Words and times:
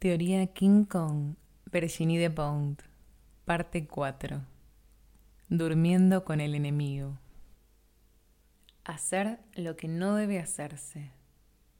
Teoría 0.00 0.46
King 0.46 0.86
Kong, 0.86 1.34
Virginie 1.70 2.18
de 2.18 2.30
Pont, 2.30 2.80
parte 3.44 3.86
4. 3.86 4.40
Durmiendo 5.50 6.24
con 6.24 6.40
el 6.40 6.54
enemigo. 6.54 7.18
Hacer 8.82 9.40
lo 9.52 9.76
que 9.76 9.88
no 9.88 10.14
debe 10.14 10.38
hacerse. 10.38 11.10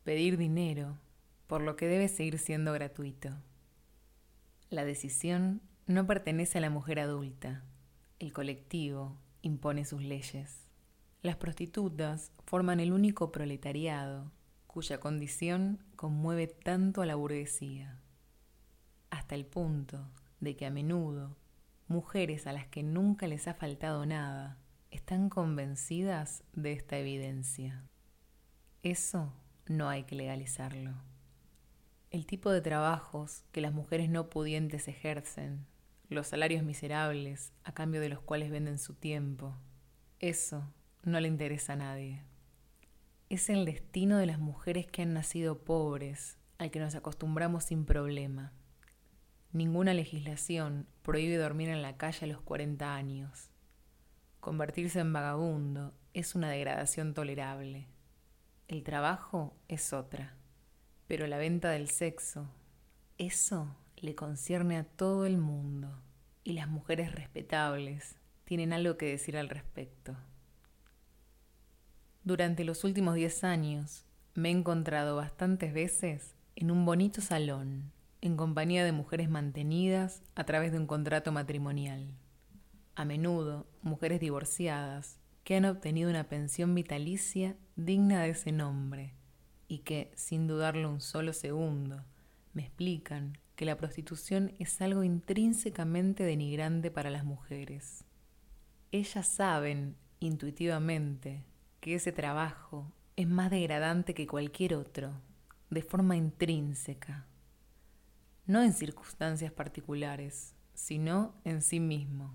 Pedir 0.05 0.37
dinero 0.37 0.99
por 1.47 1.63
lo 1.63 1.77
que 1.77 1.87
debe 1.87 2.09
seguir 2.09 2.39
siendo 2.39 2.75
gratuito. 2.75 3.31
La 4.69 4.85
decisión 4.85 5.63
no 5.87 6.07
pertenece 6.07 6.59
a 6.59 6.61
la 6.61 6.69
mujer 6.69 7.01
adulta. 7.01 7.65
El 8.19 8.35
colectivo 8.35 9.17
impone 9.41 9.87
sus 9.87 10.03
leyes. 10.03 10.69
Las 11.23 11.37
prostitutas 11.37 12.33
forman 12.45 12.81
el 12.81 12.93
único 12.93 13.33
proletariado 13.33 14.31
cuya 14.67 15.01
condición 15.01 15.83
conmueve 15.97 16.49
tanto 16.49 17.01
a 17.01 17.07
la 17.07 17.15
burguesía 17.15 18.00
hasta 19.31 19.37
el 19.37 19.47
punto 19.47 20.09
de 20.41 20.57
que 20.57 20.67
a 20.67 20.71
menudo 20.71 21.37
mujeres 21.87 22.49
a 22.49 22.53
las 22.53 22.67
que 22.67 22.83
nunca 22.83 23.29
les 23.29 23.47
ha 23.47 23.55
faltado 23.55 24.05
nada 24.05 24.59
están 24.91 25.29
convencidas 25.29 26.43
de 26.53 26.73
esta 26.73 26.99
evidencia. 26.99 27.85
Eso 28.83 29.33
no 29.69 29.89
hay 29.89 30.03
que 30.03 30.17
legalizarlo. 30.17 30.97
El 32.11 32.27
tipo 32.27 32.51
de 32.51 32.61
trabajos 32.61 33.45
que 33.53 33.61
las 33.61 33.73
mujeres 33.73 34.11
no 34.11 34.31
pudientes 34.31 34.89
ejercen, 34.89 35.65
los 36.09 36.27
salarios 36.27 36.65
miserables 36.65 37.53
a 37.63 37.71
cambio 37.71 38.01
de 38.01 38.09
los 38.09 38.19
cuales 38.19 38.51
venden 38.51 38.79
su 38.79 38.95
tiempo, 38.95 39.55
eso 40.19 40.65
no 41.05 41.21
le 41.21 41.29
interesa 41.29 41.75
a 41.75 41.77
nadie. 41.77 42.25
Es 43.29 43.49
el 43.49 43.65
destino 43.65 44.19
de 44.19 44.27
las 44.27 44.41
mujeres 44.41 44.89
que 44.89 45.03
han 45.03 45.15
nacido 45.15 45.63
pobres, 45.63 46.37
al 46.59 46.73
que 46.73 46.81
nos 46.81 46.97
acostumbramos 46.97 47.63
sin 47.63 47.85
problema 47.85 48.53
Ninguna 49.53 49.95
legislación 49.95 50.87
prohíbe 51.03 51.37
dormir 51.37 51.71
en 51.71 51.83
la 51.83 51.97
calle 51.97 52.25
a 52.25 52.29
los 52.29 52.41
40 52.41 52.95
años. 52.95 53.51
Convertirse 54.39 55.01
en 55.01 55.13
vagabundo 55.13 55.93
es 56.15 56.37
una 56.37 56.49
degradación 56.49 57.15
tolerable. 57.15 57.89
El 58.69 58.85
trabajo 58.85 59.57
es 59.67 59.93
otra. 59.93 60.37
Pero 61.09 61.27
la 61.27 61.37
venta 61.37 61.71
del 61.71 61.89
sexo, 61.89 62.49
eso 63.19 63.75
le 63.97 64.15
concierne 64.15 64.77
a 64.77 64.85
todo 64.85 65.27
el 65.27 65.37
mundo. 65.37 66.01
Y 66.45 66.53
las 66.53 66.69
mujeres 66.69 67.13
respetables 67.13 68.15
tienen 68.45 68.73
algo 68.73 68.97
que 68.97 69.07
decir 69.07 69.37
al 69.37 69.49
respecto. 69.49 70.17
Durante 72.23 72.63
los 72.63 72.85
últimos 72.85 73.17
10 73.17 73.43
años 73.43 74.05
me 74.35 74.51
he 74.51 74.53
encontrado 74.53 75.17
bastantes 75.17 75.75
veces 75.75 76.37
en 76.55 76.71
un 76.71 76.85
bonito 76.85 77.21
salón 77.21 77.91
en 78.23 78.37
compañía 78.37 78.85
de 78.85 78.93
mujeres 78.93 79.31
mantenidas 79.31 80.23
a 80.35 80.45
través 80.45 80.73
de 80.73 80.79
un 80.79 80.87
contrato 80.87 81.33
matrimonial. 81.33 82.13
A 82.95 83.05
menudo, 83.05 83.67
mujeres 83.83 84.21
divorciadas 84.21 85.19
que 85.43 85.57
han 85.57 85.65
obtenido 85.65 86.11
una 86.11 86.29
pensión 86.29 86.75
vitalicia 86.75 87.57
digna 87.77 88.23
de 88.23 88.31
ese 88.31 88.53
nombre 88.53 89.15
y 89.69 89.79
que, 89.79 90.13
sin 90.17 90.47
dudarlo 90.47 90.91
un 90.91 91.01
solo 91.01 91.33
segundo, 91.33 92.05
me 92.53 92.63
explican 92.63 93.39
que 93.57 93.65
la 93.65 93.77
prostitución 93.77 94.53
es 94.59 94.81
algo 94.83 95.03
intrínsecamente 95.03 96.25
denigrante 96.25 96.91
para 96.91 97.09
las 97.11 97.25
mujeres. 97.25 98.05
Ellas 98.93 99.27
saben 99.27 99.97
intuitivamente 100.19 101.45
que 101.81 101.95
ese 101.95 102.13
trabajo 102.13 102.93
es 103.17 103.29
más 103.29 103.51
degradante 103.51 104.13
que 104.13 104.27
cualquier 104.27 104.75
otro, 104.75 105.13
de 105.71 105.83
forma 105.83 106.17
intrínseca 106.17 107.27
no 108.51 108.65
en 108.65 108.73
circunstancias 108.73 109.53
particulares, 109.53 110.57
sino 110.75 111.41
en 111.45 111.63
sí 111.63 111.79
mismo. 111.79 112.35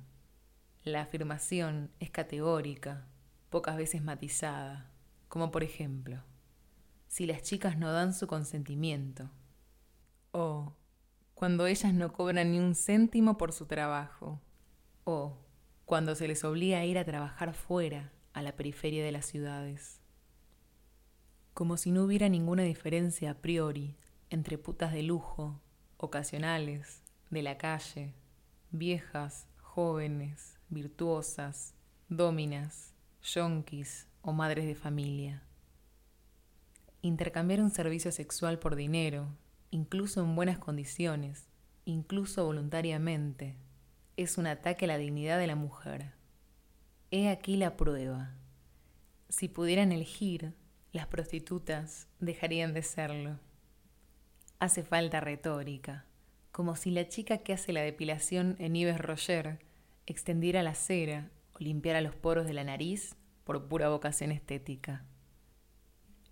La 0.82 1.02
afirmación 1.02 1.92
es 2.00 2.10
categórica, 2.10 3.06
pocas 3.50 3.76
veces 3.76 4.02
matizada, 4.02 4.94
como 5.28 5.52
por 5.52 5.62
ejemplo, 5.62 6.24
si 7.10 7.26
las 7.26 7.44
chicas 7.44 7.78
no 7.78 7.92
dan 7.92 8.14
su 8.14 8.28
consentimiento, 8.28 9.30
o 10.32 10.78
cuando 11.34 11.68
ellas 11.68 11.94
no 11.94 12.14
cobran 12.14 12.54
ni 12.54 12.60
un 12.60 12.76
céntimo 12.76 13.38
por 13.38 13.52
su 13.52 13.66
trabajo, 13.66 14.42
o 15.04 15.38
cuando 15.84 16.16
se 16.16 16.30
les 16.30 16.46
obliga 16.46 16.78
a 16.78 16.86
ir 16.86 16.98
a 16.98 17.04
trabajar 17.04 17.54
fuera, 17.54 18.14
a 18.32 18.42
la 18.42 18.56
periferia 18.56 19.04
de 19.04 19.12
las 19.12 19.26
ciudades. 19.26 20.00
Como 21.54 21.76
si 21.76 21.92
no 21.92 22.06
hubiera 22.06 22.30
ninguna 22.30 22.64
diferencia 22.64 23.32
a 23.32 23.42
priori 23.42 23.98
entre 24.30 24.58
putas 24.58 24.94
de 24.94 25.04
lujo 25.04 25.62
ocasionales, 26.06 27.02
de 27.30 27.42
la 27.42 27.58
calle, 27.58 28.14
viejas, 28.72 29.48
jóvenes, 29.62 30.58
virtuosas, 30.70 31.74
dóminas, 32.10 32.94
yonkis 33.24 34.08
o 34.22 34.32
madres 34.32 34.66
de 34.66 34.76
familia. 34.76 35.44
Intercambiar 37.02 37.62
un 37.62 37.72
servicio 37.72 38.12
sexual 38.12 38.58
por 38.58 38.76
dinero, 38.76 39.28
incluso 39.70 40.24
en 40.24 40.36
buenas 40.36 40.58
condiciones, 40.58 41.48
incluso 41.86 42.46
voluntariamente, 42.46 43.58
es 44.18 44.38
un 44.38 44.48
ataque 44.48 44.86
a 44.86 44.88
la 44.88 44.98
dignidad 44.98 45.38
de 45.38 45.48
la 45.48 45.56
mujer. 45.56 46.14
He 47.12 47.30
aquí 47.30 47.58
la 47.58 47.76
prueba. 47.76 48.34
Si 49.30 49.50
pudieran 49.50 49.92
elegir, 49.92 50.54
las 50.94 51.08
prostitutas 51.08 52.08
dejarían 52.20 52.74
de 52.74 52.82
serlo. 52.82 53.40
Hace 54.60 54.84
falta 54.84 55.20
retórica, 55.20 56.06
como 56.52 56.76
si 56.76 56.90
la 56.90 57.10
chica 57.10 57.40
que 57.40 57.54
hace 57.54 57.74
la 57.74 57.82
depilación 57.82 58.56
en 58.60 58.76
Yves 58.76 59.00
Roger 59.00 59.60
extendiera 60.06 60.64
la 60.64 60.76
cera 60.76 61.30
o 61.54 61.60
limpiara 61.60 62.02
los 62.02 62.16
poros 62.16 62.46
de 62.46 62.54
la 62.54 62.64
nariz 62.64 63.16
por 63.44 63.68
pura 63.68 63.90
vocación 63.90 64.32
estética. 64.32 65.04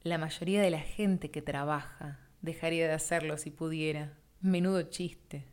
La 0.04 0.18
mayoría 0.18 0.62
de 0.62 0.70
la 0.70 0.80
gente 0.80 1.32
que 1.32 1.42
trabaja 1.42 2.20
dejaría 2.42 2.88
de 2.88 2.94
hacerlo 2.94 3.38
si 3.38 3.52
pudiera. 3.52 4.18
Menudo 4.42 4.84
chiste. 4.84 5.46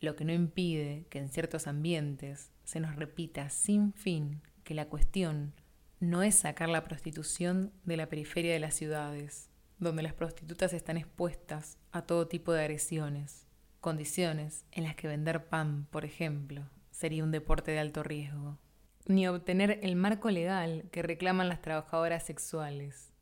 Lo 0.00 0.16
que 0.16 0.24
no 0.24 0.32
impide 0.32 1.06
que 1.10 1.18
en 1.18 1.28
ciertos 1.28 1.66
ambientes 1.66 2.50
se 2.64 2.80
nos 2.80 2.96
repita 2.96 3.50
sin 3.50 3.92
fin 3.92 4.42
que 4.64 4.74
la 4.74 4.86
cuestión 4.86 5.54
no 6.00 6.22
es 6.22 6.34
sacar 6.34 6.68
la 6.68 6.84
prostitución 6.84 7.72
de 7.84 7.96
la 7.96 8.08
periferia 8.08 8.52
de 8.52 8.60
las 8.60 8.74
ciudades, 8.74 9.50
donde 9.78 10.02
las 10.02 10.14
prostitutas 10.14 10.72
están 10.72 10.96
expuestas 10.96 11.78
a 11.92 12.02
todo 12.02 12.28
tipo 12.28 12.52
de 12.52 12.60
agresiones, 12.60 13.46
condiciones 13.80 14.64
en 14.72 14.84
las 14.84 14.96
que 14.96 15.08
vender 15.08 15.46
pan, 15.46 15.86
por 15.90 16.04
ejemplo, 16.04 16.68
sería 16.90 17.24
un 17.24 17.30
deporte 17.30 17.72
de 17.72 17.80
alto 17.80 18.02
riesgo, 18.02 18.58
ni 19.06 19.26
obtener 19.28 19.80
el 19.82 19.96
marco 19.96 20.30
legal 20.30 20.88
que 20.90 21.02
reclaman 21.02 21.48
las 21.48 21.60
trabajadoras 21.60 22.24
sexuales, 22.24 23.12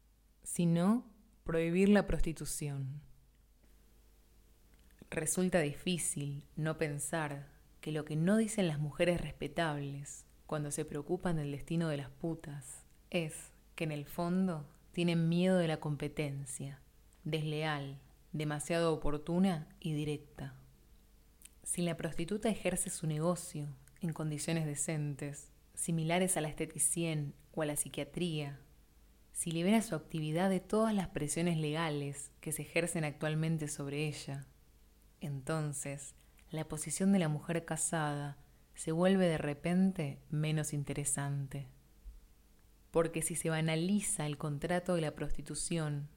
sino 0.43 1.05
prohibir 1.45 1.89
la 1.89 2.07
prostitución. 2.07 3.01
Resulta 5.11 5.61
difícil 5.61 6.47
no 6.57 6.79
pensar 6.79 7.49
que 7.81 7.93
lo 7.93 8.05
que 8.05 8.17
no 8.17 8.37
dicen 8.37 8.69
las 8.69 8.79
mujeres 8.79 9.21
respetables 9.21 10.25
cuando 10.47 10.71
se 10.71 10.85
preocupan 10.85 11.37
del 11.37 11.51
destino 11.51 11.89
de 11.89 11.97
las 11.97 12.11
putas 12.11 12.85
es 13.11 13.53
que 13.75 13.85
en 13.85 13.93
el 13.93 14.07
fondo 14.07 14.67
tienen 14.93 15.29
miedo 15.29 15.57
de 15.57 15.69
la 15.69 15.81
competencia, 15.81 16.81
desleal, 17.25 17.99
demasiado 18.33 18.93
oportuna 18.93 19.69
y 19.81 19.93
directa. 19.95 20.55
Si 21.63 21.83
la 21.83 21.97
prostituta 21.97 22.49
ejerce 22.49 22.91
su 22.91 23.07
negocio 23.07 23.69
en 24.01 24.13
condiciones 24.13 24.67
decentes, 24.67 25.51
similares 25.75 26.37
a 26.37 26.41
la 26.41 26.49
esteticien 26.49 27.35
o 27.53 27.63
a 27.63 27.67
la 27.67 27.77
psiquiatría, 27.77 28.61
si 29.33 29.51
libera 29.51 29.81
su 29.81 29.95
actividad 29.95 30.51
de 30.51 30.61
todas 30.61 30.95
las 30.95 31.09
presiones 31.09 31.57
legales 31.57 32.31
que 32.41 32.53
se 32.53 32.63
ejercen 32.63 33.05
actualmente 33.05 33.69
sobre 33.69 34.07
ella, 34.07 34.47
entonces 35.21 36.15
la 36.51 36.69
posición 36.69 37.13
de 37.13 37.19
la 37.19 37.29
mujer 37.29 37.65
casada 37.65 38.37
se 38.75 38.93
vuelve 38.93 39.27
de 39.27 39.39
repente 39.39 40.19
menos 40.31 40.75
interesante 40.75 41.69
porque 42.93 43.23
si 43.23 43.35
se 43.35 43.51
banaliza 43.51 44.27
el 44.27 44.37
contrato 44.37 44.95
de 44.95 45.01
la 45.01 45.17
prostitución, 45.17 46.09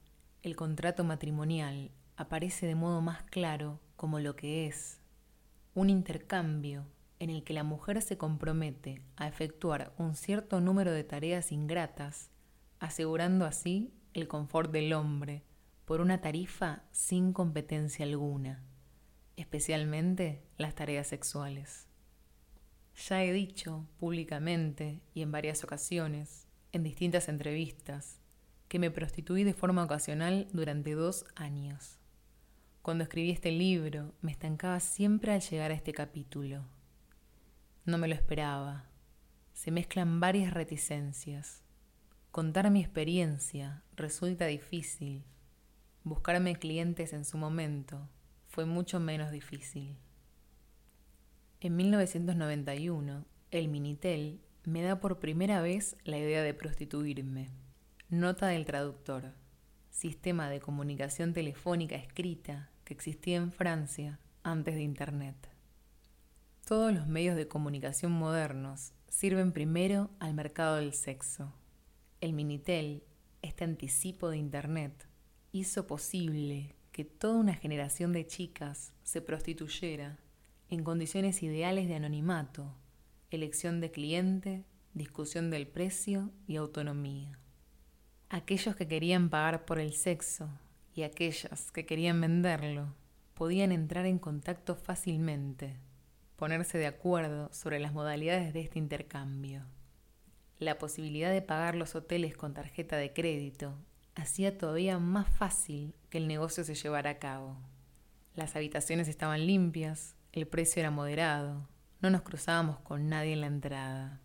el 0.42 0.54
contrato 0.54 1.02
matrimonial 1.04 1.90
aparece 2.16 2.66
de 2.66 2.74
modo 2.74 3.00
más 3.00 3.22
claro 3.24 3.80
como 3.96 4.20
lo 4.20 4.36
que 4.36 4.66
es, 4.66 5.00
un 5.74 5.88
intercambio 5.88 6.86
en 7.18 7.30
el 7.30 7.44
que 7.44 7.54
la 7.54 7.64
mujer 7.64 8.02
se 8.02 8.18
compromete 8.18 9.00
a 9.16 9.26
efectuar 9.26 9.94
un 9.96 10.14
cierto 10.14 10.60
número 10.60 10.92
de 10.92 11.02
tareas 11.02 11.50
ingratas, 11.50 12.30
asegurando 12.78 13.46
así 13.46 13.94
el 14.12 14.28
confort 14.28 14.70
del 14.70 14.92
hombre 14.92 15.44
por 15.86 16.02
una 16.02 16.20
tarifa 16.20 16.82
sin 16.92 17.32
competencia 17.32 18.04
alguna, 18.04 18.62
especialmente 19.36 20.42
las 20.58 20.74
tareas 20.74 21.06
sexuales. 21.06 21.86
Ya 23.08 23.24
he 23.24 23.32
dicho 23.32 23.86
públicamente 23.98 25.00
y 25.14 25.22
en 25.22 25.32
varias 25.32 25.64
ocasiones 25.64 26.45
en 26.72 26.82
distintas 26.82 27.28
entrevistas 27.28 28.20
que 28.68 28.78
me 28.78 28.90
prostituí 28.90 29.44
de 29.44 29.54
forma 29.54 29.84
ocasional 29.84 30.48
durante 30.52 30.94
dos 30.94 31.24
años. 31.34 31.98
Cuando 32.82 33.04
escribí 33.04 33.30
este 33.30 33.50
libro, 33.50 34.14
me 34.20 34.30
estancaba 34.32 34.78
siempre 34.80 35.32
al 35.32 35.40
llegar 35.40 35.70
a 35.70 35.74
este 35.74 35.92
capítulo. 35.92 36.64
No 37.84 37.98
me 37.98 38.08
lo 38.08 38.14
esperaba. 38.14 38.88
Se 39.54 39.70
mezclan 39.70 40.20
varias 40.20 40.52
reticencias. 40.52 41.62
Contar 42.30 42.70
mi 42.70 42.80
experiencia 42.80 43.82
resulta 43.96 44.46
difícil. 44.46 45.24
Buscarme 46.04 46.56
clientes 46.56 47.12
en 47.12 47.24
su 47.24 47.38
momento 47.38 48.08
fue 48.46 48.66
mucho 48.66 49.00
menos 49.00 49.30
difícil. 49.30 49.96
En 51.60 51.76
1991, 51.76 53.24
el 53.50 53.68
Minitel 53.68 54.40
me 54.66 54.82
da 54.82 54.98
por 54.98 55.20
primera 55.20 55.62
vez 55.62 55.96
la 56.02 56.18
idea 56.18 56.42
de 56.42 56.52
prostituirme. 56.52 57.50
Nota 58.08 58.48
del 58.48 58.64
traductor. 58.64 59.32
Sistema 59.90 60.50
de 60.50 60.58
comunicación 60.58 61.32
telefónica 61.32 61.94
escrita 61.94 62.68
que 62.84 62.92
existía 62.92 63.36
en 63.36 63.52
Francia 63.52 64.18
antes 64.42 64.74
de 64.74 64.82
Internet. 64.82 65.36
Todos 66.66 66.92
los 66.92 67.06
medios 67.06 67.36
de 67.36 67.46
comunicación 67.46 68.10
modernos 68.10 68.92
sirven 69.08 69.52
primero 69.52 70.10
al 70.18 70.34
mercado 70.34 70.76
del 70.76 70.94
sexo. 70.94 71.52
El 72.20 72.32
Minitel, 72.32 73.04
este 73.42 73.62
anticipo 73.62 74.30
de 74.30 74.38
Internet, 74.38 75.06
hizo 75.52 75.86
posible 75.86 76.74
que 76.90 77.04
toda 77.04 77.36
una 77.36 77.54
generación 77.54 78.12
de 78.12 78.26
chicas 78.26 78.92
se 79.04 79.20
prostituyera 79.20 80.18
en 80.68 80.82
condiciones 80.82 81.44
ideales 81.44 81.86
de 81.86 81.94
anonimato, 81.94 82.74
elección 83.30 83.80
de 83.80 83.90
cliente, 83.90 84.64
discusión 84.94 85.50
del 85.50 85.66
precio 85.66 86.30
y 86.46 86.56
autonomía. 86.56 87.38
Aquellos 88.28 88.76
que 88.76 88.88
querían 88.88 89.30
pagar 89.30 89.64
por 89.64 89.78
el 89.78 89.92
sexo 89.94 90.48
y 90.94 91.02
aquellas 91.02 91.70
que 91.72 91.86
querían 91.86 92.20
venderlo 92.20 92.94
podían 93.34 93.72
entrar 93.72 94.06
en 94.06 94.18
contacto 94.18 94.76
fácilmente, 94.76 95.76
ponerse 96.36 96.78
de 96.78 96.86
acuerdo 96.86 97.52
sobre 97.52 97.78
las 97.80 97.92
modalidades 97.92 98.52
de 98.52 98.60
este 98.60 98.78
intercambio. 98.78 99.64
La 100.58 100.78
posibilidad 100.78 101.30
de 101.30 101.42
pagar 101.42 101.74
los 101.74 101.94
hoteles 101.94 102.36
con 102.36 102.54
tarjeta 102.54 102.96
de 102.96 103.12
crédito 103.12 103.74
hacía 104.14 104.56
todavía 104.56 104.98
más 104.98 105.28
fácil 105.28 105.94
que 106.08 106.18
el 106.18 106.28
negocio 106.28 106.64
se 106.64 106.74
llevara 106.74 107.10
a 107.10 107.18
cabo. 107.18 107.58
Las 108.34 108.56
habitaciones 108.56 109.08
estaban 109.08 109.46
limpias, 109.46 110.16
el 110.32 110.46
precio 110.46 110.80
era 110.80 110.90
moderado, 110.90 111.68
no 112.00 112.10
nos 112.10 112.22
cruzábamos 112.22 112.78
con 112.80 113.08
nadie 113.08 113.32
en 113.32 113.40
la 113.40 113.46
entrada. 113.46 114.20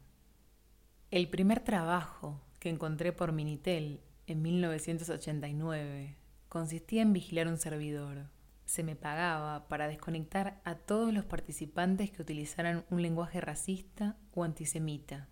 El 1.09 1.29
primer 1.29 1.59
trabajo 1.59 2.41
que 2.59 2.69
encontré 2.69 3.12
por 3.12 3.31
Minitel 3.33 4.01
en 4.27 4.41
1989 4.41 6.18
consistía 6.47 7.01
en 7.01 7.12
vigilar 7.12 7.47
un 7.47 7.57
servidor. 7.57 8.29
Se 8.65 8.83
me 8.83 8.95
pagaba 8.95 9.68
para 9.68 9.88
desconectar 9.88 10.62
a 10.63 10.75
todos 10.75 11.13
los 11.13 11.25
participantes 11.25 12.12
que 12.12 12.21
utilizaran 12.21 12.85
un 12.89 13.01
lenguaje 13.01 13.41
racista 13.41 14.15
o 14.33 14.44
antisemita, 14.45 15.27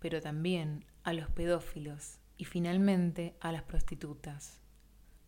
pero 0.00 0.20
también 0.20 0.84
a 1.04 1.12
los 1.12 1.30
pedófilos 1.30 2.18
y 2.36 2.44
finalmente 2.44 3.36
a 3.40 3.52
las 3.52 3.62
prostitutas. 3.62 4.60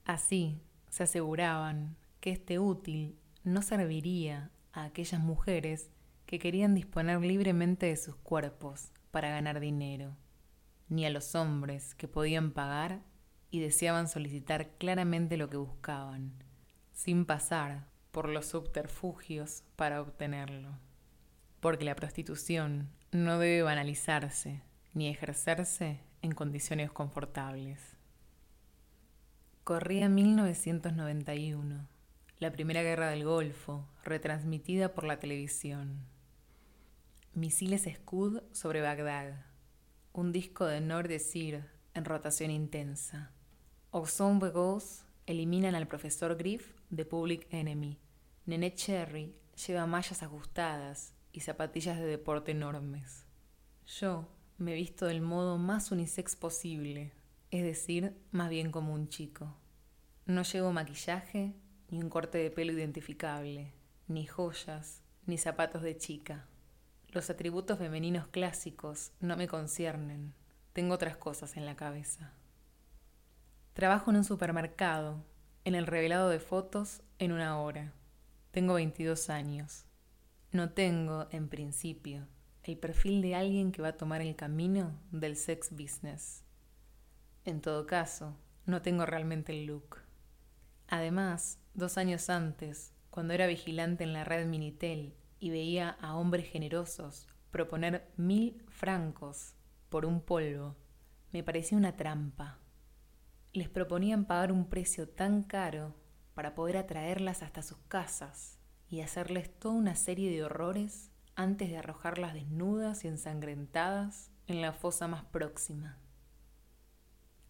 Así 0.05 0.61
se 0.89 1.05
aseguraban 1.05 1.97
que 2.21 2.31
este 2.31 2.59
útil 2.59 3.19
no 3.45 3.63
serviría 3.63 4.51
a 4.73 4.85
aquellas 4.85 5.21
mujeres 5.21 5.91
que 6.33 6.39
querían 6.39 6.75
disponer 6.75 7.21
libremente 7.21 7.85
de 7.85 7.97
sus 7.99 8.17
cuerpos 8.17 8.91
para 9.11 9.29
ganar 9.29 9.61
dinero, 9.61 10.17
ni 10.89 11.05
a 11.05 11.11
los 11.11 11.35
hombres 11.35 11.95
que 11.95 12.09
podían 12.09 12.53
pagar 12.53 13.03
y 13.51 13.61
deseaban 13.61 14.09
solicitar 14.09 14.71
claramente 14.79 15.37
lo 15.37 15.51
que 15.51 15.59
buscaban, 15.59 16.33
sin 16.95 17.27
pasar 17.27 17.87
por 18.13 18.31
los 18.31 18.47
subterfugios 18.47 19.65
para 19.77 20.01
obtenerlo. 20.01 20.79
Porque 21.61 21.85
la 21.85 21.97
prostitución 21.97 22.89
no 23.11 23.39
debe 23.39 23.61
banalizarse 23.61 24.63
ni 24.95 25.11
ejercerse 25.11 26.01
en 26.23 26.33
condiciones 26.33 26.91
confortables. 26.91 27.99
Corría 29.65 30.09
1991 30.09 31.93
la 32.43 32.51
Primera 32.51 32.83
Guerra 32.83 33.09
del 33.09 33.23
Golfo, 33.23 33.87
retransmitida 34.03 34.95
por 34.95 35.05
la 35.05 35.21
televisión. 35.21 36.12
Misiles 37.35 37.89
Scud 37.91 38.43
sobre 38.53 38.83
Bagdad. 38.83 39.47
Un 40.13 40.33
disco 40.33 40.67
de 40.67 40.83
Nord 40.83 41.19
Sir 41.19 41.65
en 41.95 42.05
rotación 42.05 42.51
intensa. 42.51 43.33
Oxon 43.91 44.39
Begos 44.39 45.07
eliminan 45.25 45.75
al 45.75 45.89
profesor 45.89 46.37
Griff 46.37 46.75
de 46.91 47.07
Public 47.07 47.47
Enemy. 47.51 47.99
Nene 48.45 48.75
Cherry 48.75 49.35
lleva 49.67 49.87
mallas 49.87 50.23
ajustadas 50.23 51.15
y 51.33 51.41
zapatillas 51.41 51.99
de 51.99 52.05
deporte 52.05 52.53
enormes. 52.53 53.25
Yo 53.87 54.29
me 54.59 54.75
visto 54.75 55.07
del 55.07 55.23
modo 55.23 55.57
más 55.57 55.91
unisex 55.91 56.37
posible, 56.37 57.15
es 57.51 57.63
decir, 57.63 58.15
más 58.31 58.51
bien 58.51 58.71
como 58.71 58.93
un 58.93 59.09
chico. 59.09 59.57
No 60.27 60.43
llevo 60.43 60.71
maquillaje 60.71 61.55
ni 61.89 61.99
un 61.99 62.11
corte 62.11 62.37
de 62.37 62.51
pelo 62.51 62.73
identificable, 62.73 63.73
ni 64.07 64.27
joyas, 64.27 65.01
ni 65.25 65.39
zapatos 65.39 65.81
de 65.81 65.97
chica. 65.97 66.47
Los 67.13 67.31
atributos 67.31 67.79
femeninos 67.79 68.27
clásicos 68.27 69.13
no 69.21 69.37
me 69.37 69.47
conciernen, 69.47 70.35
tengo 70.73 70.95
otras 70.95 71.17
cosas 71.17 71.57
en 71.57 71.67
la 71.67 71.77
cabeza. 71.77 72.33
Trabajo 73.75 74.11
en 74.11 74.17
un 74.17 74.25
supermercado, 74.25 75.25
en 75.65 75.75
el 75.75 75.87
revelado 75.87 76.29
de 76.29 76.41
fotos, 76.41 77.03
en 77.19 77.33
una 77.33 77.61
hora. 77.61 77.93
Tengo 78.51 78.75
22 78.75 79.31
años. 79.31 79.85
No 80.51 80.71
tengo, 80.71 81.29
en 81.31 81.49
principio, 81.49 82.27
el 82.65 82.77
perfil 82.77 83.23
de 83.23 83.35
alguien 83.35 83.73
que 83.73 83.83
va 83.83 83.89
a 83.89 83.97
tomar 83.97 84.23
el 84.23 84.35
camino 84.35 84.99
del 85.11 85.37
sex 85.37 85.71
business. 85.71 86.43
En 87.45 87.61
todo 87.61 87.87
caso, 87.87 88.37
no 88.67 88.83
tengo 88.83 89.07
realmente 89.07 89.53
el 89.53 89.67
look. 89.67 89.99
Además, 90.89 91.59
Dos 91.75 91.97
años 91.97 92.29
antes, 92.29 92.93
cuando 93.09 93.33
era 93.33 93.47
vigilante 93.47 94.05
en 94.05 94.13
la 94.13 94.25
red 94.25 94.47
Minitel 94.47 95.15
y 95.43 95.51
veía 95.51 95.91
a 96.01 96.15
hombres 96.15 96.49
generosos 96.49 97.27
proponer 97.51 98.09
mil 98.17 98.63
francos 98.69 99.57
por 99.89 100.07
un 100.07 100.21
polvo, 100.21 100.77
me 101.33 101.43
parecía 101.43 101.77
una 101.77 101.97
trampa. 101.97 102.61
Les 103.53 103.69
proponían 103.69 104.25
pagar 104.25 104.53
un 104.53 104.69
precio 104.69 105.09
tan 105.09 105.43
caro 105.43 105.97
para 106.35 106.55
poder 106.55 106.77
atraerlas 106.77 107.43
hasta 107.43 107.63
sus 107.63 107.79
casas 107.89 108.61
y 108.89 109.01
hacerles 109.01 109.53
toda 109.59 109.75
una 109.75 109.97
serie 109.97 110.31
de 110.31 110.45
horrores 110.45 111.11
antes 111.35 111.71
de 111.71 111.79
arrojarlas 111.79 112.35
desnudas 112.35 113.05
y 113.05 113.09
ensangrentadas 113.09 114.31
en 114.47 114.63
la 114.63 114.73
fosa 114.73 115.09
más 115.09 115.25
próxima. 115.25 115.99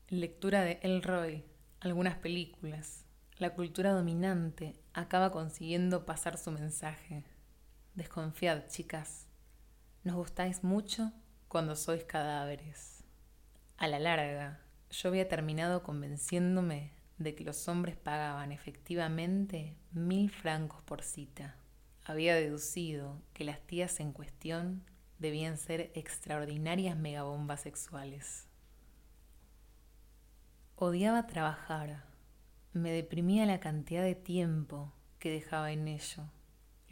Lectura 0.08 0.62
de 0.62 0.80
Elroy, 0.82 1.44
algunas 1.80 2.16
películas, 2.16 3.04
la 3.36 3.52
cultura 3.52 3.92
dominante 3.92 4.80
acaba 4.94 5.30
consiguiendo 5.30 6.06
pasar 6.06 6.38
su 6.38 6.52
mensaje. 6.52 7.26
Desconfiad, 7.94 8.68
chicas. 8.68 9.26
Nos 10.02 10.16
gustáis 10.16 10.64
mucho 10.64 11.12
cuando 11.48 11.76
sois 11.76 12.04
cadáveres. 12.04 13.04
A 13.76 13.86
la 13.86 13.98
larga, 13.98 14.60
yo 14.90 15.10
había 15.10 15.28
terminado 15.28 15.82
convenciéndome 15.82 16.92
de 17.18 17.34
que 17.34 17.44
los 17.44 17.68
hombres 17.68 17.96
pagaban 17.96 18.50
efectivamente 18.50 19.76
mil 19.92 20.30
francos 20.30 20.82
por 20.82 21.02
cita. 21.02 21.56
Había 22.04 22.34
deducido 22.34 23.20
que 23.34 23.44
las 23.44 23.60
tías 23.60 24.00
en 24.00 24.12
cuestión 24.12 24.84
debían 25.18 25.58
ser 25.58 25.92
extraordinarias 25.94 26.96
megabombas 26.96 27.60
sexuales. 27.60 28.48
Odiaba 30.76 31.26
trabajar 31.26 32.04
me 32.72 32.90
deprimía 32.90 33.44
la 33.44 33.60
cantidad 33.60 34.02
de 34.02 34.14
tiempo 34.14 34.94
que 35.18 35.30
dejaba 35.30 35.72
en 35.72 35.88
ello, 35.88 36.24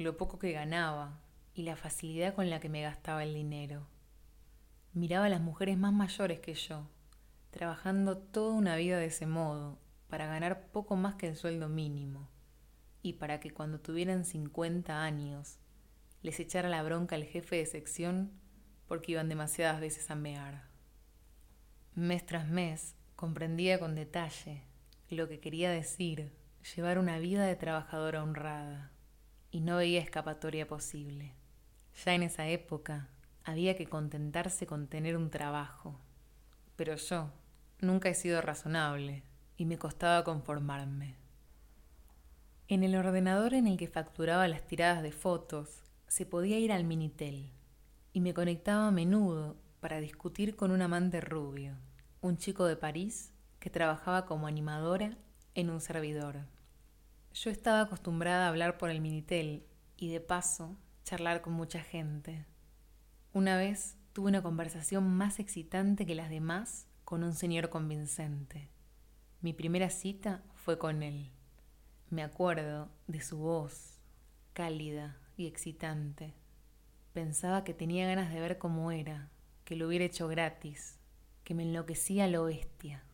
lo 0.03 0.17
poco 0.17 0.39
que 0.39 0.53
ganaba 0.53 1.21
y 1.55 1.63
la 1.63 1.77
facilidad 1.77 2.35
con 2.35 2.49
la 2.49 2.61
que 2.61 2.69
me 2.69 2.83
gastaba 2.83 3.23
el 3.23 3.35
dinero. 3.35 3.87
Miraba 4.93 5.27
a 5.27 5.29
las 5.29 5.41
mujeres 5.41 5.77
más 5.77 5.93
mayores 5.93 6.41
que 6.41 6.55
yo, 6.55 6.89
trabajando 7.51 8.17
toda 8.17 8.55
una 8.55 8.77
vida 8.77 8.99
de 8.99 9.07
ese 9.07 9.27
modo, 9.27 9.79
para 10.09 10.27
ganar 10.27 10.69
poco 10.73 10.97
más 10.97 11.17
que 11.17 11.29
el 11.29 11.37
sueldo 11.37 11.69
mínimo, 11.69 12.29
y 13.03 13.15
para 13.15 13.41
que 13.41 13.51
cuando 13.51 13.81
tuvieran 13.81 14.25
50 14.25 15.03
años 15.03 15.59
les 16.23 16.41
echara 16.41 16.69
la 16.69 16.83
bronca 16.83 17.17
al 17.17 17.25
jefe 17.25 17.57
de 17.57 17.67
sección 17.67 18.33
porque 18.89 19.13
iban 19.13 19.29
demasiadas 19.29 19.81
veces 19.81 20.11
a 20.11 20.15
mear. 20.15 20.69
Mes 21.95 22.25
tras 22.25 22.49
mes 22.49 22.97
comprendía 23.17 23.79
con 23.79 23.95
detalle 23.95 24.65
lo 25.11 25.29
que 25.29 25.41
quería 25.41 25.71
decir, 25.71 26.33
llevar 26.75 26.99
una 26.99 27.19
vida 27.19 27.45
de 27.45 27.57
trabajadora 27.57 28.23
honrada, 28.23 28.90
y 29.51 29.61
no 29.61 29.77
veía 29.77 30.01
escapatoria 30.01 30.67
posible. 30.67 31.35
Ya 32.05 32.15
en 32.15 32.23
esa 32.23 32.49
época 32.49 33.09
había 33.45 33.77
que 33.77 33.87
contentarse 33.87 34.67
con 34.67 34.87
tener 34.87 35.17
un 35.17 35.31
trabajo, 35.31 35.99
pero 36.77 36.97
yo 36.97 37.31
nunca 37.81 38.09
he 38.09 38.15
sido 38.15 38.41
razonable 38.41 39.23
y 39.57 39.65
me 39.67 39.79
costaba 39.79 40.25
conformarme. 40.25 41.17
En 42.69 42.85
el 42.85 42.95
ordenador 42.95 43.55
en 43.55 43.67
el 43.67 43.77
que 43.77 43.89
facturaba 43.89 44.47
las 44.47 44.67
tiradas 44.67 45.03
de 45.03 45.13
fotos, 45.13 45.83
se 46.07 46.27
podía 46.27 46.59
ir 46.59 46.73
al 46.73 46.85
Minitel 46.85 47.53
y 48.13 48.21
me 48.21 48.35
conectaba 48.35 48.89
a 48.89 48.93
menudo 48.93 49.57
para 49.81 50.01
discutir 50.01 50.57
con 50.57 50.71
un 50.71 50.83
amante 50.83 51.21
rubio, 51.21 51.75
un 52.21 52.37
chico 52.37 52.67
de 52.67 52.77
París 52.77 53.33
que 53.59 53.71
trabajaba 53.71 54.27
como 54.27 54.47
animadora 54.47 55.17
en 55.55 55.71
un 55.71 55.81
servidor. 55.81 56.41
Yo 57.33 57.51
estaba 57.51 57.83
acostumbrada 57.83 58.47
a 58.47 58.49
hablar 58.49 58.77
por 58.77 58.91
el 58.91 59.01
Minitel 59.01 59.65
y 59.97 60.09
de 60.09 60.21
paso 60.21 60.77
charlar 61.05 61.43
con 61.43 61.53
mucha 61.53 61.81
gente. 61.81 62.45
Una 63.33 63.57
vez 63.57 63.97
tuve 64.13 64.29
una 64.29 64.43
conversación 64.43 65.09
más 65.09 65.39
excitante 65.39 66.07
que 66.07 66.17
las 66.17 66.29
demás 66.29 66.89
con 67.05 67.23
un 67.23 67.33
señor 67.33 67.71
convincente. 67.71 68.69
Mi 69.41 69.53
primera 69.53 69.91
cita 69.91 70.43
fue 70.57 70.77
con 70.77 71.05
él. 71.05 71.31
Me 72.11 72.25
acuerdo 72.25 72.89
de 73.07 73.21
su 73.21 73.39
voz, 73.39 74.01
cálida 74.53 75.17
y 75.37 75.47
excitante. 75.47 76.35
Pensaba 77.13 77.63
que 77.63 77.75
tenía 77.75 78.09
ganas 78.09 78.33
de 78.33 78.41
ver 78.41 78.59
cómo 78.59 78.91
era, 78.91 79.31
que 79.65 79.77
lo 79.77 79.87
hubiera 79.87 80.05
hecho 80.05 80.27
gratis, 80.27 80.99
que 81.45 81.55
me 81.55 81.63
enloquecía 81.63 82.27
lo 82.27 82.45
bestia. 82.45 83.05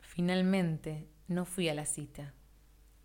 Finalmente, 0.00 1.08
no 1.26 1.46
fui 1.46 1.70
a 1.70 1.74
la 1.74 1.86
cita. 1.86 2.34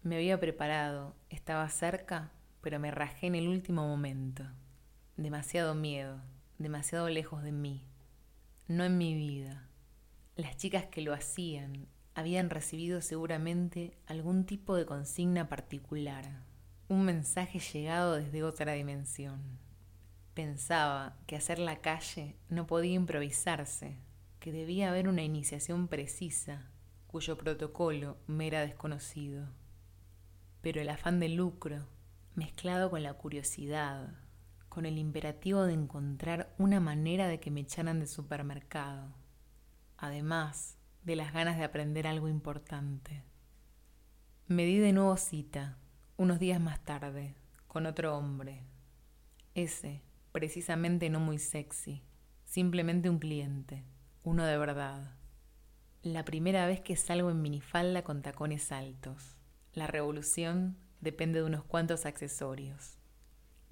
Me 0.06 0.18
había 0.18 0.40
preparado, 0.40 1.16
estaba 1.32 1.68
cerca, 1.68 2.30
pero 2.62 2.80
me 2.80 2.92
rajé 2.92 3.26
en 3.26 3.34
el 3.34 3.48
último 3.48 3.88
momento. 3.88 4.44
Demasiado 5.18 5.74
miedo, 5.74 6.22
demasiado 6.60 7.10
lejos 7.10 7.42
de 7.42 7.52
mí, 7.52 7.84
no 8.68 8.84
en 8.84 9.00
mi 9.00 9.16
vida. 9.16 9.68
Las 10.36 10.58
chicas 10.58 10.86
que 10.86 11.02
lo 11.02 11.12
hacían 11.12 11.88
habían 12.14 12.52
recibido 12.52 13.02
seguramente 13.02 13.98
algún 14.06 14.46
tipo 14.46 14.76
de 14.76 14.86
consigna 14.86 15.50
particular, 15.50 16.44
un 16.88 17.04
mensaje 17.04 17.58
llegado 17.58 18.14
desde 18.14 18.44
otra 18.44 18.74
dimensión. 18.74 19.58
Pensaba 20.36 21.18
que 21.26 21.36
hacer 21.36 21.58
la 21.58 21.82
calle 21.82 22.36
no 22.48 22.68
podía 22.68 22.94
improvisarse, 22.94 23.98
que 24.40 24.52
debía 24.52 24.90
haber 24.90 25.08
una 25.08 25.24
iniciación 25.24 25.88
precisa, 25.88 26.70
cuyo 27.08 27.40
protocolo 27.40 28.18
me 28.28 28.46
era 28.46 28.62
desconocido. 28.62 29.48
Pero 30.66 30.82
el 30.82 30.90
afán 30.90 31.20
de 31.20 31.30
lucro, 31.30 31.86
mezclado 32.34 32.90
con 32.90 33.04
la 33.04 33.14
curiosidad, 33.14 34.16
con 34.68 34.88
el 34.88 34.98
imperativo 34.98 35.62
de 35.62 35.74
encontrar 35.74 36.56
una 36.58 36.80
manera 36.80 37.28
de 37.28 37.40
que 37.40 37.52
me 37.52 37.60
echaran 37.60 38.00
del 38.00 38.08
supermercado, 38.08 39.14
además 39.96 40.80
de 41.04 41.18
las 41.18 41.34
ganas 41.34 41.60
de 41.60 41.66
aprender 41.66 42.08
algo 42.08 42.30
importante. 42.30 43.22
Me 44.48 44.66
di 44.66 44.80
de 44.80 44.92
nuevo 44.92 45.16
cita, 45.18 45.78
unos 46.18 46.40
días 46.40 46.60
más 46.60 46.84
tarde, 46.84 47.36
con 47.68 47.86
otro 47.86 48.18
hombre. 48.18 48.64
Ese, 49.54 50.02
precisamente 50.32 51.12
no 51.12 51.20
muy 51.20 51.38
sexy, 51.38 52.02
simplemente 52.44 53.12
un 53.12 53.20
cliente, 53.20 53.84
uno 54.24 54.44
de 54.44 54.58
verdad. 54.58 55.16
La 56.02 56.26
primera 56.26 56.66
vez 56.66 56.82
que 56.82 56.96
salgo 56.96 57.30
en 57.30 57.44
minifalda 57.44 58.04
con 58.04 58.24
tacones 58.24 58.72
altos. 58.72 59.35
La 59.76 59.88
revolución 59.88 60.78
depende 61.02 61.40
de 61.40 61.46
unos 61.46 61.66
cuantos 61.66 62.06
accesorios. 62.06 62.98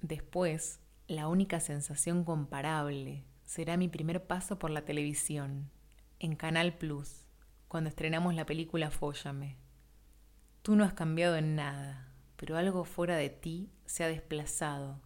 Después, 0.02 0.78
la 1.08 1.28
única 1.28 1.60
sensación 1.60 2.24
comparable 2.24 3.24
será 3.46 3.78
mi 3.78 3.88
primer 3.88 4.26
paso 4.26 4.58
por 4.58 4.68
la 4.68 4.84
televisión, 4.84 5.70
en 6.18 6.36
Canal 6.36 6.76
Plus, 6.76 7.24
cuando 7.68 7.88
estrenamos 7.88 8.34
la 8.34 8.44
película 8.44 8.90
Fóllame. 8.90 9.56
Tú 10.60 10.76
no 10.76 10.84
has 10.84 10.92
cambiado 10.92 11.36
en 11.36 11.56
nada, 11.56 12.12
pero 12.36 12.58
algo 12.58 12.84
fuera 12.84 13.16
de 13.16 13.30
ti 13.30 13.70
se 13.86 14.04
ha 14.04 14.08
desplazado 14.08 15.00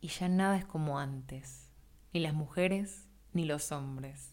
y 0.00 0.08
ya 0.08 0.28
nada 0.28 0.56
es 0.58 0.64
como 0.64 1.00
antes, 1.00 1.72
ni 2.12 2.20
las 2.20 2.34
mujeres 2.34 3.08
ni 3.32 3.46
los 3.46 3.72
hombres, 3.72 4.32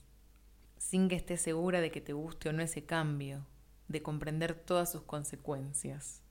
sin 0.78 1.10
que 1.10 1.16
estés 1.16 1.42
segura 1.42 1.82
de 1.82 1.90
que 1.90 2.02
te 2.02 2.14
guste 2.14 2.50
o 2.50 2.54
no 2.54 2.62
ese 2.62 2.86
cambio, 2.86 3.48
de 3.94 4.02
comprender 4.02 4.56
todas 4.56 4.92
sus 4.92 5.04
consecuencias. 5.04 6.22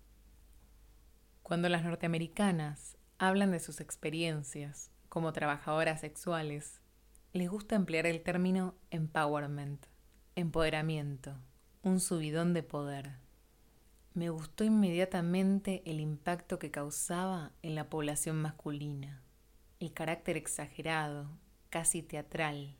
Cuando 1.42 1.71
las 1.71 1.85
norteamericanas 1.85 2.99
hablan 3.19 3.52
de 3.52 3.61
sus 3.61 3.81
experiencias 3.81 4.90
como 5.09 5.33
trabajadoras 5.33 6.00
sexuales, 6.00 6.81
les 7.33 7.49
gusta 7.49 7.76
emplear 7.76 8.07
el 8.07 8.23
término 8.23 8.75
empowerment, 8.90 9.87
empoderamiento, 10.35 11.37
un 11.83 12.00
subidón 12.00 12.52
de 12.52 12.62
poder. 12.62 13.12
Me 14.12 14.28
gustó 14.28 14.64
inmediatamente 14.64 15.83
el 15.87 16.00
impacto 16.00 16.59
que 16.59 16.71
causaba 16.71 17.52
en 17.62 17.76
la 17.76 17.88
población 17.88 18.42
masculina, 18.42 19.23
el 19.78 19.92
carácter 19.92 20.37
exagerado, 20.37 21.31
casi 21.71 22.02
teatral, 22.02 22.76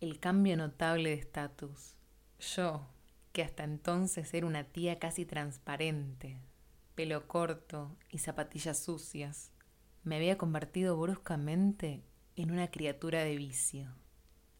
el 0.00 0.18
cambio 0.18 0.56
notable 0.56 1.10
de 1.10 1.16
estatus. 1.16 1.94
Yo, 2.40 2.86
que 3.34 3.42
hasta 3.42 3.64
entonces 3.64 4.32
era 4.32 4.46
una 4.46 4.62
tía 4.62 5.00
casi 5.00 5.26
transparente, 5.26 6.38
pelo 6.94 7.26
corto 7.26 7.96
y 8.08 8.18
zapatillas 8.18 8.78
sucias, 8.78 9.50
me 10.04 10.14
había 10.14 10.38
convertido 10.38 10.96
bruscamente 10.96 12.04
en 12.36 12.52
una 12.52 12.70
criatura 12.70 13.24
de 13.24 13.34
vicio, 13.34 13.88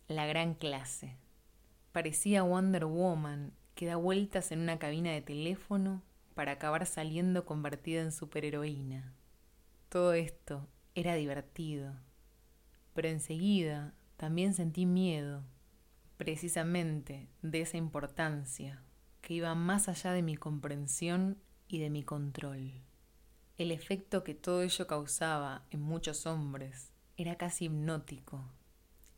la 0.08 0.26
gran 0.26 0.54
clase. 0.54 1.16
Parecía 1.92 2.42
Wonder 2.42 2.86
Woman 2.86 3.52
que 3.76 3.86
da 3.86 3.94
vueltas 3.94 4.50
en 4.50 4.58
una 4.58 4.80
cabina 4.80 5.12
de 5.12 5.22
teléfono 5.22 6.02
para 6.34 6.52
acabar 6.52 6.84
saliendo 6.84 7.46
convertida 7.46 8.02
en 8.02 8.10
superheroína. 8.10 9.14
Todo 9.88 10.14
esto 10.14 10.66
era 10.96 11.14
divertido, 11.14 11.94
pero 12.92 13.06
enseguida 13.06 13.94
también 14.16 14.52
sentí 14.52 14.84
miedo, 14.84 15.44
precisamente 16.16 17.28
de 17.42 17.62
esa 17.62 17.76
importancia 17.76 18.83
que 19.21 19.35
iba 19.35 19.54
más 19.54 19.88
allá 19.88 20.12
de 20.12 20.23
mi 20.23 20.37
comprensión 20.37 21.38
y 21.66 21.80
de 21.80 21.90
mi 21.90 22.02
control. 22.02 22.73
El 23.56 23.71
efecto 23.71 24.23
que 24.25 24.35
todo 24.35 24.62
ello 24.62 24.87
causaba 24.87 25.64
en 25.71 25.80
muchos 25.80 26.26
hombres 26.26 26.92
era 27.16 27.37
casi 27.37 27.66
hipnótico. 27.66 28.44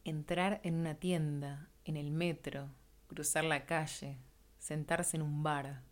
Entrar 0.04 0.60
en 0.62 0.74
una 0.76 0.94
tienda, 0.94 1.70
en 1.84 1.96
el 1.96 2.10
metro, 2.10 2.70
cruzar 3.08 3.44
la 3.44 3.66
calle, 3.66 4.18
sentarse 4.58 5.16
en 5.16 5.22
un 5.22 5.42
bar, 5.42 5.82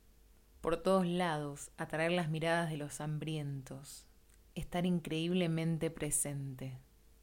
por 0.61 0.77
todos 0.77 1.07
lados 1.07 1.71
atraer 1.77 2.13
las 2.13 2.31
miradas 2.31 2.71
de 2.71 2.77
los 2.77 3.01
hambrientos, 3.01 4.07
estar 4.55 4.87
increíblemente 4.87 5.91
presente, 5.91 6.79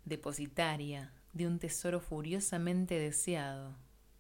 depositaria 0.06 1.14
de 1.34 1.48
un 1.48 1.60
tesoro 1.60 2.00
furiosamente 2.00 3.00
deseado, 3.00 3.78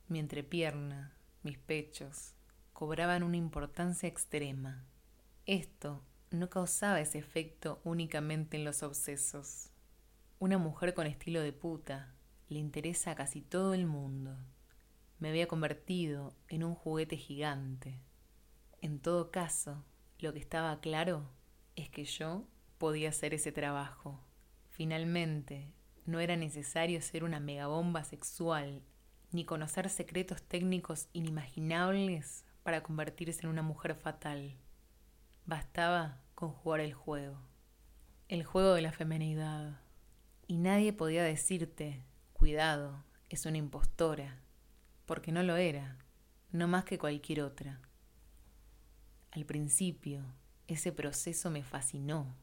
mi 0.07 0.19
entrepierna, 0.19 1.13
mis 1.43 1.57
pechos, 1.57 2.33
cobraban 2.73 3.23
una 3.23 3.37
importancia 3.37 4.07
extrema. 4.07 4.85
Esto 5.45 6.03
no 6.29 6.49
causaba 6.49 7.01
ese 7.01 7.17
efecto 7.17 7.81
únicamente 7.83 8.57
en 8.57 8.63
los 8.63 8.83
obsesos. 8.83 9.69
Una 10.39 10.57
mujer 10.57 10.93
con 10.93 11.05
estilo 11.05 11.41
de 11.41 11.51
puta 11.51 12.13
le 12.47 12.59
interesa 12.59 13.11
a 13.11 13.15
casi 13.15 13.41
todo 13.41 13.73
el 13.73 13.85
mundo. 13.85 14.37
Me 15.19 15.29
había 15.29 15.47
convertido 15.47 16.33
en 16.47 16.63
un 16.63 16.75
juguete 16.75 17.17
gigante. 17.17 17.99
En 18.81 18.99
todo 18.99 19.31
caso, 19.31 19.83
lo 20.19 20.33
que 20.33 20.39
estaba 20.39 20.79
claro 20.79 21.29
es 21.75 21.89
que 21.89 22.05
yo 22.05 22.47
podía 22.77 23.09
hacer 23.09 23.33
ese 23.33 23.51
trabajo. 23.51 24.19
Finalmente, 24.69 25.71
no 26.05 26.19
era 26.19 26.35
necesario 26.35 27.01
ser 27.01 27.23
una 27.23 27.39
megabomba 27.39 28.03
sexual 28.03 28.81
ni 29.31 29.45
conocer 29.45 29.89
secretos 29.89 30.41
técnicos 30.43 31.07
inimaginables 31.13 32.43
para 32.63 32.83
convertirse 32.83 33.41
en 33.43 33.49
una 33.49 33.61
mujer 33.61 33.95
fatal. 33.95 34.57
Bastaba 35.45 36.21
con 36.35 36.51
jugar 36.51 36.81
el 36.81 36.93
juego, 36.93 37.37
el 38.27 38.43
juego 38.43 38.73
de 38.73 38.81
la 38.81 38.91
femenidad. 38.91 39.79
Y 40.47 40.57
nadie 40.57 40.91
podía 40.91 41.23
decirte, 41.23 42.03
cuidado, 42.33 43.03
es 43.29 43.45
una 43.45 43.57
impostora, 43.57 44.41
porque 45.05 45.31
no 45.31 45.43
lo 45.43 45.55
era, 45.55 45.97
no 46.51 46.67
más 46.67 46.83
que 46.83 46.97
cualquier 46.97 47.41
otra. 47.41 47.79
Al 49.31 49.45
principio, 49.45 50.25
ese 50.67 50.91
proceso 50.91 51.49
me 51.49 51.63
fascinó. 51.63 52.35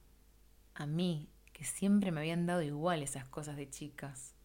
A 0.75 0.87
mí, 0.87 1.29
que 1.59 1.65
siempre 1.65 2.12
me 2.12 2.21
habían 2.21 2.47
dado 2.47 2.62
igual 2.62 3.03
esas 3.03 3.25
cosas 3.25 3.57
de 3.57 3.69
chicas, 3.69 4.37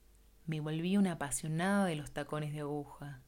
me 0.47 0.61
volví 0.61 0.97
una 0.97 1.11
apasionada 1.11 1.85
de 1.85 1.95
los 1.95 2.09
tacones 2.09 2.53
de 2.53 2.61
aguja, 2.61 3.21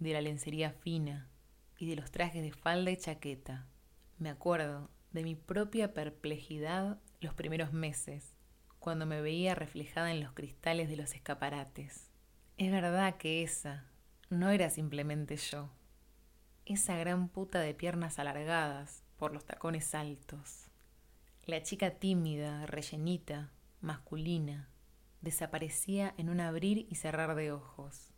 de 0.00 0.12
la 0.12 0.20
lencería 0.20 0.72
fina 0.72 1.30
y 1.78 1.88
de 1.88 1.94
los 1.94 2.10
trajes 2.10 2.42
de 2.42 2.50
falda 2.50 2.90
y 2.90 2.96
chaqueta. 2.96 3.68
Me 4.18 4.30
acuerdo 4.30 4.90
de 5.12 5.22
mi 5.22 5.36
propia 5.36 5.94
perplejidad 5.94 6.98
los 7.20 7.32
primeros 7.32 7.72
meses, 7.72 8.34
cuando 8.80 9.06
me 9.06 9.20
veía 9.20 9.54
reflejada 9.54 10.10
en 10.10 10.20
los 10.20 10.32
cristales 10.32 10.88
de 10.88 10.96
los 10.96 11.14
escaparates. 11.14 12.10
Es 12.56 12.72
verdad 12.72 13.16
que 13.16 13.44
esa 13.44 13.86
no 14.28 14.50
era 14.50 14.70
simplemente 14.70 15.36
yo. 15.36 15.70
Esa 16.66 16.96
gran 16.96 17.28
puta 17.28 17.60
de 17.60 17.74
piernas 17.74 18.18
alargadas, 18.18 19.04
por 19.18 19.32
los 19.32 19.44
tacones 19.44 19.94
altos. 19.94 20.69
La 21.46 21.62
chica 21.62 21.90
tímida, 21.92 22.66
rellenita, 22.66 23.50
masculina, 23.80 24.68
desaparecía 25.20 26.14
en 26.18 26.28
un 26.28 26.38
abrir 26.38 26.86
y 26.90 26.94
cerrar 26.96 27.34
de 27.34 27.50
ojos. 27.50 28.12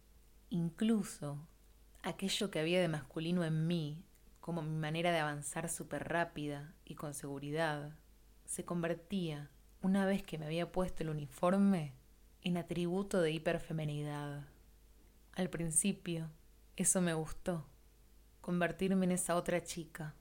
Incluso 0.51 1.49
aquello 2.03 2.51
que 2.51 2.59
había 2.59 2.81
de 2.81 2.89
masculino 2.89 3.45
en 3.45 3.67
mí, 3.67 4.05
como 4.41 4.61
mi 4.61 4.77
manera 4.77 5.13
de 5.13 5.21
avanzar 5.21 5.69
súper 5.69 6.09
rápida 6.09 6.75
y 6.85 6.97
con 6.97 7.15
seguridad, 7.15 7.97
se 8.45 8.65
convertía, 8.65 9.51
una 9.81 10.05
vez 10.05 10.23
que 10.25 10.37
me 10.37 10.47
había 10.47 10.73
puesto 10.73 11.05
el 11.05 11.11
uniforme, 11.11 11.95
en 12.43 12.57
atributo 12.57 13.21
de 13.21 13.31
hiperfemenidad. 13.31 14.49
Al 15.33 15.49
principio, 15.49 16.29
eso 16.77 17.01
me 17.01 17.15
gustó, 17.15 17.67
convertirme 18.41 19.07
en 19.07 19.13
esa 19.13 19.37
otra 19.37 19.63
chica. 19.63 20.17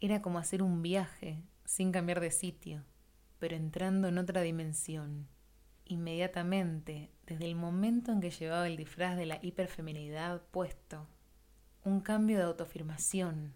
Era 0.00 0.20
como 0.20 0.38
hacer 0.38 0.62
un 0.62 0.82
viaje 0.82 1.42
sin 1.64 1.92
cambiar 1.92 2.20
de 2.20 2.30
sitio, 2.30 2.84
pero 3.38 3.56
entrando 3.56 4.08
en 4.08 4.18
otra 4.18 4.42
dimensión. 4.42 5.28
Inmediatamente, 5.86 7.10
desde 7.26 7.46
el 7.46 7.56
momento 7.56 8.12
en 8.12 8.20
que 8.20 8.30
llevaba 8.30 8.66
el 8.66 8.76
disfraz 8.76 9.16
de 9.16 9.26
la 9.26 9.38
hiperfeminidad 9.42 10.42
puesto, 10.50 11.06
un 11.84 12.00
cambio 12.00 12.38
de 12.38 12.44
autoafirmación, 12.44 13.54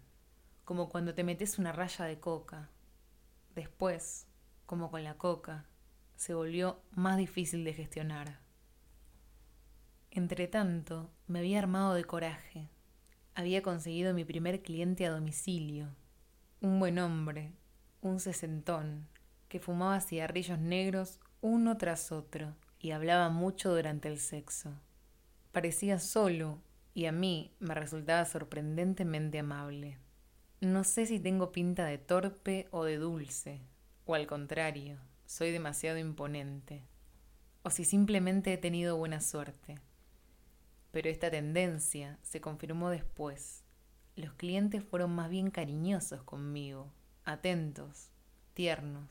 como 0.63 0.89
cuando 0.89 1.15
te 1.15 1.23
metes 1.23 1.57
una 1.57 1.71
raya 1.71 2.05
de 2.05 2.19
coca. 2.19 2.69
Después, 3.55 4.27
como 4.67 4.91
con 4.91 5.03
la 5.03 5.17
coca, 5.17 5.65
se 6.15 6.35
volvió 6.35 6.83
más 6.91 7.17
difícil 7.17 7.63
de 7.63 7.73
gestionar. 7.73 8.39
Entretanto, 10.11 11.11
me 11.25 11.39
había 11.39 11.59
armado 11.59 11.93
de 11.93 12.03
coraje. 12.03 12.69
Había 13.33 13.63
conseguido 13.63 14.13
mi 14.13 14.25
primer 14.25 14.61
cliente 14.61 15.05
a 15.07 15.11
domicilio. 15.11 15.95
Un 16.61 16.79
buen 16.79 16.99
hombre, 16.99 17.53
un 18.01 18.19
sesentón, 18.19 19.07
que 19.47 19.59
fumaba 19.59 19.99
cigarrillos 19.99 20.59
negros 20.59 21.19
uno 21.41 21.77
tras 21.77 22.11
otro 22.11 22.55
y 22.79 22.91
hablaba 22.91 23.29
mucho 23.29 23.73
durante 23.73 24.07
el 24.07 24.19
sexo. 24.19 24.73
Parecía 25.51 25.99
solo 25.99 26.61
y 26.93 27.05
a 27.05 27.11
mí 27.11 27.53
me 27.59 27.73
resultaba 27.73 28.25
sorprendentemente 28.25 29.39
amable. 29.39 29.97
No 30.61 30.83
sé 30.83 31.05
si 31.05 31.19
tengo 31.19 31.51
pinta 31.51 31.85
de 31.85 31.97
torpe 31.97 32.67
o 32.71 32.83
de 32.83 32.97
dulce, 32.97 33.61
o 34.05 34.15
al 34.15 34.27
contrario, 34.27 34.97
soy 35.25 35.51
demasiado 35.51 35.97
imponente, 35.97 36.83
o 37.63 37.69
si 37.69 37.85
simplemente 37.85 38.53
he 38.53 38.57
tenido 38.57 38.97
buena 38.97 39.21
suerte. 39.21 39.75
Pero 40.91 41.09
esta 41.09 41.29
tendencia 41.31 42.19
se 42.23 42.41
confirmó 42.41 42.89
después. 42.89 43.63
Los 44.15 44.33
clientes 44.33 44.83
fueron 44.83 45.11
más 45.11 45.29
bien 45.29 45.51
cariñosos 45.51 46.23
conmigo, 46.23 46.91
atentos, 47.31 48.09
tiernos, 48.53 49.09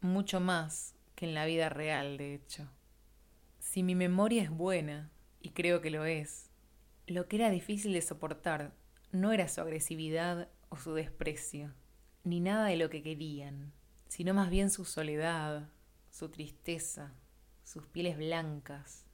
mucho 0.00 0.40
más 0.40 0.94
que 1.14 1.26
en 1.26 1.34
la 1.34 1.44
vida 1.44 1.68
real, 1.68 2.16
de 2.16 2.34
hecho. 2.34 2.68
Si 3.58 3.82
mi 3.82 3.94
memoria 3.94 4.42
es 4.42 4.50
buena, 4.50 5.10
y 5.40 5.50
creo 5.50 5.80
que 5.80 5.90
lo 5.90 6.04
es, 6.04 6.50
lo 7.06 7.28
que 7.28 7.36
era 7.36 7.50
difícil 7.50 7.92
de 7.92 8.02
soportar 8.02 8.72
no 9.12 9.32
era 9.32 9.48
su 9.48 9.60
agresividad 9.60 10.48
o 10.68 10.76
su 10.76 10.94
desprecio, 10.94 11.74
ni 12.24 12.40
nada 12.40 12.66
de 12.66 12.76
lo 12.76 12.90
que 12.90 13.02
querían 13.02 13.72
sino 14.10 14.34
más 14.34 14.50
bien 14.50 14.70
su 14.70 14.84
soledad, 14.84 15.68
su 16.10 16.30
tristeza, 16.30 17.14
sus 17.62 17.86
pieles 17.86 18.18
blancas, 18.18 19.06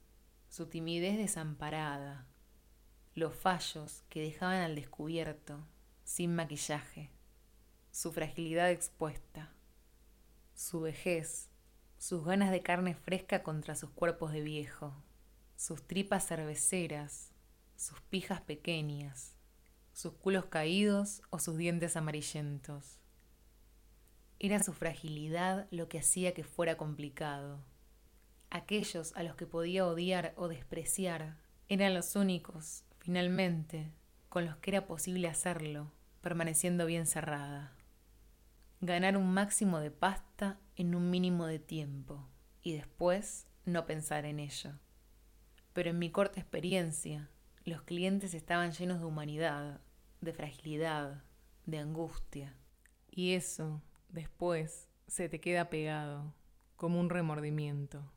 su 0.49 0.65
timidez 0.65 1.17
desamparada, 1.17 2.25
los 3.13 3.35
fallos 3.35 4.03
que 4.09 4.21
dejaban 4.21 4.57
al 4.57 4.73
descubierto, 4.73 5.63
sin 6.03 6.33
maquillaje, 6.35 7.11
su 7.97 8.11
fragilidad 8.11 8.69
expuesta, 8.69 9.51
su 10.53 10.81
vejez, 10.81 11.49
sus 11.97 12.23
ganas 12.23 12.51
de 12.51 12.61
carne 12.61 12.93
fresca 12.93 13.41
contra 13.41 13.73
sus 13.73 13.89
cuerpos 13.89 14.31
de 14.33 14.41
viejo, 14.41 14.93
sus 15.55 15.81
tripas 15.81 16.27
cerveceras, 16.27 17.31
sus 17.75 17.99
pijas 18.01 18.39
pequeñas, 18.39 19.35
sus 19.93 20.13
culos 20.13 20.45
caídos 20.45 21.23
o 21.31 21.39
sus 21.39 21.57
dientes 21.57 21.97
amarillentos 21.97 22.99
era 24.37 24.61
su 24.61 24.73
fragilidad 24.73 25.67
lo 25.71 25.89
que 25.89 25.97
hacía 25.97 26.35
que 26.35 26.43
fuera 26.43 26.77
complicado. 26.77 27.63
Aquellos 28.51 29.11
a 29.15 29.23
los 29.23 29.35
que 29.35 29.47
podía 29.47 29.87
odiar 29.87 30.35
o 30.37 30.47
despreciar 30.47 31.39
eran 31.67 31.95
los 31.95 32.15
únicos, 32.15 32.83
finalmente, 32.99 33.89
con 34.29 34.45
los 34.45 34.55
que 34.57 34.69
era 34.69 34.85
posible 34.85 35.27
hacerlo, 35.27 35.91
permaneciendo 36.21 36.85
bien 36.85 37.07
cerrada. 37.07 37.73
Ganar 38.79 39.17
un 39.17 39.33
máximo 39.33 39.79
de 39.79 39.89
pasta 39.89 40.59
en 40.75 40.93
un 40.93 41.09
mínimo 41.09 41.47
de 41.47 41.57
tiempo 41.57 42.29
y 42.61 42.73
después 42.73 43.47
no 43.65 43.87
pensar 43.87 44.25
en 44.25 44.39
ello. 44.39 44.73
Pero 45.73 45.89
en 45.89 45.97
mi 45.97 46.11
corta 46.11 46.39
experiencia, 46.39 47.31
los 47.65 47.81
clientes 47.81 48.35
estaban 48.35 48.71
llenos 48.71 48.99
de 48.99 49.05
humanidad, 49.05 49.81
de 50.21 50.31
fragilidad, 50.31 51.23
de 51.65 51.79
angustia. 51.79 52.55
Y 53.09 53.33
eso 53.33 53.81
después 54.09 54.87
se 55.07 55.27
te 55.27 55.41
queda 55.41 55.71
pegado 55.71 56.35
como 56.75 56.99
un 56.99 57.09
remordimiento. 57.09 58.11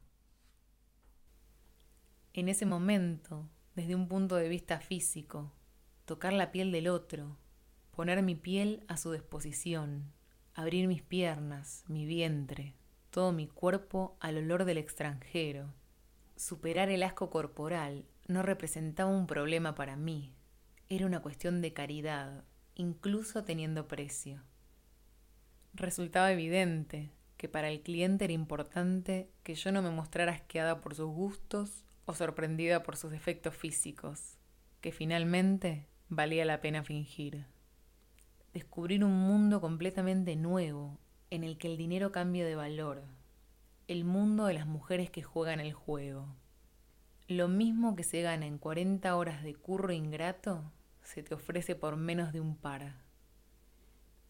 En 2.35 2.51
ese 2.51 2.67
momento, 2.67 3.49
desde 3.75 3.95
un 3.95 4.09
punto 4.09 4.37
de 4.37 4.51
vista 4.51 4.79
físico, 4.79 5.53
tocar 6.05 6.35
la 6.35 6.53
piel 6.53 6.71
del 6.71 6.89
otro, 6.89 7.39
poner 7.93 8.23
mi 8.23 8.35
piel 8.35 8.85
a 8.89 8.99
su 8.99 9.13
disposición, 9.13 10.13
abrir 10.61 10.89
mis 10.89 11.03
piernas, 11.03 11.85
mi 11.89 12.05
vientre, 12.05 12.75
todo 13.11 13.33
mi 13.33 13.47
cuerpo 13.47 14.17
al 14.21 14.37
olor 14.37 14.67
del 14.67 14.77
extranjero, 14.77 15.73
superar 16.37 16.91
el 16.91 17.03
asco 17.03 17.31
corporal 17.31 18.05
no 18.29 18.43
representaba 18.43 19.11
un 19.11 19.27
problema 19.27 19.75
para 19.75 19.97
mí, 19.97 20.35
era 20.91 21.07
una 21.07 21.21
cuestión 21.21 21.63
de 21.63 21.73
caridad, 21.73 22.45
incluso 22.75 23.43
teniendo 23.43 23.89
precio. 23.89 24.43
Resultaba 25.73 26.31
evidente 26.31 27.11
que 27.39 27.49
para 27.49 27.71
el 27.71 27.81
cliente 27.81 28.25
era 28.25 28.35
importante 28.35 29.31
que 29.43 29.55
yo 29.55 29.73
no 29.73 29.81
me 29.81 29.91
mostrara 29.91 30.33
asqueada 30.33 30.83
por 30.83 30.95
sus 30.95 31.09
gustos 31.09 31.85
o 32.05 32.13
sorprendida 32.13 32.83
por 32.83 32.99
sus 32.99 33.11
defectos 33.11 33.55
físicos, 33.55 34.37
que 34.83 34.93
finalmente 34.93 35.87
valía 36.11 36.45
la 36.45 36.61
pena 36.61 36.85
fingir. 36.85 37.47
Descubrir 38.53 39.05
un 39.05 39.13
mundo 39.13 39.61
completamente 39.61 40.35
nuevo 40.35 40.99
en 41.31 41.45
el 41.45 41.57
que 41.57 41.69
el 41.69 41.77
dinero 41.77 42.11
cambie 42.11 42.45
de 42.45 42.57
valor, 42.57 43.05
el 43.87 44.05
mundo 44.05 44.47
de 44.47 44.55
las 44.55 44.67
mujeres 44.67 45.09
que 45.09 45.23
juegan 45.23 45.61
el 45.61 45.73
juego. 45.73 46.27
Lo 47.29 47.47
mismo 47.47 47.95
que 47.95 48.03
se 48.03 48.23
gana 48.23 48.47
en 48.47 48.59
40 48.59 49.15
horas 49.15 49.45
de 49.45 49.55
curro 49.55 49.93
ingrato, 49.93 50.65
se 51.05 51.23
te 51.23 51.33
ofrece 51.35 51.77
por 51.77 51.95
menos 51.95 52.33
de 52.33 52.41
un 52.41 52.57
par. 52.57 52.97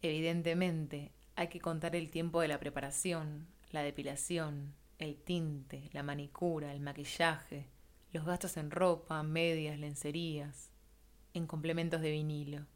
Evidentemente, 0.03 1.13
hay 1.35 1.49
que 1.49 1.61
contar 1.61 1.97
el 1.97 2.11
tiempo 2.11 2.43
de 2.43 2.49
la 2.49 2.61
preparación, 2.61 3.47
la 3.71 3.83
depilación, 3.83 4.75
el 4.99 5.17
tinte, 5.17 5.89
la 5.95 6.03
manicura, 6.03 6.75
el 6.75 6.81
maquillaje, 6.81 7.71
los 8.13 8.27
gastos 8.27 8.59
en 8.59 8.71
ropa, 8.71 9.23
medias, 9.23 9.79
lencerías, 9.79 10.71
en 11.33 11.47
complementos 11.47 12.03
de 12.03 12.11
vinilo. 12.11 12.67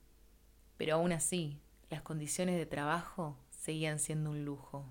Pero 0.76 0.96
aún 0.96 1.12
así, 1.12 1.60
las 1.90 2.02
condiciones 2.02 2.56
de 2.56 2.66
trabajo 2.66 3.36
seguían 3.50 3.98
siendo 3.98 4.30
un 4.30 4.44
lujo. 4.44 4.86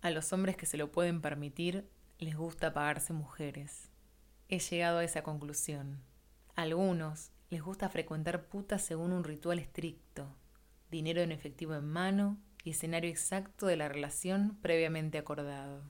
A 0.00 0.10
los 0.10 0.32
hombres 0.32 0.56
que 0.56 0.66
se 0.66 0.76
lo 0.76 0.90
pueden 0.90 1.20
permitir 1.20 1.88
les 2.18 2.36
gusta 2.36 2.72
pagarse 2.72 3.12
mujeres. 3.12 3.88
He 4.48 4.58
llegado 4.58 4.98
a 4.98 5.04
esa 5.04 5.22
conclusión. 5.22 6.02
A 6.56 6.62
algunos 6.62 7.30
les 7.50 7.62
gusta 7.62 7.88
frecuentar 7.88 8.46
putas 8.46 8.82
según 8.82 9.12
un 9.12 9.24
ritual 9.24 9.58
estricto, 9.58 10.26
dinero 10.90 11.20
en 11.22 11.32
efectivo 11.32 11.74
en 11.74 11.84
mano 11.84 12.38
y 12.64 12.70
escenario 12.70 13.10
exacto 13.10 13.66
de 13.66 13.76
la 13.76 13.88
relación 13.88 14.58
previamente 14.60 15.18
acordado. 15.18 15.82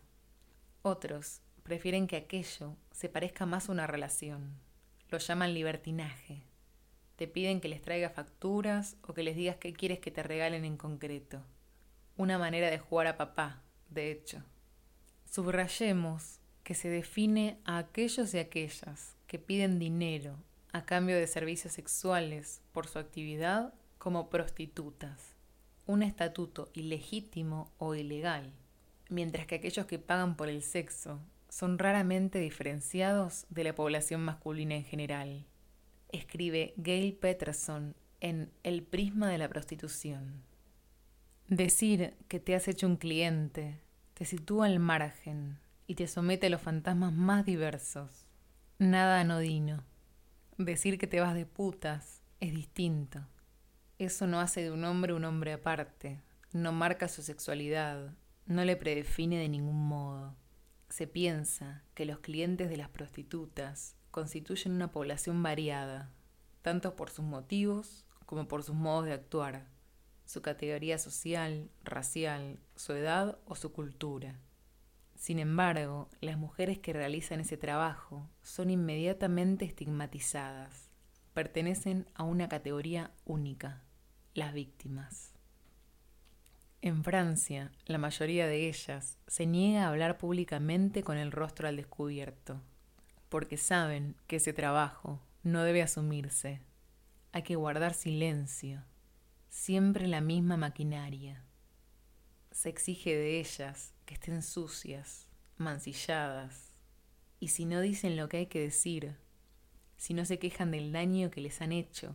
Otros 0.82 1.40
prefieren 1.62 2.06
que 2.06 2.16
aquello 2.16 2.76
se 2.90 3.08
parezca 3.08 3.46
más 3.46 3.68
a 3.68 3.72
una 3.72 3.86
relación. 3.86 4.58
Lo 5.08 5.18
llaman 5.18 5.54
libertinaje. 5.54 6.44
Te 7.22 7.28
piden 7.28 7.60
que 7.60 7.68
les 7.68 7.80
traiga 7.80 8.10
facturas 8.10 8.96
o 9.06 9.14
que 9.14 9.22
les 9.22 9.36
digas 9.36 9.54
qué 9.54 9.72
quieres 9.72 10.00
que 10.00 10.10
te 10.10 10.24
regalen 10.24 10.64
en 10.64 10.76
concreto. 10.76 11.40
Una 12.16 12.36
manera 12.36 12.68
de 12.68 12.80
jugar 12.80 13.06
a 13.06 13.16
papá, 13.16 13.62
de 13.90 14.10
hecho. 14.10 14.42
Subrayemos 15.30 16.40
que 16.64 16.74
se 16.74 16.88
define 16.88 17.60
a 17.64 17.78
aquellos 17.78 18.34
y 18.34 18.40
aquellas 18.40 19.14
que 19.28 19.38
piden 19.38 19.78
dinero 19.78 20.34
a 20.72 20.84
cambio 20.84 21.14
de 21.14 21.28
servicios 21.28 21.74
sexuales 21.74 22.60
por 22.72 22.88
su 22.88 22.98
actividad 22.98 23.72
como 23.98 24.28
prostitutas 24.28 25.36
un 25.86 26.02
estatuto 26.02 26.70
ilegítimo 26.74 27.70
o 27.78 27.94
ilegal, 27.94 28.52
mientras 29.10 29.46
que 29.46 29.54
aquellos 29.54 29.86
que 29.86 30.00
pagan 30.00 30.34
por 30.34 30.48
el 30.48 30.60
sexo 30.60 31.20
son 31.48 31.78
raramente 31.78 32.40
diferenciados 32.40 33.46
de 33.48 33.62
la 33.62 33.76
población 33.76 34.24
masculina 34.24 34.74
en 34.74 34.84
general. 34.84 35.46
Escribe 36.12 36.74
Gail 36.76 37.14
Peterson 37.14 37.96
en 38.20 38.52
El 38.62 38.82
prisma 38.82 39.28
de 39.28 39.38
la 39.38 39.48
prostitución. 39.48 40.42
Decir 41.48 42.14
que 42.28 42.38
te 42.38 42.54
has 42.54 42.68
hecho 42.68 42.86
un 42.86 42.96
cliente 42.96 43.80
te 44.14 44.26
sitúa 44.26 44.66
al 44.66 44.78
margen 44.78 45.58
y 45.86 45.94
te 45.94 46.06
somete 46.06 46.46
a 46.46 46.50
los 46.50 46.60
fantasmas 46.60 47.12
más 47.12 47.44
diversos. 47.44 48.26
Nada 48.78 49.20
anodino. 49.20 49.84
Decir 50.58 50.98
que 50.98 51.06
te 51.06 51.20
vas 51.20 51.34
de 51.34 51.46
putas 51.46 52.20
es 52.40 52.54
distinto. 52.54 53.26
Eso 53.98 54.26
no 54.26 54.40
hace 54.40 54.62
de 54.62 54.70
un 54.70 54.84
hombre 54.84 55.14
un 55.14 55.24
hombre 55.24 55.52
aparte, 55.52 56.20
no 56.52 56.72
marca 56.72 57.08
su 57.08 57.22
sexualidad, 57.22 58.14
no 58.46 58.64
le 58.64 58.76
predefine 58.76 59.38
de 59.38 59.48
ningún 59.48 59.88
modo. 59.88 60.36
Se 60.88 61.06
piensa 61.06 61.82
que 61.94 62.04
los 62.04 62.18
clientes 62.18 62.68
de 62.68 62.76
las 62.76 62.90
prostitutas 62.90 63.96
constituyen 64.12 64.74
una 64.74 64.92
población 64.92 65.42
variada, 65.42 66.12
tanto 66.62 66.94
por 66.94 67.10
sus 67.10 67.24
motivos 67.24 68.06
como 68.26 68.46
por 68.46 68.62
sus 68.62 68.76
modos 68.76 69.06
de 69.06 69.14
actuar, 69.14 69.66
su 70.24 70.42
categoría 70.42 70.98
social, 70.98 71.68
racial, 71.82 72.60
su 72.76 72.92
edad 72.92 73.38
o 73.46 73.56
su 73.56 73.72
cultura. 73.72 74.38
Sin 75.16 75.38
embargo, 75.38 76.08
las 76.20 76.38
mujeres 76.38 76.78
que 76.78 76.92
realizan 76.92 77.40
ese 77.40 77.56
trabajo 77.56 78.28
son 78.42 78.70
inmediatamente 78.70 79.64
estigmatizadas, 79.64 80.90
pertenecen 81.34 82.06
a 82.14 82.24
una 82.24 82.48
categoría 82.48 83.12
única, 83.24 83.82
las 84.34 84.52
víctimas. 84.52 85.32
En 86.80 87.04
Francia, 87.04 87.70
la 87.86 87.98
mayoría 87.98 88.46
de 88.46 88.68
ellas 88.68 89.18
se 89.26 89.46
niega 89.46 89.84
a 89.84 89.88
hablar 89.88 90.18
públicamente 90.18 91.02
con 91.02 91.16
el 91.16 91.30
rostro 91.30 91.68
al 91.68 91.76
descubierto, 91.76 92.60
porque 93.32 93.56
saben 93.56 94.14
que 94.26 94.36
ese 94.36 94.52
trabajo 94.52 95.18
no 95.42 95.62
debe 95.62 95.80
asumirse. 95.80 96.60
Hay 97.32 97.44
que 97.44 97.56
guardar 97.56 97.94
silencio, 97.94 98.84
siempre 99.48 100.06
la 100.06 100.20
misma 100.20 100.58
maquinaria. 100.58 101.42
Se 102.50 102.68
exige 102.68 103.16
de 103.16 103.40
ellas 103.40 103.94
que 104.04 104.12
estén 104.12 104.42
sucias, 104.42 105.28
mancilladas, 105.56 106.74
y 107.40 107.48
si 107.48 107.64
no 107.64 107.80
dicen 107.80 108.18
lo 108.18 108.28
que 108.28 108.36
hay 108.36 108.46
que 108.48 108.60
decir, 108.60 109.16
si 109.96 110.12
no 110.12 110.26
se 110.26 110.38
quejan 110.38 110.70
del 110.70 110.92
daño 110.92 111.30
que 111.30 111.40
les 111.40 111.62
han 111.62 111.72
hecho, 111.72 112.14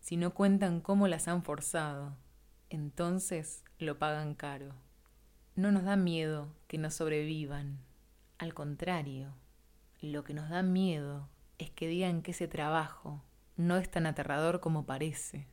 si 0.00 0.16
no 0.16 0.32
cuentan 0.32 0.80
cómo 0.80 1.08
las 1.08 1.28
han 1.28 1.42
forzado, 1.42 2.16
entonces 2.70 3.64
lo 3.76 3.98
pagan 3.98 4.34
caro. 4.34 4.72
No 5.56 5.72
nos 5.72 5.84
da 5.84 5.96
miedo 5.96 6.56
que 6.68 6.78
no 6.78 6.90
sobrevivan. 6.90 7.84
Al 8.38 8.54
contrario, 8.54 9.34
lo 10.10 10.24
que 10.24 10.34
nos 10.34 10.50
da 10.50 10.62
miedo 10.62 11.28
es 11.58 11.70
que 11.70 11.86
digan 11.86 12.22
que 12.22 12.32
ese 12.32 12.48
trabajo 12.48 13.22
no 13.56 13.76
es 13.76 13.90
tan 13.90 14.06
aterrador 14.06 14.60
como 14.60 14.84
parece. 14.84 15.46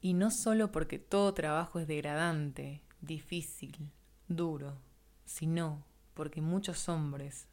Y 0.00 0.14
no 0.14 0.30
solo 0.30 0.72
porque 0.72 0.98
todo 0.98 1.34
trabajo 1.34 1.78
es 1.78 1.86
degradante, 1.86 2.82
difícil, 3.00 3.92
duro, 4.28 4.78
sino 5.24 5.84
porque 6.14 6.40
muchos 6.40 6.88
hombres 6.88 7.48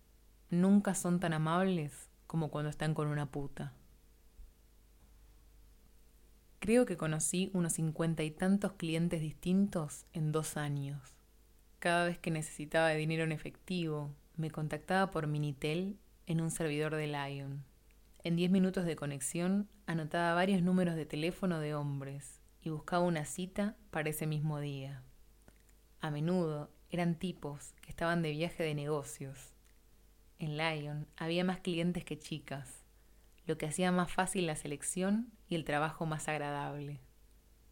nunca 0.49 0.95
son 0.95 1.19
tan 1.19 1.33
amables 1.33 2.09
como 2.25 2.49
cuando 2.49 2.69
están 2.69 2.93
con 2.93 3.07
una 3.07 3.31
puta. 3.31 3.73
Creo 6.59 6.85
que 6.85 6.97
conocí 6.97 7.51
unos 7.53 7.73
cincuenta 7.73 8.23
y 8.23 8.31
tantos 8.31 8.73
clientes 8.73 9.21
distintos 9.21 10.05
en 10.13 10.31
dos 10.31 10.57
años. 10.57 10.99
Cada 11.79 12.05
vez 12.05 12.17
que 12.17 12.31
necesitaba 12.31 12.87
de 12.89 12.97
dinero 12.97 13.23
en 13.23 13.31
efectivo, 13.31 14.15
me 14.37 14.51
contactaba 14.51 15.11
por 15.11 15.27
Minitel 15.27 15.97
en 16.27 16.41
un 16.41 16.51
servidor 16.51 16.95
de 16.95 17.07
Lion. 17.07 17.65
En 18.23 18.35
diez 18.35 18.51
minutos 18.51 18.85
de 18.85 18.95
conexión 18.95 19.67
anotaba 19.85 20.33
varios 20.33 20.61
números 20.61 20.95
de 20.95 21.05
teléfono 21.05 21.59
de 21.59 21.73
hombres 21.73 22.41
y 22.61 22.69
buscaba 22.69 23.03
una 23.03 23.25
cita 23.25 23.75
para 23.89 24.09
ese 24.09 24.27
mismo 24.27 24.59
día. 24.59 25.03
A 25.99 26.11
menudo 26.11 26.71
eran 26.89 27.15
tipos 27.15 27.73
que 27.81 27.89
estaban 27.89 28.21
de 28.21 28.31
viaje 28.31 28.63
de 28.63 28.75
negocios. 28.75 29.53
En 30.39 30.57
Lion 30.57 31.07
había 31.17 31.43
más 31.43 31.59
clientes 31.59 32.05
que 32.05 32.19
chicas, 32.19 32.85
lo 33.45 33.57
que 33.57 33.65
hacía 33.65 33.91
más 33.91 34.11
fácil 34.11 34.45
la 34.45 34.55
selección 34.55 35.31
y 35.47 35.55
el 35.55 35.63
trabajo 35.63 36.05
más 36.05 36.27
agradable. 36.27 37.01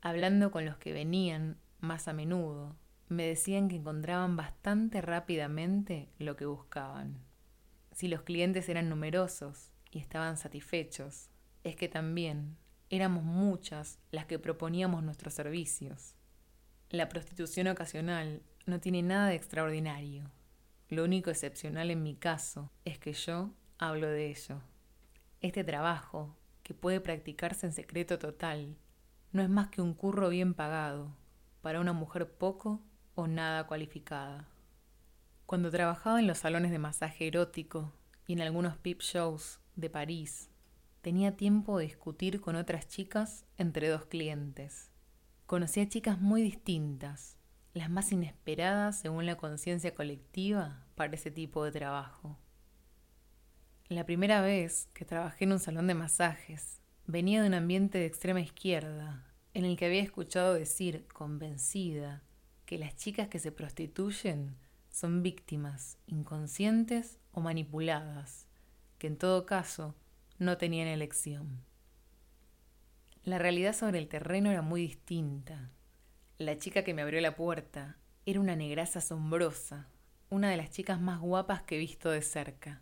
Hablando 0.02 0.52
con 0.52 0.66
los 0.66 0.78
que 0.78 0.94
venían 0.94 1.58
más 1.80 2.08
a 2.08 2.14
menudo, 2.14 2.76
me 3.08 3.28
decían 3.28 3.70
que 3.70 3.76
encontraban 3.76 4.36
bastante 4.36 5.02
rápidamente 5.02 6.10
lo 6.18 6.36
que 6.36 6.46
buscaban. 6.46 7.20
Si 7.92 8.08
los 8.08 8.24
clientes 8.24 8.68
eran 8.68 8.90
numerosos 8.90 9.72
y 9.92 10.00
estaban 10.00 10.38
satisfechos, 10.38 11.30
es 11.64 11.76
que 11.76 11.88
también 11.88 12.58
éramos 12.90 13.24
muchas 13.24 14.00
las 14.12 14.26
que 14.26 14.40
proponíamos 14.40 15.04
nuestros 15.04 15.34
servicios. 15.34 16.16
La 16.90 17.10
prostitución 17.10 17.68
ocasional 17.68 18.42
no 18.66 18.80
tiene 18.80 19.02
nada 19.02 19.30
de 19.30 19.36
extraordinario. 19.36 20.32
Lo 20.90 21.04
único 21.04 21.30
excepcional 21.30 21.92
en 21.92 22.04
mi 22.04 22.16
caso 22.16 22.72
es 22.86 23.00
que 23.00 23.14
yo 23.14 23.54
hablo 23.78 24.08
de 24.08 24.30
ello. 24.30 24.62
Este 25.42 25.64
trabajo, 25.64 26.36
que 26.64 26.74
puede 26.74 27.00
practicarse 27.00 27.66
en 27.68 27.74
secreto 27.74 28.18
total, 28.18 28.78
no 29.32 29.42
es 29.42 29.50
más 29.50 29.70
que 29.70 29.82
un 29.82 29.94
curro 29.94 30.30
bien 30.30 30.54
pagado 30.54 31.16
para 31.62 31.80
una 31.80 31.94
mujer 31.94 32.32
poco 32.38 32.82
o 33.16 33.28
nada 33.28 33.66
cualificada. 33.66 34.48
Cuando 35.46 35.72
trabajaba 35.72 36.20
en 36.20 36.28
los 36.28 36.40
salones 36.40 36.72
de 36.72 36.80
masaje 36.80 37.28
erótico 37.28 37.94
y 38.28 38.34
en 38.34 38.42
algunos 38.42 38.78
peep 38.78 39.02
shows 39.02 39.60
de 39.76 39.90
París, 39.90 40.50
tenía 41.02 41.38
tiempo 41.38 41.78
de 41.78 41.86
discutir 41.86 42.42
con 42.42 42.56
otras 42.56 42.88
chicas 42.88 43.46
entre 43.58 43.90
dos 43.90 44.06
clientes. 44.06 44.92
Conocí 45.46 45.80
a 45.80 45.88
chicas 45.88 46.20
muy 46.20 46.42
distintas, 46.42 47.38
las 47.74 47.90
más 47.90 48.12
inesperadas 48.12 49.00
según 49.00 49.26
la 49.26 49.38
conciencia 49.38 49.94
colectiva 49.94 50.86
para 50.96 51.14
ese 51.14 51.30
tipo 51.30 51.64
de 51.64 51.72
trabajo. 51.72 52.40
La 53.88 54.06
primera 54.06 54.42
vez 54.42 54.90
que 54.94 55.06
trabajé 55.06 55.44
en 55.44 55.52
un 55.52 55.60
salón 55.60 55.86
de 55.86 55.94
masajes, 55.94 56.82
venía 57.06 57.42
de 57.42 57.50
un 57.50 57.54
ambiente 57.54 58.00
de 58.00 58.08
extrema 58.08 58.42
izquierda, 58.42 59.32
en 59.54 59.64
el 59.64 59.78
que 59.78 59.86
había 59.86 60.02
escuchado 60.02 60.56
decir, 60.56 61.06
convencida, 61.14 62.24
que 62.66 62.78
las 62.78 62.96
chicas 62.96 63.28
que 63.28 63.40
se 63.40 63.52
prostituyen 63.52 64.58
son 64.90 65.24
víctimas 65.24 65.98
inconscientes 66.08 67.20
o 67.32 67.42
manipuladas, 67.42 68.48
que 68.98 69.08
en 69.08 69.18
todo 69.18 69.46
caso 69.46 69.96
no 70.38 70.58
tenían 70.58 70.88
elección. 70.88 71.64
La 73.24 73.40
realidad 73.40 73.76
sobre 73.76 74.00
el 74.00 74.08
terreno 74.08 74.52
era 74.52 74.62
muy 74.62 74.82
distinta. 74.82 75.72
La 76.38 76.58
chica 76.58 76.84
que 76.84 76.94
me 76.94 77.02
abrió 77.02 77.22
la 77.22 77.36
puerta 77.36 77.98
era 78.26 78.40
una 78.40 78.56
negraza 78.56 79.00
asombrosa, 79.00 79.90
una 80.30 80.50
de 80.50 80.58
las 80.58 80.70
chicas 80.72 81.00
más 81.00 81.20
guapas 81.20 81.64
que 81.64 81.76
he 81.76 81.80
visto 81.80 82.10
de 82.10 82.22
cerca. 82.22 82.82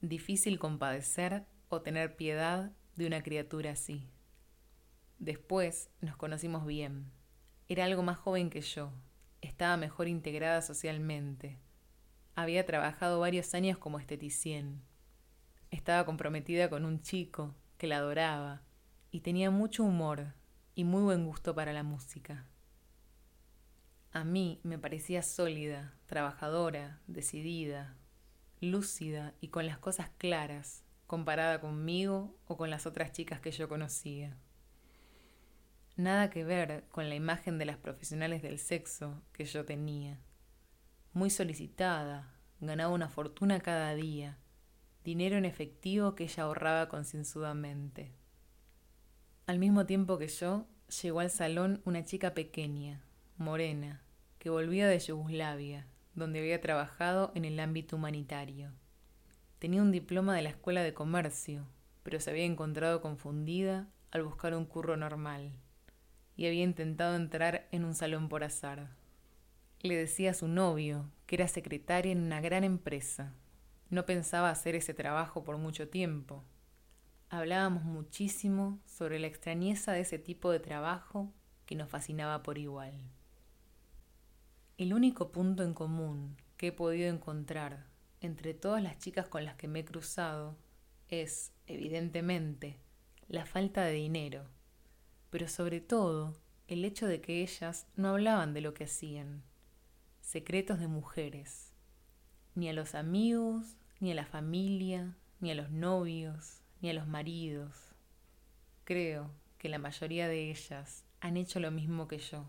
Difícil 0.00 0.58
compadecer 0.58 1.46
o 1.68 1.82
tener 1.82 2.16
piedad 2.16 2.72
de 2.96 3.06
una 3.06 3.22
criatura 3.22 3.72
así. 3.72 4.08
Después 5.18 5.90
nos 6.00 6.16
conocimos 6.16 6.64
bien. 6.66 7.17
Era 7.70 7.84
algo 7.84 8.02
más 8.02 8.16
joven 8.16 8.48
que 8.48 8.62
yo. 8.62 8.90
Estaba 9.42 9.76
mejor 9.76 10.08
integrada 10.08 10.62
socialmente. 10.62 11.58
Había 12.34 12.64
trabajado 12.64 13.20
varios 13.20 13.52
años 13.52 13.76
como 13.76 13.98
esteticien. 13.98 14.80
Estaba 15.70 16.06
comprometida 16.06 16.70
con 16.70 16.86
un 16.86 17.02
chico 17.02 17.54
que 17.76 17.86
la 17.86 17.98
adoraba 17.98 18.62
y 19.10 19.20
tenía 19.20 19.50
mucho 19.50 19.84
humor 19.84 20.32
y 20.74 20.84
muy 20.84 21.02
buen 21.02 21.26
gusto 21.26 21.54
para 21.54 21.74
la 21.74 21.82
música. 21.82 22.46
A 24.12 24.24
mí 24.24 24.60
me 24.62 24.78
parecía 24.78 25.22
sólida, 25.22 25.94
trabajadora, 26.06 27.02
decidida, 27.06 27.98
lúcida 28.62 29.34
y 29.42 29.48
con 29.48 29.66
las 29.66 29.76
cosas 29.76 30.08
claras, 30.16 30.84
comparada 31.06 31.60
conmigo 31.60 32.34
o 32.46 32.56
con 32.56 32.70
las 32.70 32.86
otras 32.86 33.12
chicas 33.12 33.42
que 33.42 33.50
yo 33.50 33.68
conocía. 33.68 34.38
Nada 35.98 36.30
que 36.30 36.44
ver 36.44 36.84
con 36.92 37.08
la 37.08 37.16
imagen 37.16 37.58
de 37.58 37.64
las 37.64 37.76
profesionales 37.76 38.40
del 38.40 38.60
sexo 38.60 39.20
que 39.32 39.44
yo 39.44 39.64
tenía. 39.64 40.20
Muy 41.12 41.28
solicitada, 41.28 42.32
ganaba 42.60 42.94
una 42.94 43.08
fortuna 43.08 43.58
cada 43.58 43.96
día, 43.96 44.38
dinero 45.02 45.36
en 45.36 45.44
efectivo 45.44 46.14
que 46.14 46.22
ella 46.22 46.44
ahorraba 46.44 46.88
concienzudamente. 46.88 48.12
Al 49.46 49.58
mismo 49.58 49.86
tiempo 49.86 50.18
que 50.18 50.28
yo, 50.28 50.68
llegó 51.02 51.18
al 51.18 51.30
salón 51.30 51.82
una 51.84 52.04
chica 52.04 52.32
pequeña, 52.32 53.02
morena, 53.36 54.04
que 54.38 54.50
volvía 54.50 54.86
de 54.86 55.00
Yugoslavia, 55.00 55.88
donde 56.14 56.38
había 56.38 56.60
trabajado 56.60 57.32
en 57.34 57.44
el 57.44 57.58
ámbito 57.58 57.96
humanitario. 57.96 58.70
Tenía 59.58 59.82
un 59.82 59.90
diploma 59.90 60.36
de 60.36 60.42
la 60.42 60.50
Escuela 60.50 60.84
de 60.84 60.94
Comercio, 60.94 61.66
pero 62.04 62.20
se 62.20 62.30
había 62.30 62.44
encontrado 62.44 63.00
confundida 63.00 63.88
al 64.12 64.22
buscar 64.22 64.54
un 64.54 64.64
curro 64.64 64.96
normal 64.96 65.58
y 66.38 66.46
había 66.46 66.62
intentado 66.62 67.16
entrar 67.16 67.66
en 67.72 67.84
un 67.84 67.96
salón 67.96 68.28
por 68.28 68.44
azar. 68.44 68.90
Le 69.80 69.96
decía 69.96 70.30
a 70.30 70.34
su 70.34 70.46
novio 70.46 71.10
que 71.26 71.34
era 71.34 71.48
secretaria 71.48 72.12
en 72.12 72.22
una 72.22 72.40
gran 72.40 72.62
empresa. 72.62 73.34
No 73.90 74.06
pensaba 74.06 74.48
hacer 74.48 74.76
ese 74.76 74.94
trabajo 74.94 75.42
por 75.42 75.58
mucho 75.58 75.88
tiempo. 75.88 76.44
Hablábamos 77.28 77.82
muchísimo 77.82 78.78
sobre 78.86 79.18
la 79.18 79.26
extrañeza 79.26 79.92
de 79.92 80.02
ese 80.02 80.20
tipo 80.20 80.52
de 80.52 80.60
trabajo 80.60 81.34
que 81.66 81.74
nos 81.74 81.90
fascinaba 81.90 82.44
por 82.44 82.56
igual. 82.56 82.94
El 84.76 84.94
único 84.94 85.32
punto 85.32 85.64
en 85.64 85.74
común 85.74 86.36
que 86.56 86.68
he 86.68 86.72
podido 86.72 87.12
encontrar 87.12 87.88
entre 88.20 88.54
todas 88.54 88.80
las 88.80 88.96
chicas 88.98 89.26
con 89.26 89.44
las 89.44 89.56
que 89.56 89.66
me 89.66 89.80
he 89.80 89.84
cruzado 89.84 90.56
es, 91.08 91.52
evidentemente, 91.66 92.78
la 93.26 93.44
falta 93.44 93.82
de 93.82 93.94
dinero, 93.94 94.44
pero 95.30 95.48
sobre 95.48 95.80
todo 95.80 96.38
el 96.68 96.84
hecho 96.84 97.06
de 97.06 97.20
que 97.20 97.42
ellas 97.42 97.86
no 97.96 98.10
hablaban 98.10 98.52
de 98.54 98.60
lo 98.60 98.74
que 98.74 98.84
hacían, 98.84 99.42
secretos 100.20 100.78
de 100.78 100.88
mujeres, 100.88 101.72
ni 102.54 102.68
a 102.68 102.72
los 102.72 102.94
amigos, 102.94 103.76
ni 104.00 104.12
a 104.12 104.14
la 104.14 104.26
familia, 104.26 105.16
ni 105.40 105.50
a 105.50 105.54
los 105.54 105.70
novios, 105.70 106.62
ni 106.80 106.90
a 106.90 106.92
los 106.92 107.06
maridos. 107.06 107.74
Creo 108.84 109.30
que 109.58 109.68
la 109.68 109.78
mayoría 109.78 110.28
de 110.28 110.50
ellas 110.50 111.04
han 111.20 111.36
hecho 111.36 111.60
lo 111.60 111.70
mismo 111.70 112.08
que 112.08 112.18
yo. 112.18 112.46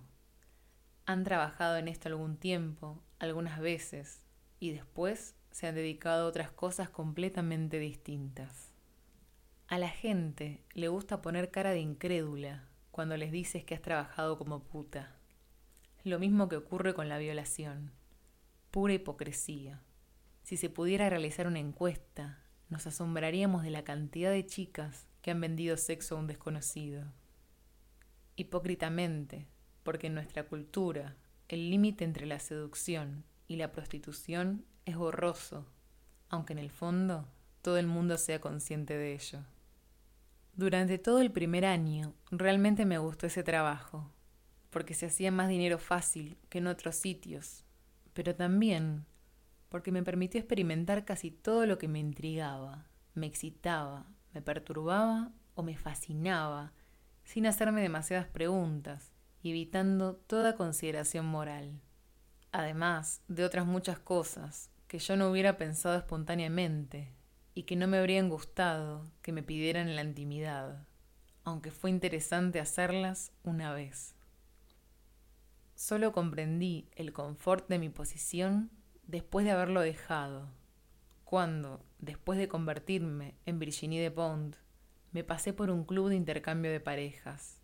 Han 1.05 1.23
trabajado 1.23 1.77
en 1.77 1.87
esto 1.87 2.07
algún 2.07 2.37
tiempo, 2.37 3.01
algunas 3.19 3.59
veces, 3.59 4.21
y 4.59 4.71
después 4.71 5.35
se 5.51 5.67
han 5.67 5.75
dedicado 5.75 6.25
a 6.25 6.29
otras 6.29 6.51
cosas 6.51 6.89
completamente 6.89 7.79
distintas. 7.79 8.71
A 9.67 9.77
la 9.79 9.89
gente 9.89 10.63
le 10.73 10.87
gusta 10.87 11.21
poner 11.21 11.51
cara 11.51 11.71
de 11.71 11.79
incrédula 11.79 12.68
cuando 12.91 13.17
les 13.17 13.31
dices 13.31 13.63
que 13.63 13.75
has 13.75 13.81
trabajado 13.81 14.37
como 14.37 14.63
puta. 14.63 15.15
Lo 16.03 16.19
mismo 16.19 16.49
que 16.49 16.55
ocurre 16.55 16.93
con 16.93 17.09
la 17.09 17.17
violación. 17.17 17.91
Pura 18.71 18.93
hipocresía. 18.93 19.81
Si 20.43 20.57
se 20.57 20.69
pudiera 20.69 21.09
realizar 21.09 21.47
una 21.47 21.59
encuesta, 21.59 22.43
nos 22.69 22.87
asombraríamos 22.87 23.63
de 23.63 23.71
la 23.71 23.83
cantidad 23.83 24.31
de 24.31 24.45
chicas 24.45 25.07
que 25.21 25.31
han 25.31 25.41
vendido 25.41 25.77
sexo 25.77 26.15
a 26.15 26.19
un 26.19 26.27
desconocido. 26.27 27.11
Hipócritamente, 28.35 29.47
porque 29.83 30.07
en 30.07 30.13
nuestra 30.13 30.47
cultura 30.47 31.17
el 31.47 31.69
límite 31.69 32.05
entre 32.05 32.25
la 32.25 32.39
seducción 32.39 33.25
y 33.47 33.55
la 33.55 33.71
prostitución 33.71 34.65
es 34.85 34.95
borroso, 34.95 35.65
aunque 36.29 36.53
en 36.53 36.59
el 36.59 36.69
fondo 36.69 37.27
todo 37.61 37.77
el 37.77 37.87
mundo 37.87 38.17
sea 38.17 38.39
consciente 38.39 38.97
de 38.97 39.13
ello. 39.13 39.39
Durante 40.59 40.97
todo 40.97 41.21
el 41.21 41.31
primer 41.31 41.63
año 41.63 42.15
realmente 42.31 42.83
me 42.83 42.97
gustó 42.97 43.27
ese 43.27 43.43
trabajo, 43.43 44.11
porque 44.71 44.93
se 44.93 45.05
hacía 45.05 45.31
más 45.31 45.47
dinero 45.47 45.79
fácil 45.79 46.37
que 46.49 46.57
en 46.57 46.67
otros 46.67 46.97
sitios, 46.97 47.63
pero 48.11 48.35
también 48.35 49.05
porque 49.69 49.93
me 49.93 50.03
permitió 50.03 50.37
experimentar 50.37 51.05
casi 51.05 51.31
todo 51.31 51.65
lo 51.65 51.77
que 51.77 51.87
me 51.87 51.99
intrigaba, 51.99 52.89
me 53.13 53.25
excitaba, 53.25 54.05
me 54.33 54.41
perturbaba 54.41 55.31
o 55.55 55.63
me 55.63 55.77
fascinaba, 55.77 56.73
sin 57.23 57.45
hacerme 57.45 57.81
demasiadas 57.81 58.27
preguntas 58.27 59.13
evitando 59.41 60.17
toda 60.17 60.57
consideración 60.57 61.25
moral. 61.25 61.79
Además 62.51 63.21
de 63.29 63.45
otras 63.45 63.65
muchas 63.65 63.97
cosas 63.97 64.69
que 64.89 64.99
yo 64.99 65.15
no 65.15 65.31
hubiera 65.31 65.55
pensado 65.55 65.95
espontáneamente 65.95 67.13
y 67.59 67.63
que 67.63 67.75
no 67.75 67.87
me 67.87 67.97
habrían 67.97 68.29
gustado 68.29 69.11
que 69.21 69.33
me 69.33 69.43
pidieran 69.43 69.93
la 69.93 70.01
intimidad, 70.01 70.87
aunque 71.43 71.71
fue 71.71 71.89
interesante 71.89 72.61
hacerlas 72.61 73.33
una 73.43 73.73
vez. 73.73 74.15
Solo 75.75 76.13
comprendí 76.13 76.87
el 76.95 77.11
confort 77.11 77.67
de 77.67 77.77
mi 77.77 77.89
posición 77.89 78.71
después 79.03 79.45
de 79.45 79.51
haberlo 79.51 79.81
dejado, 79.81 80.47
cuando, 81.25 81.83
después 81.97 82.39
de 82.39 82.47
convertirme 82.47 83.35
en 83.45 83.59
Virginie 83.59 84.01
de 84.01 84.11
Pont, 84.11 84.55
me 85.11 85.25
pasé 85.25 85.51
por 85.51 85.69
un 85.69 85.83
club 85.83 86.07
de 86.07 86.15
intercambio 86.15 86.71
de 86.71 86.79
parejas. 86.79 87.59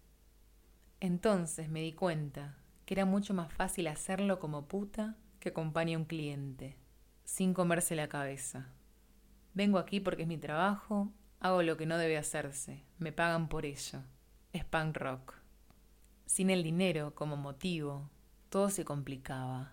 Entonces 0.99 1.69
me 1.69 1.79
di 1.79 1.93
cuenta 1.93 2.57
que 2.85 2.95
era 2.95 3.05
mucho 3.05 3.33
más 3.33 3.53
fácil 3.53 3.87
hacerlo 3.87 4.39
como 4.39 4.67
puta 4.67 5.15
que 5.39 5.47
acompañe 5.47 5.95
a 5.95 5.99
un 5.99 6.03
cliente 6.03 6.75
sin 7.23 7.53
comerse 7.53 7.95
la 7.95 8.09
cabeza. 8.09 8.75
Vengo 9.55 9.77
aquí 9.79 10.01
porque 10.01 10.23
es 10.23 10.27
mi 10.27 10.37
trabajo, 10.37 11.13
hago 11.39 11.63
lo 11.63 11.77
que 11.77 11.85
no 11.85 11.97
debe 11.97 12.17
hacerse, 12.17 12.83
me 12.99 13.13
pagan 13.13 13.47
por 13.47 13.65
ello. 13.65 14.01
Es 14.51 14.65
punk 14.65 14.97
rock. 14.97 15.33
Sin 16.25 16.49
el 16.49 16.61
dinero 16.61 17.15
como 17.15 17.37
motivo, 17.37 18.09
todo 18.49 18.69
se 18.69 18.83
complicaba. 18.83 19.71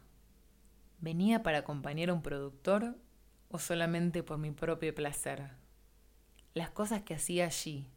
¿Venía 1.01 1.43
para 1.43 1.59
acompañar 1.59 2.11
a 2.11 2.15
un 2.15 2.23
productor 2.23 2.97
o 3.49 3.59
solamente 3.59 4.23
por 4.23 4.39
mi 4.39 4.53
propio 4.53 4.95
placer? 4.95 5.51
Las 6.55 6.71
cosas 6.71 7.03
que 7.03 7.15
hacía 7.15 7.47
allí, 7.47 7.91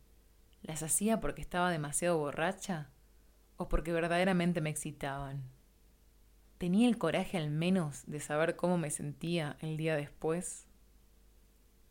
¿las 0.63 0.81
hacía 0.81 1.19
porque 1.19 1.41
estaba 1.41 1.69
demasiado 1.69 2.17
borracha 2.17 2.89
o 3.57 3.67
porque 3.67 3.91
verdaderamente 3.91 4.59
me 4.59 4.71
excitaban? 4.71 5.43
¿Tenía 6.57 6.87
el 6.87 6.97
coraje 6.97 7.37
al 7.37 7.51
menos 7.51 8.05
de 8.07 8.19
saber 8.19 8.55
cómo 8.55 8.79
me 8.79 8.89
sentía 8.89 9.57
el 9.61 9.77
día 9.77 9.95
después? 9.95 10.65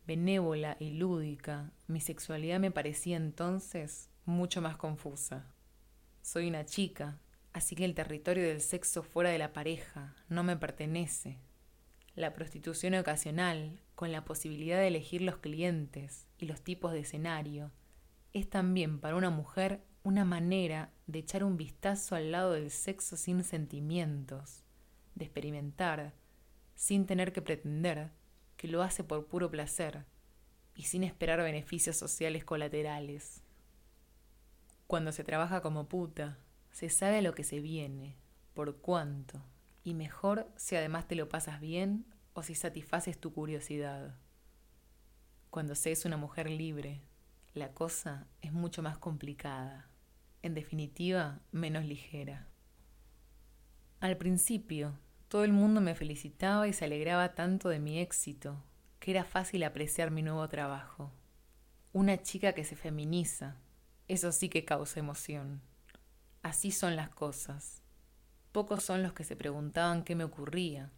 Benévola 0.07 0.77
y 0.81 0.91
lúdica, 0.91 1.73
mi 1.87 1.99
sexualidad 1.99 2.61
me 2.61 2.71
parecía 2.71 3.17
entonces 3.17 4.11
mucho 4.27 4.61
más 4.61 4.77
confusa. 4.77 5.55
Soy 6.21 6.47
una 6.47 6.67
chica, 6.67 7.19
así 7.55 7.75
que 7.75 7.87
el 7.87 7.95
territorio 7.95 8.45
del 8.45 8.61
sexo 8.61 9.03
fuera 9.03 9.31
de 9.31 9.39
la 9.39 9.55
pareja 9.55 10.15
no 10.29 10.43
me 10.43 10.59
pertenece. 10.59 11.39
La 12.15 12.35
prostitución 12.35 12.95
ocasional, 12.95 13.81
con 13.95 14.13
la 14.13 14.27
posibilidad 14.27 14.79
de 14.79 14.89
elegir 14.89 15.23
los 15.23 15.39
clientes 15.39 16.27
y 16.39 16.45
los 16.47 16.61
tipos 16.61 16.93
de 16.93 17.01
escenario, 17.01 17.73
es 18.35 18.51
también 18.51 19.01
para 19.01 19.17
una 19.17 19.31
mujer 19.31 19.81
una 20.03 20.27
manera 20.27 20.93
de 21.07 21.21
echar 21.21 21.45
un 21.45 21.57
vistazo 21.57 22.15
al 22.15 22.31
lado 22.31 22.53
del 22.53 22.71
sexo 22.71 23.17
sin 23.17 23.43
sentimientos, 23.43 24.65
de 25.15 25.25
experimentar, 25.25 26.13
sin 26.75 27.07
tener 27.07 27.33
que 27.33 27.41
pretender 27.41 28.11
lo 28.69 28.83
hace 28.83 29.05
por 29.05 29.27
puro 29.27 29.51
placer 29.51 30.05
y 30.75 30.85
sin 30.85 31.05
esperar 31.05 31.41
beneficios 31.41 31.97
sociales 31.97 32.45
colaterales. 32.45 33.43
Cuando 34.87 35.13
se 35.13 35.25
trabaja 35.25 35.61
como 35.61 35.89
puta, 35.89 36.39
se 36.71 36.89
sabe 36.89 37.19
a 37.19 37.23
lo 37.23 37.35
que 37.35 37.45
se 37.45 37.61
viene, 37.61 38.17
por 38.55 38.77
cuánto, 38.79 39.43
y 39.83 39.95
mejor 39.95 40.49
si 40.57 40.77
además 40.77 41.07
te 41.07 41.15
lo 41.15 41.29
pasas 41.29 41.61
bien 41.61 42.07
o 42.33 42.43
si 42.43 42.55
satisfaces 42.55 43.19
tu 43.19 43.33
curiosidad. 43.33 44.17
Cuando 45.51 45.75
se 45.75 45.93
es 45.93 46.05
una 46.05 46.17
mujer 46.17 46.51
libre, 46.51 47.03
la 47.55 47.73
cosa 47.73 48.27
es 48.43 48.53
mucho 48.53 48.83
más 48.83 48.99
complicada 48.99 49.89
en 50.45 50.53
definitiva, 50.53 51.41
menos 51.53 51.87
ligera. 51.87 52.47
Al 54.01 54.19
principio, 54.19 54.99
todo 55.35 55.43
el 55.43 55.53
mundo 55.53 55.81
me 55.81 55.97
felicitaba 55.97 56.69
y 56.69 56.73
se 56.73 56.85
alegraba 56.85 57.35
tanto 57.35 57.69
de 57.69 57.81
mi 57.81 57.99
éxito, 57.99 58.63
que 59.01 59.11
era 59.11 59.25
fácil 59.25 59.65
apreciar 59.65 60.13
mi 60.13 60.23
nuevo 60.23 60.47
trabajo. 60.49 61.11
Una 61.93 62.23
chica 62.23 62.53
que 62.53 62.63
se 62.63 62.77
feminiza, 62.77 63.57
eso 64.07 64.31
sí 64.31 64.49
que 64.49 64.65
causa 64.65 65.01
emoción. 65.01 65.61
Así 66.45 66.71
son 66.71 66.95
las 66.95 67.09
cosas. 67.09 67.83
Pocos 68.53 68.85
son 68.85 69.03
los 69.03 69.13
que 69.13 69.25
se 69.25 69.35
preguntaban 69.35 70.05
qué 70.05 70.15
me 70.15 70.23
ocurría. 70.23 70.93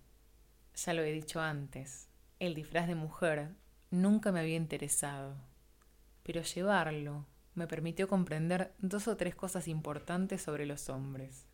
Ya 0.75 0.93
lo 0.93 1.03
he 1.03 1.13
dicho 1.13 1.41
antes, 1.41 2.11
el 2.39 2.55
disfraz 2.55 2.89
de 2.89 2.95
mujer 2.95 3.55
nunca 3.91 4.33
me 4.33 4.41
había 4.41 4.57
interesado, 4.57 5.35
pero 6.25 6.43
llevarlo, 6.43 7.25
me 7.55 7.67
permitió 7.67 8.07
comprender 8.07 8.75
dos 8.81 9.09
o 9.09 9.17
tres 9.17 9.35
cosas 9.35 9.67
importantes 9.67 10.43
sobre 10.43 10.67
los 10.67 10.91
hombres. 10.91 11.47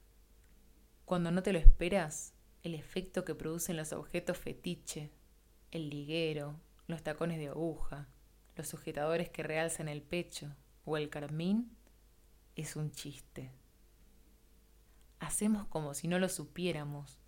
Cuando 1.04 1.30
no 1.30 1.44
te 1.44 1.52
lo 1.52 1.60
esperas, 1.60 2.34
el 2.62 2.75
efecto 2.75 3.25
que 3.25 3.35
producen 3.35 3.77
los 3.77 3.92
objetos 3.92 4.38
fetiche, 4.38 5.11
el 5.70 5.90
liguero, 5.90 6.61
los 6.87 7.03
tacones 7.03 7.38
de 7.38 7.48
aguja, 7.48 8.09
los 8.55 8.68
sujetadores 8.68 9.31
que 9.31 9.42
realzan 9.42 9.88
el 9.88 10.03
pecho 10.03 10.55
o 10.85 10.96
el 10.96 11.09
carmín, 11.09 11.77
es 12.55 12.77
un 12.77 12.92
chiste. 12.92 13.51
Hacemos 15.18 15.66
como 15.66 15.94
si 15.94 16.09
no 16.09 16.18
lo 16.18 16.29
supiéramos 16.29 17.18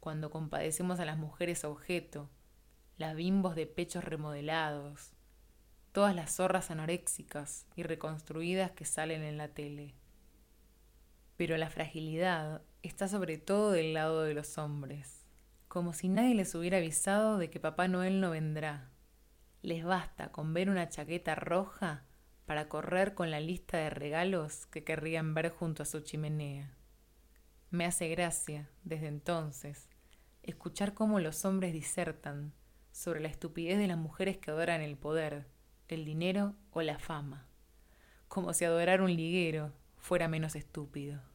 cuando 0.00 0.30
compadecemos 0.30 0.98
a 0.98 1.04
las 1.04 1.18
mujeres 1.18 1.64
objeto, 1.64 2.30
las 2.96 3.14
bimbos 3.14 3.54
de 3.54 3.66
pechos 3.66 4.02
remodelados, 4.02 5.12
todas 5.92 6.14
las 6.14 6.34
zorras 6.34 6.70
anoréxicas 6.70 7.66
y 7.76 7.82
reconstruidas 7.82 8.72
que 8.72 8.84
salen 8.84 9.22
en 9.22 9.36
la 9.36 9.48
tele. 9.48 9.94
Pero 11.36 11.56
la 11.56 11.70
fragilidad 11.70 12.62
está 12.82 13.08
sobre 13.08 13.38
todo 13.38 13.70
del 13.70 13.94
lado 13.94 14.22
de 14.22 14.34
los 14.34 14.58
hombres, 14.58 15.24
como 15.68 15.92
si 15.92 16.08
nadie 16.08 16.34
les 16.34 16.54
hubiera 16.54 16.78
avisado 16.78 17.38
de 17.38 17.48
que 17.48 17.60
Papá 17.60 17.88
Noel 17.88 18.20
no 18.20 18.30
vendrá. 18.30 18.90
Les 19.62 19.84
basta 19.84 20.32
con 20.32 20.52
ver 20.52 20.68
una 20.68 20.88
chaqueta 20.88 21.34
roja 21.34 22.04
para 22.46 22.68
correr 22.68 23.14
con 23.14 23.30
la 23.30 23.40
lista 23.40 23.78
de 23.78 23.90
regalos 23.90 24.66
que 24.66 24.82
querrían 24.82 25.32
ver 25.34 25.50
junto 25.50 25.84
a 25.84 25.86
su 25.86 26.00
chimenea. 26.00 26.76
Me 27.70 27.86
hace 27.86 28.08
gracia, 28.08 28.68
desde 28.82 29.06
entonces, 29.06 29.88
escuchar 30.42 30.92
cómo 30.92 31.20
los 31.20 31.44
hombres 31.44 31.72
disertan 31.72 32.52
sobre 32.90 33.20
la 33.20 33.28
estupidez 33.28 33.78
de 33.78 33.86
las 33.86 33.96
mujeres 33.96 34.38
que 34.38 34.50
adoran 34.50 34.82
el 34.82 34.98
poder, 34.98 35.46
el 35.88 36.04
dinero 36.04 36.54
o 36.72 36.82
la 36.82 36.98
fama, 36.98 37.46
como 38.28 38.52
si 38.52 38.64
adorar 38.64 39.00
un 39.00 39.14
liguero 39.14 39.72
fuera 39.96 40.28
menos 40.28 40.56
estúpido. 40.56 41.31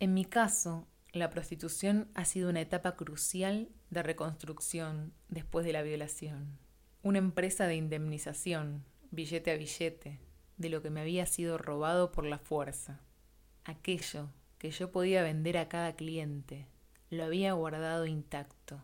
En 0.00 0.14
mi 0.14 0.24
caso, 0.24 0.88
la 1.12 1.28
prostitución 1.28 2.08
ha 2.14 2.24
sido 2.24 2.48
una 2.48 2.62
etapa 2.62 2.96
crucial 2.96 3.68
de 3.90 4.02
reconstrucción 4.02 5.12
después 5.28 5.66
de 5.66 5.74
la 5.74 5.82
violación. 5.82 6.58
Una 7.02 7.18
empresa 7.18 7.66
de 7.66 7.76
indemnización, 7.76 8.86
billete 9.10 9.50
a 9.50 9.56
billete, 9.56 10.18
de 10.56 10.70
lo 10.70 10.80
que 10.80 10.88
me 10.88 11.02
había 11.02 11.26
sido 11.26 11.58
robado 11.58 12.12
por 12.12 12.24
la 12.24 12.38
fuerza. 12.38 13.02
Aquello 13.64 14.30
que 14.56 14.70
yo 14.70 14.90
podía 14.90 15.22
vender 15.22 15.58
a 15.58 15.68
cada 15.68 15.94
cliente, 15.94 16.66
lo 17.10 17.24
había 17.24 17.52
guardado 17.52 18.06
intacto. 18.06 18.82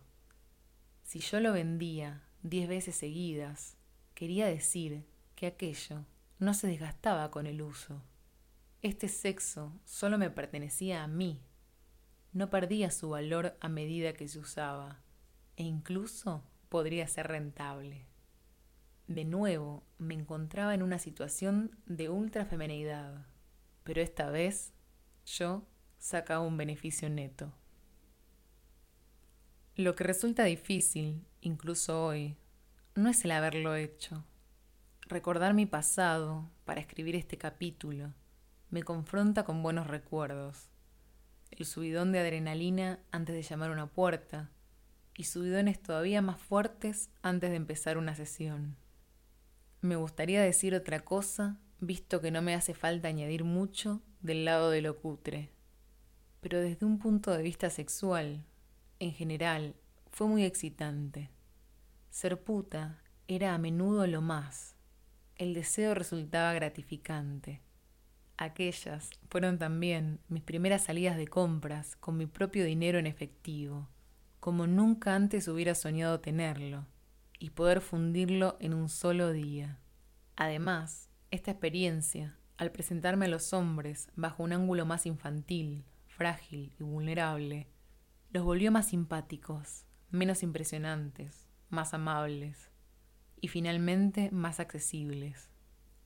Si 1.02 1.20
yo 1.20 1.40
lo 1.40 1.54
vendía 1.54 2.24
diez 2.42 2.68
veces 2.68 2.94
seguidas, 2.94 3.78
quería 4.12 4.46
decir 4.48 5.06
que 5.34 5.46
aquello 5.46 6.04
no 6.38 6.52
se 6.52 6.66
desgastaba 6.66 7.30
con 7.30 7.46
el 7.46 7.62
uso. 7.62 8.02
Este 8.86 9.08
sexo 9.08 9.72
solo 9.84 10.16
me 10.16 10.30
pertenecía 10.30 11.02
a 11.02 11.08
mí 11.08 11.42
no 12.32 12.50
perdía 12.50 12.92
su 12.92 13.08
valor 13.08 13.56
a 13.60 13.68
medida 13.68 14.12
que 14.12 14.28
se 14.28 14.38
usaba 14.38 15.02
e 15.56 15.64
incluso 15.64 16.44
podría 16.68 17.08
ser 17.08 17.26
rentable. 17.26 18.06
De 19.08 19.24
nuevo 19.24 19.82
me 19.98 20.14
encontraba 20.14 20.72
en 20.72 20.84
una 20.84 21.00
situación 21.00 21.76
de 21.86 22.10
ultrafemenidad, 22.10 23.26
pero 23.82 24.00
esta 24.00 24.30
vez 24.30 24.72
yo 25.24 25.66
sacaba 25.98 26.46
un 26.46 26.56
beneficio 26.56 27.10
neto. 27.10 27.52
Lo 29.74 29.96
que 29.96 30.04
resulta 30.04 30.44
difícil, 30.44 31.26
incluso 31.40 32.06
hoy, 32.06 32.36
no 32.94 33.08
es 33.08 33.24
el 33.24 33.32
haberlo 33.32 33.74
hecho. 33.74 34.24
Recordar 35.08 35.54
mi 35.54 35.66
pasado 35.66 36.48
para 36.64 36.80
escribir 36.80 37.16
este 37.16 37.36
capítulo 37.36 38.14
me 38.76 38.82
confronta 38.82 39.44
con 39.44 39.62
buenos 39.62 39.86
recuerdos 39.86 40.68
el 41.50 41.64
subidón 41.64 42.12
de 42.12 42.18
adrenalina 42.18 43.00
antes 43.10 43.34
de 43.34 43.40
llamar 43.40 43.70
a 43.70 43.72
una 43.72 43.86
puerta 43.86 44.50
y 45.16 45.24
subidones 45.24 45.82
todavía 45.82 46.20
más 46.20 46.38
fuertes 46.38 47.08
antes 47.22 47.48
de 47.48 47.56
empezar 47.56 47.96
una 47.96 48.14
sesión. 48.14 48.76
Me 49.80 49.96
gustaría 49.96 50.42
decir 50.42 50.74
otra 50.74 51.00
cosa, 51.06 51.58
visto 51.80 52.20
que 52.20 52.30
no 52.30 52.42
me 52.42 52.54
hace 52.54 52.74
falta 52.74 53.08
añadir 53.08 53.44
mucho 53.44 54.02
del 54.20 54.44
lado 54.44 54.68
de 54.68 54.82
lo 54.82 54.98
cutre. 54.98 55.54
Pero 56.42 56.60
desde 56.60 56.84
un 56.84 56.98
punto 56.98 57.30
de 57.30 57.42
vista 57.42 57.70
sexual, 57.70 58.44
en 58.98 59.12
general, 59.12 59.74
fue 60.10 60.26
muy 60.26 60.44
excitante. 60.44 61.30
Ser 62.10 62.44
puta 62.44 63.00
era 63.26 63.54
a 63.54 63.58
menudo 63.58 64.06
lo 64.06 64.20
más. 64.20 64.76
El 65.36 65.54
deseo 65.54 65.94
resultaba 65.94 66.52
gratificante. 66.52 67.62
Aquellas 68.38 69.10
fueron 69.30 69.58
también 69.58 70.20
mis 70.28 70.42
primeras 70.42 70.84
salidas 70.84 71.16
de 71.16 71.26
compras 71.26 71.96
con 71.96 72.18
mi 72.18 72.26
propio 72.26 72.64
dinero 72.64 72.98
en 72.98 73.06
efectivo, 73.06 73.88
como 74.40 74.66
nunca 74.66 75.14
antes 75.14 75.48
hubiera 75.48 75.74
soñado 75.74 76.20
tenerlo, 76.20 76.86
y 77.38 77.50
poder 77.50 77.80
fundirlo 77.80 78.56
en 78.60 78.74
un 78.74 78.88
solo 78.90 79.32
día. 79.32 79.78
Además, 80.36 81.08
esta 81.30 81.50
experiencia, 81.50 82.36
al 82.58 82.72
presentarme 82.72 83.24
a 83.24 83.28
los 83.28 83.52
hombres 83.54 84.08
bajo 84.16 84.42
un 84.42 84.52
ángulo 84.52 84.84
más 84.84 85.06
infantil, 85.06 85.84
frágil 86.06 86.74
y 86.78 86.82
vulnerable, 86.82 87.68
los 88.30 88.44
volvió 88.44 88.70
más 88.70 88.88
simpáticos, 88.88 89.86
menos 90.10 90.42
impresionantes, 90.42 91.46
más 91.70 91.94
amables 91.94 92.70
y 93.40 93.48
finalmente 93.48 94.30
más 94.30 94.60
accesibles. 94.60 95.48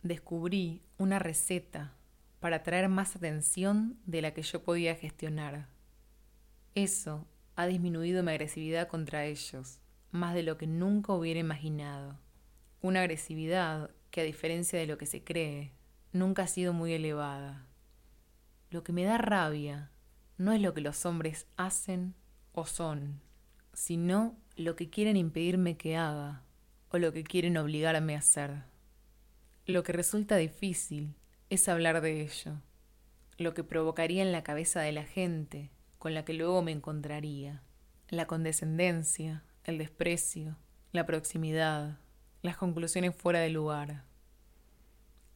Descubrí 0.03 0.83
una 0.97 1.19
receta 1.19 1.97
para 2.41 2.57
atraer 2.57 2.89
más 2.89 3.15
atención 3.15 3.99
de 4.07 4.23
la 4.23 4.33
que 4.33 4.43
yo 4.43 4.65
podía 4.65 4.95
gestionar. 4.95 5.69
Eso 6.75 7.27
ha 7.55 7.67
disminuido 7.67 8.23
mi 8.23 8.31
agresividad 8.31 8.89
contra 8.89 9.27
ellos, 9.27 9.79
más 10.11 10.35
de 10.35 10.43
lo 10.43 10.57
que 10.57 10.67
nunca 10.67 11.13
hubiera 11.13 11.39
imaginado. 11.39 12.19
Una 12.81 13.01
agresividad 13.01 13.91
que 14.11 14.23
a 14.23 14.25
diferencia 14.25 14.79
de 14.79 14.87
lo 14.87 14.99
que 14.99 15.07
se 15.07 15.23
cree, 15.23 15.73
nunca 16.13 16.45
ha 16.45 16.47
sido 16.47 16.73
muy 16.73 16.93
elevada. 16.93 17.67
Lo 18.71 18.83
que 18.83 18.93
me 18.93 19.05
da 19.05 19.19
rabia 19.19 19.91
no 20.39 20.53
es 20.53 20.61
lo 20.61 20.73
que 20.75 20.81
los 20.81 21.05
hombres 21.05 21.47
hacen 21.57 22.15
o 22.53 22.65
son, 22.65 23.21
sino 23.75 24.37
lo 24.57 24.77
que 24.77 24.89
quieren 24.89 25.17
impedirme 25.17 25.77
que 25.77 25.97
haga 25.97 26.43
o 26.89 26.99
lo 26.99 27.13
que 27.13 27.23
quieren 27.23 27.57
obligarme 27.57 28.15
a 28.15 28.19
hacer. 28.19 28.65
Lo 29.67 29.83
que 29.83 29.93
resulta 29.93 30.37
difícil 30.37 31.15
es 31.51 31.69
hablar 31.69 32.01
de 32.01 32.23
ello, 32.23 32.63
lo 33.37 33.55
que 33.55 33.65
provocaría 33.65 34.23
en 34.23 34.31
la 34.31 34.45
cabeza 34.45 34.81
de 34.81 34.93
la 34.93 35.05
gente 35.05 35.73
con 35.99 36.15
la 36.15 36.25
que 36.25 36.33
luego 36.33 36.63
me 36.63 36.71
encontraría, 36.71 37.63
la 38.09 38.27
condescendencia, 38.27 39.45
el 39.65 39.77
desprecio, 39.77 40.57
la 40.93 41.07
proximidad, 41.07 41.99
las 42.41 42.57
conclusiones 42.57 43.17
fuera 43.17 43.41
de 43.41 43.51
lugar. 43.51 44.05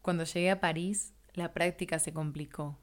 Cuando 0.02 0.22
llegué 0.22 0.52
a 0.52 0.60
París, 0.60 1.14
la 1.34 1.52
práctica 1.52 1.98
se 1.98 2.12
complicó. 2.12 2.78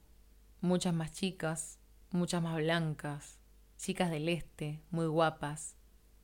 Muchas 0.60 0.94
más 0.94 1.14
chicas, 1.14 1.80
muchas 2.12 2.44
más 2.44 2.58
blancas, 2.58 3.40
chicas 3.78 4.12
del 4.12 4.28
este, 4.28 4.82
muy 4.92 5.08
guapas, 5.08 5.78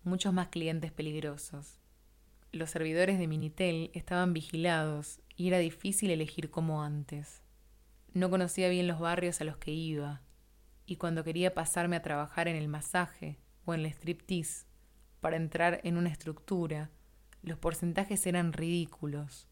muchos 0.03 0.33
más 0.33 0.49
clientes 0.49 0.91
peligrosos. 0.91 1.79
Los 2.51 2.69
servidores 2.69 3.17
de 3.17 3.27
Minitel 3.27 3.91
estaban 3.93 4.33
vigilados 4.33 5.21
y 5.37 5.47
era 5.47 5.59
difícil 5.59 6.09
elegir 6.09 6.49
como 6.49 6.83
antes. 6.83 7.41
No 8.13 8.29
conocía 8.29 8.67
bien 8.67 8.87
los 8.87 8.99
barrios 8.99 9.39
a 9.39 9.43
los 9.43 9.57
que 9.57 9.71
iba, 9.71 10.21
y 10.87 10.95
cuando 10.95 11.23
quería 11.23 11.53
pasarme 11.53 11.95
a 11.95 12.01
trabajar 12.01 12.47
en 12.47 12.55
el 12.55 12.67
masaje 12.67 13.37
o 13.65 13.73
en 13.73 13.81
el 13.81 13.85
striptease 13.85 14.65
para 15.21 15.37
entrar 15.37 15.79
en 15.83 15.97
una 15.97 16.09
estructura, 16.09 16.89
los 17.43 17.59
porcentajes 17.59 18.25
eran 18.25 18.51
ridículos, 18.51 19.47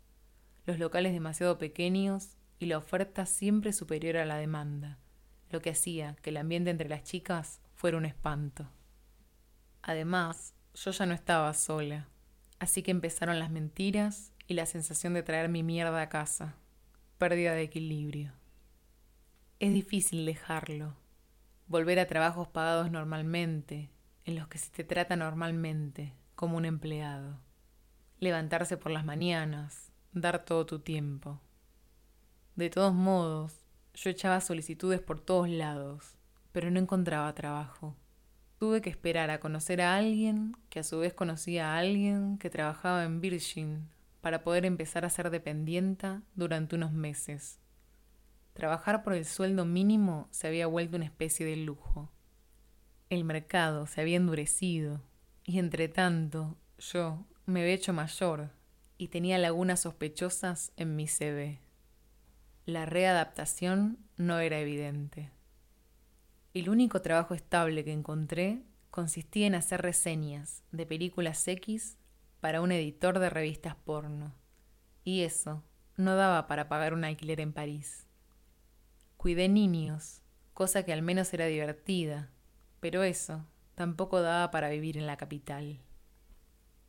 los 0.65 0.79
locales 0.79 1.13
demasiado 1.13 1.59
pequeños 1.59 2.35
y 2.57 2.65
la 2.65 2.79
oferta 2.79 3.27
siempre 3.27 3.71
superior 3.71 4.17
a 4.17 4.25
la 4.25 4.37
demanda, 4.37 4.97
lo 5.51 5.61
que 5.61 5.69
hacía 5.69 6.15
que 6.21 6.31
el 6.31 6.37
ambiente 6.37 6.71
entre 6.71 6.89
las 6.89 7.03
chicas 7.03 7.61
fuera 7.75 7.97
un 7.97 8.05
espanto. 8.05 8.67
Además, 9.83 10.55
yo 10.73 10.89
ya 10.89 11.05
no 11.05 11.13
estaba 11.13 11.53
sola, 11.53 12.07
así 12.57 12.81
que 12.81 12.91
empezaron 12.91 13.37
las 13.37 13.51
mentiras 13.51 14.31
y 14.47 14.53
la 14.53 14.65
sensación 14.65 15.13
de 15.13 15.23
traer 15.23 15.49
mi 15.49 15.63
mierda 15.63 16.01
a 16.01 16.09
casa. 16.09 16.55
Pérdida 17.17 17.53
de 17.53 17.63
equilibrio. 17.63 18.33
Es 19.59 19.73
difícil 19.73 20.25
dejarlo. 20.25 20.95
Volver 21.67 21.99
a 21.99 22.07
trabajos 22.07 22.47
pagados 22.47 22.91
normalmente, 22.91 23.89
en 24.25 24.35
los 24.35 24.47
que 24.47 24.57
se 24.57 24.69
te 24.69 24.83
trata 24.83 25.15
normalmente, 25.15 26.13
como 26.35 26.57
un 26.57 26.65
empleado. 26.65 27.39
Levantarse 28.19 28.77
por 28.77 28.91
las 28.91 29.05
mañanas, 29.05 29.91
dar 30.11 30.45
todo 30.45 30.65
tu 30.65 30.79
tiempo. 30.79 31.39
De 32.55 32.69
todos 32.69 32.93
modos, 32.93 33.65
yo 33.93 34.09
echaba 34.09 34.41
solicitudes 34.41 35.01
por 35.01 35.19
todos 35.19 35.49
lados, 35.49 36.17
pero 36.51 36.69
no 36.69 36.79
encontraba 36.79 37.33
trabajo. 37.33 37.95
Tuve 38.59 38.81
que 38.81 38.89
esperar 38.89 39.29
a 39.29 39.39
conocer 39.39 39.81
a 39.81 39.95
alguien 39.95 40.55
que 40.69 40.79
a 40.79 40.83
su 40.83 40.99
vez 40.99 41.13
conocía 41.13 41.73
a 41.73 41.79
alguien 41.79 42.37
que 42.37 42.49
trabajaba 42.49 43.03
en 43.03 43.21
Virgin 43.21 43.89
para 44.25 44.41
poder 44.41 44.65
empezar 44.65 45.05
a 45.05 45.11
ser 45.11 45.29
dependienta 45.29 46.23
durante 46.33 46.75
unos 46.75 46.91
meses. 46.91 47.59
Trabajar 48.53 49.03
por 49.03 49.13
el 49.13 49.23
sueldo 49.23 49.65
mínimo 49.65 50.29
se 50.31 50.47
había 50.47 50.65
vuelto 50.65 50.95
una 50.95 51.05
especie 51.05 51.45
de 51.45 51.55
lujo. 51.57 52.11
El 53.11 53.23
mercado 53.23 53.85
se 53.85 54.01
había 54.01 54.17
endurecido 54.17 55.03
y 55.43 55.59
entre 55.59 55.89
tanto 55.89 56.57
yo 56.79 57.23
me 57.45 57.61
había 57.61 57.75
hecho 57.75 57.93
mayor 57.93 58.49
y 58.97 59.09
tenía 59.09 59.37
lagunas 59.37 59.81
sospechosas 59.81 60.71
en 60.75 60.95
mi 60.95 61.05
CV. 61.05 61.59
La 62.65 62.87
readaptación 62.87 63.99
no 64.17 64.39
era 64.39 64.57
evidente. 64.57 65.29
El 66.55 66.69
único 66.69 67.03
trabajo 67.03 67.35
estable 67.35 67.85
que 67.85 67.93
encontré 67.93 68.63
consistía 68.89 69.45
en 69.45 69.53
hacer 69.53 69.83
reseñas 69.83 70.63
de 70.71 70.87
películas 70.87 71.47
X 71.47 71.99
para 72.45 72.61
un 72.61 72.71
editor 72.71 73.17
de 73.17 73.31
revistas 73.31 73.73
porno. 73.73 74.31
Y 75.03 75.23
eso 75.23 75.63
no 75.97 76.15
daba 76.15 76.45
para 76.45 76.69
pagar 76.69 76.93
un 76.93 77.03
alquiler 77.03 77.41
en 77.41 77.53
París. 77.53 78.05
Cuidé 79.17 79.49
niños, 79.49 80.21
cosa 80.53 80.83
que 80.83 80.93
al 80.93 81.01
menos 81.01 81.33
era 81.33 81.47
divertida, 81.47 82.29
pero 82.81 83.01
eso 83.01 83.47
tampoco 83.73 84.21
daba 84.21 84.51
para 84.51 84.69
vivir 84.69 84.95
en 84.95 85.07
la 85.07 85.17
capital. 85.17 85.79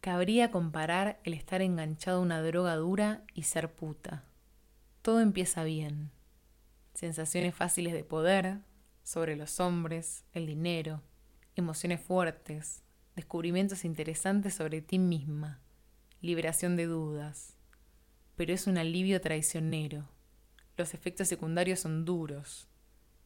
Cabría 0.02 0.50
comparar 0.50 1.20
el 1.24 1.32
estar 1.32 1.62
enganchado 1.62 2.18
a 2.18 2.22
una 2.22 2.42
droga 2.42 2.76
dura 2.76 3.24
y 3.32 3.44
ser 3.44 3.74
puta. 3.74 4.24
Todo 5.00 5.20
empieza 5.20 5.64
bien. 5.64 6.10
Sensaciones 6.92 7.54
fáciles 7.54 7.94
de 7.94 8.04
poder, 8.04 8.58
sobre 9.04 9.36
los 9.36 9.58
hombres, 9.58 10.26
el 10.34 10.44
dinero, 10.44 11.00
emociones 11.54 12.02
fuertes, 12.02 12.82
descubrimientos 13.16 13.84
interesantes 13.86 14.54
sobre 14.54 14.82
ti 14.82 14.98
misma, 14.98 15.60
liberación 16.20 16.76
de 16.76 16.84
dudas. 16.84 17.56
Pero 18.36 18.52
es 18.52 18.66
un 18.66 18.76
alivio 18.76 19.20
traicionero. 19.22 20.06
Los 20.76 20.92
efectos 20.92 21.26
secundarios 21.26 21.80
son 21.80 22.04
duros. 22.04 22.68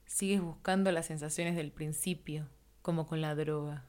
sigues 0.07 0.41
buscando 0.41 0.91
las 0.91 1.07
sensaciones 1.07 1.57
del 1.57 1.73
principio, 1.73 2.49
como 2.83 3.07
con 3.07 3.21
la 3.21 3.35
droga. 3.35 3.85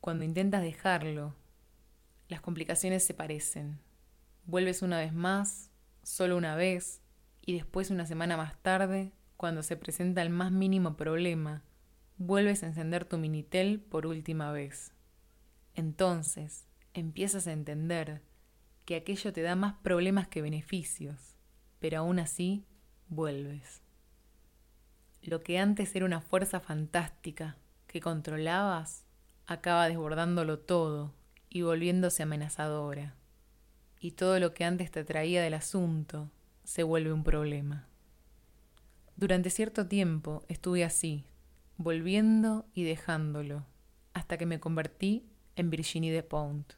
Cuando 0.00 0.24
intentas 0.24 0.62
dejarlo, 0.62 1.34
las 2.28 2.40
complicaciones 2.40 3.04
se 3.04 3.14
parecen. 3.14 3.78
Vuelves 4.44 4.82
una 4.82 4.98
vez 4.98 5.12
más, 5.12 5.70
solo 6.02 6.36
una 6.36 6.54
vez, 6.54 7.00
y 7.44 7.54
después 7.54 7.90
una 7.90 8.06
semana 8.06 8.36
más 8.36 8.60
tarde, 8.62 9.12
cuando 9.36 9.62
se 9.62 9.76
presenta 9.76 10.22
el 10.22 10.30
más 10.30 10.52
mínimo 10.52 10.96
problema, 10.96 11.62
vuelves 12.18 12.62
a 12.62 12.66
encender 12.66 13.04
tu 13.04 13.18
Minitel 13.18 13.80
por 13.80 14.06
última 14.06 14.52
vez. 14.52 14.92
Entonces, 15.74 16.66
empiezas 16.94 17.46
a 17.46 17.52
entender 17.52 18.22
que 18.84 18.96
aquello 18.96 19.32
te 19.32 19.42
da 19.42 19.56
más 19.56 19.74
problemas 19.82 20.28
que 20.28 20.42
beneficios, 20.42 21.36
pero 21.78 21.98
aún 21.98 22.18
así 22.18 22.64
vuelves. 23.08 23.82
Lo 25.22 25.42
que 25.42 25.58
antes 25.58 25.94
era 25.94 26.06
una 26.06 26.20
fuerza 26.20 26.60
fantástica 26.60 27.58
que 27.86 28.00
controlabas, 28.00 29.04
acaba 29.46 29.88
desbordándolo 29.88 30.58
todo 30.58 31.14
y 31.48 31.62
volviéndose 31.62 32.22
amenazadora. 32.22 33.16
Y 34.00 34.12
todo 34.12 34.38
lo 34.38 34.54
que 34.54 34.64
antes 34.64 34.90
te 34.90 35.04
traía 35.04 35.42
del 35.42 35.54
asunto 35.54 36.30
se 36.64 36.82
vuelve 36.82 37.12
un 37.12 37.24
problema. 37.24 37.88
Durante 39.16 39.50
cierto 39.50 39.86
tiempo 39.86 40.44
estuve 40.48 40.84
así, 40.84 41.24
volviendo 41.78 42.66
y 42.72 42.84
dejándolo, 42.84 43.66
hasta 44.14 44.38
que 44.38 44.46
me 44.46 44.60
convertí 44.60 45.28
en 45.56 45.70
Virginie 45.70 46.12
de 46.12 46.22
Pont. 46.22 46.72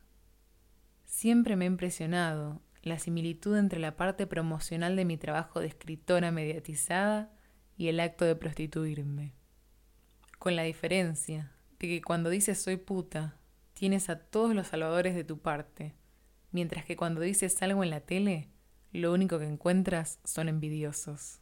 Siempre 1.05 1.57
me 1.57 1.65
ha 1.65 1.69
impresionado 1.69 2.61
la 2.83 2.99
similitud 2.99 3.57
entre 3.57 3.79
la 3.79 3.97
parte 3.97 4.27
promocional 4.27 4.97
de 4.97 5.05
mi 5.05 5.17
trabajo 5.17 5.61
de 5.61 5.67
escritora 5.67 6.31
mediatizada 6.31 7.33
y 7.77 7.89
el 7.89 8.01
acto 8.01 8.25
de 8.25 8.37
prostituirme. 8.37 9.35
Con 10.39 10.57
la 10.57 10.63
diferencia 10.63 11.53
de 11.79 11.89
que 11.89 12.03
cuando 12.03 12.31
dices 12.31 12.61
soy 12.61 12.77
puta, 12.77 13.37
tienes 13.75 14.11
a 14.11 14.19
todos 14.19 14.55
los 14.55 14.69
salvadores 14.69 15.15
de 15.15 15.25
tu 15.25 15.39
parte, 15.39 15.95
mientras 16.51 16.85
que 16.85 16.97
cuando 16.97 17.21
dices 17.21 17.61
algo 17.63 17.85
en 17.85 17.91
la 17.91 18.01
tele, 18.01 18.49
lo 18.93 19.13
único 19.13 19.39
que 19.39 19.47
encuentras 19.47 20.19
son 20.25 20.49
envidiosos. 20.49 21.41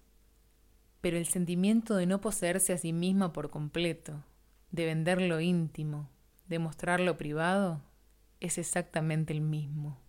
Pero 1.06 1.18
el 1.18 1.26
sentimiento 1.26 1.94
de 1.94 2.04
no 2.04 2.20
poseerse 2.20 2.72
a 2.72 2.78
sí 2.78 2.92
misma 2.92 3.32
por 3.32 3.48
completo, 3.48 4.24
de 4.72 4.86
vender 4.86 5.22
lo 5.22 5.40
íntimo, 5.40 6.10
de 6.48 6.58
mostrar 6.58 6.98
lo 6.98 7.16
privado, 7.16 7.80
es 8.40 8.58
exactamente 8.58 9.32
el 9.32 9.40
mismo. 9.40 10.00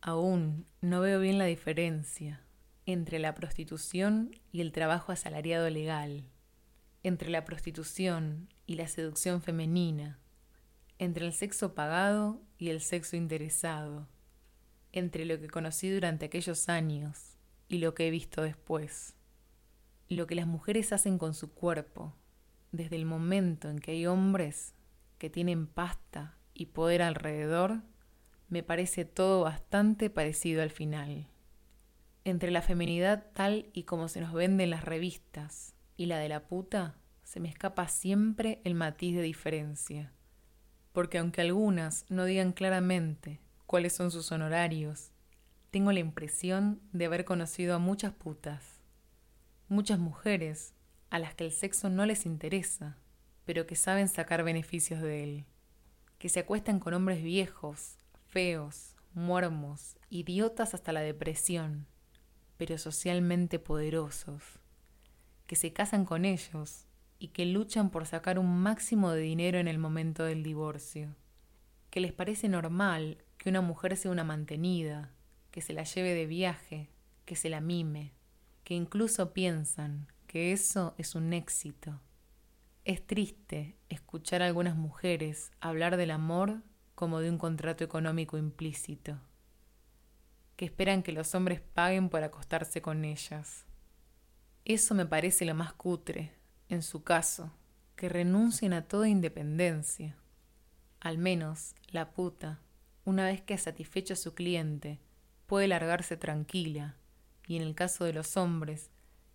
Aún 0.00 0.64
no 0.80 1.00
veo 1.00 1.18
bien 1.18 1.38
la 1.38 1.46
diferencia 1.46 2.44
entre 2.86 3.18
la 3.18 3.34
prostitución 3.34 4.30
y 4.52 4.60
el 4.60 4.70
trabajo 4.70 5.10
asalariado 5.10 5.68
legal, 5.70 6.22
entre 7.02 7.30
la 7.30 7.44
prostitución 7.44 8.48
y 8.64 8.76
la 8.76 8.86
seducción 8.86 9.42
femenina, 9.42 10.20
entre 11.00 11.26
el 11.26 11.32
sexo 11.32 11.74
pagado 11.74 12.40
y 12.58 12.68
el 12.68 12.80
sexo 12.80 13.16
interesado, 13.16 14.06
entre 14.92 15.24
lo 15.24 15.40
que 15.40 15.48
conocí 15.48 15.90
durante 15.90 16.26
aquellos 16.26 16.68
años 16.68 17.36
y 17.66 17.78
lo 17.78 17.94
que 17.94 18.06
he 18.06 18.10
visto 18.12 18.42
después. 18.42 19.17
Lo 20.08 20.26
que 20.26 20.34
las 20.34 20.46
mujeres 20.46 20.92
hacen 20.92 21.18
con 21.18 21.34
su 21.34 21.52
cuerpo, 21.52 22.14
desde 22.72 22.96
el 22.96 23.04
momento 23.04 23.68
en 23.68 23.78
que 23.78 23.92
hay 23.92 24.06
hombres 24.06 24.74
que 25.18 25.28
tienen 25.28 25.66
pasta 25.66 26.38
y 26.54 26.66
poder 26.66 27.02
alrededor, 27.02 27.82
me 28.48 28.62
parece 28.62 29.04
todo 29.04 29.42
bastante 29.42 30.08
parecido 30.08 30.62
al 30.62 30.70
final. 30.70 31.28
Entre 32.24 32.50
la 32.50 32.62
feminidad 32.62 33.26
tal 33.34 33.68
y 33.74 33.82
como 33.82 34.08
se 34.08 34.20
nos 34.20 34.32
vende 34.32 34.64
en 34.64 34.70
las 34.70 34.84
revistas 34.84 35.74
y 35.98 36.06
la 36.06 36.18
de 36.18 36.30
la 36.30 36.46
puta, 36.46 36.96
se 37.22 37.40
me 37.40 37.50
escapa 37.50 37.88
siempre 37.88 38.62
el 38.64 38.74
matiz 38.74 39.14
de 39.14 39.22
diferencia. 39.22 40.14
Porque 40.92 41.18
aunque 41.18 41.42
algunas 41.42 42.06
no 42.08 42.24
digan 42.24 42.52
claramente 42.52 43.40
cuáles 43.66 43.92
son 43.92 44.10
sus 44.10 44.32
honorarios, 44.32 45.10
tengo 45.70 45.92
la 45.92 46.00
impresión 46.00 46.80
de 46.92 47.04
haber 47.04 47.26
conocido 47.26 47.74
a 47.74 47.78
muchas 47.78 48.14
putas, 48.14 48.77
muchas 49.68 49.98
mujeres 49.98 50.74
a 51.10 51.18
las 51.18 51.34
que 51.34 51.44
el 51.44 51.52
sexo 51.52 51.90
no 51.90 52.06
les 52.06 52.26
interesa, 52.26 52.96
pero 53.44 53.66
que 53.66 53.76
saben 53.76 54.08
sacar 54.08 54.42
beneficios 54.42 55.00
de 55.00 55.24
él, 55.24 55.44
que 56.18 56.28
se 56.28 56.40
acuestan 56.40 56.80
con 56.80 56.94
hombres 56.94 57.22
viejos, 57.22 57.98
feos, 58.26 58.94
muermos, 59.14 59.96
idiotas 60.10 60.74
hasta 60.74 60.92
la 60.92 61.00
depresión, 61.00 61.86
pero 62.56 62.76
socialmente 62.78 63.58
poderosos, 63.58 64.42
que 65.46 65.56
se 65.56 65.72
casan 65.72 66.04
con 66.04 66.24
ellos 66.24 66.86
y 67.18 67.28
que 67.28 67.46
luchan 67.46 67.90
por 67.90 68.06
sacar 68.06 68.38
un 68.38 68.60
máximo 68.60 69.12
de 69.12 69.20
dinero 69.20 69.58
en 69.58 69.68
el 69.68 69.78
momento 69.78 70.24
del 70.24 70.42
divorcio, 70.42 71.16
que 71.90 72.00
les 72.00 72.12
parece 72.12 72.48
normal 72.48 73.24
que 73.38 73.48
una 73.48 73.60
mujer 73.60 73.96
sea 73.96 74.10
una 74.10 74.24
mantenida, 74.24 75.12
que 75.50 75.60
se 75.60 75.72
la 75.72 75.84
lleve 75.84 76.14
de 76.14 76.26
viaje, 76.26 76.90
que 77.24 77.36
se 77.36 77.48
la 77.48 77.60
mime, 77.60 78.12
que 78.68 78.74
incluso 78.74 79.32
piensan 79.32 80.12
que 80.26 80.52
eso 80.52 80.94
es 80.98 81.14
un 81.14 81.32
éxito. 81.32 82.02
Es 82.84 83.06
triste 83.06 83.78
escuchar 83.88 84.42
a 84.42 84.46
algunas 84.46 84.76
mujeres 84.76 85.50
hablar 85.58 85.96
del 85.96 86.10
amor 86.10 86.60
como 86.94 87.20
de 87.20 87.30
un 87.30 87.38
contrato 87.38 87.82
económico 87.82 88.36
implícito, 88.36 89.18
que 90.56 90.66
esperan 90.66 91.02
que 91.02 91.12
los 91.12 91.34
hombres 91.34 91.62
paguen 91.62 92.10
por 92.10 92.22
acostarse 92.22 92.82
con 92.82 93.06
ellas. 93.06 93.64
Eso 94.66 94.94
me 94.94 95.06
parece 95.06 95.46
lo 95.46 95.54
más 95.54 95.72
cutre, 95.72 96.34
en 96.68 96.82
su 96.82 97.02
caso, 97.02 97.50
que 97.96 98.10
renuncien 98.10 98.74
a 98.74 98.86
toda 98.86 99.08
independencia. 99.08 100.14
Al 101.00 101.16
menos 101.16 101.74
la 101.86 102.10
puta 102.10 102.60
una 103.06 103.24
vez 103.24 103.40
que 103.40 103.54
ha 103.54 103.58
satisfecho 103.58 104.12
a 104.12 104.16
su 104.18 104.34
cliente, 104.34 105.00
puede 105.46 105.68
largarse 105.68 106.18
tranquila, 106.18 106.97
y 107.48 107.56
en 107.56 107.62
el 107.62 107.74
caso 107.74 108.04
de 108.04 108.12
los 108.12 108.36
hombres, 108.36 108.90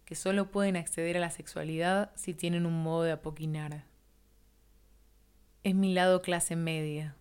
que 0.06 0.16
solo 0.16 0.52
pueden 0.52 0.76
acceder 0.76 1.18
a 1.18 1.20
la 1.20 1.32
sexualidad 1.32 2.12
si 2.16 2.34
tienen 2.34 2.66
un 2.66 2.84
modo 2.84 3.04
de 3.04 3.12
apoquinar. 3.12 3.86
Es 5.64 5.74
mi 5.74 5.94
lado 5.94 6.22
clase 6.22 6.56
media. 6.56 7.16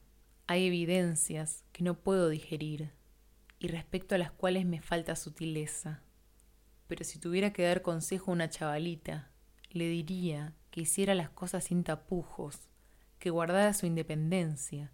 Hay 0.47 0.67
evidencias 0.67 1.65
que 1.73 1.83
no 1.83 1.95
puedo 1.95 2.29
digerir 2.29 2.93
y 3.59 3.69
respecto 3.69 4.15
a 4.15 4.19
las 4.19 4.33
cuales 4.33 4.67
me 4.67 4.83
falta 4.83 5.17
sutileza. 5.17 6.03
Pero 6.89 7.05
si 7.05 7.19
tuviera 7.19 7.53
que 7.53 7.63
dar 7.63 7.81
consejo 7.81 8.31
a 8.31 8.35
una 8.35 8.51
chavalita, 8.51 9.31
le 9.71 9.89
diría 9.89 10.55
que 10.71 10.83
hiciera 10.83 11.15
las 11.15 11.31
cosas 11.31 11.65
sin 11.65 11.85
tapujos, 11.85 12.69
que 13.19 13.31
guardara 13.31 13.73
su 13.73 13.87
independencia 13.87 14.93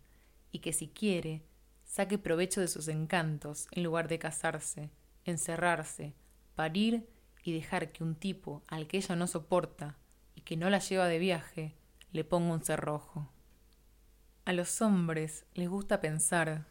y 0.53 0.61
que 0.61 0.73
si 0.73 0.89
quiere 0.89 1.43
saque 1.85 2.19
provecho 2.19 2.61
de 2.61 2.69
sus 2.69 2.87
encantos 2.87 3.67
en 3.73 3.83
lugar 3.83 4.07
de 4.07 4.19
casarse, 4.19 4.91
encerrarse, 5.31 6.15
parir 6.55 7.09
y 7.43 7.53
dejar 7.53 7.93
que 7.93 8.05
un 8.05 8.15
tipo 8.15 8.63
al 8.67 8.87
que 8.87 8.99
ella 8.99 9.17
no 9.17 9.27
soporta 9.27 9.97
y 10.35 10.43
que 10.43 10.57
no 10.57 10.71
la 10.71 10.79
lleva 10.79 11.07
de 11.07 11.19
viaje 11.19 11.77
le 12.13 12.25
ponga 12.25 12.53
un 12.53 12.65
cerrojo. 12.65 13.31
A 14.45 14.53
los 14.53 14.81
hombres 14.81 15.45
les 15.55 15.69
gusta 15.69 16.01
pensar 16.01 16.67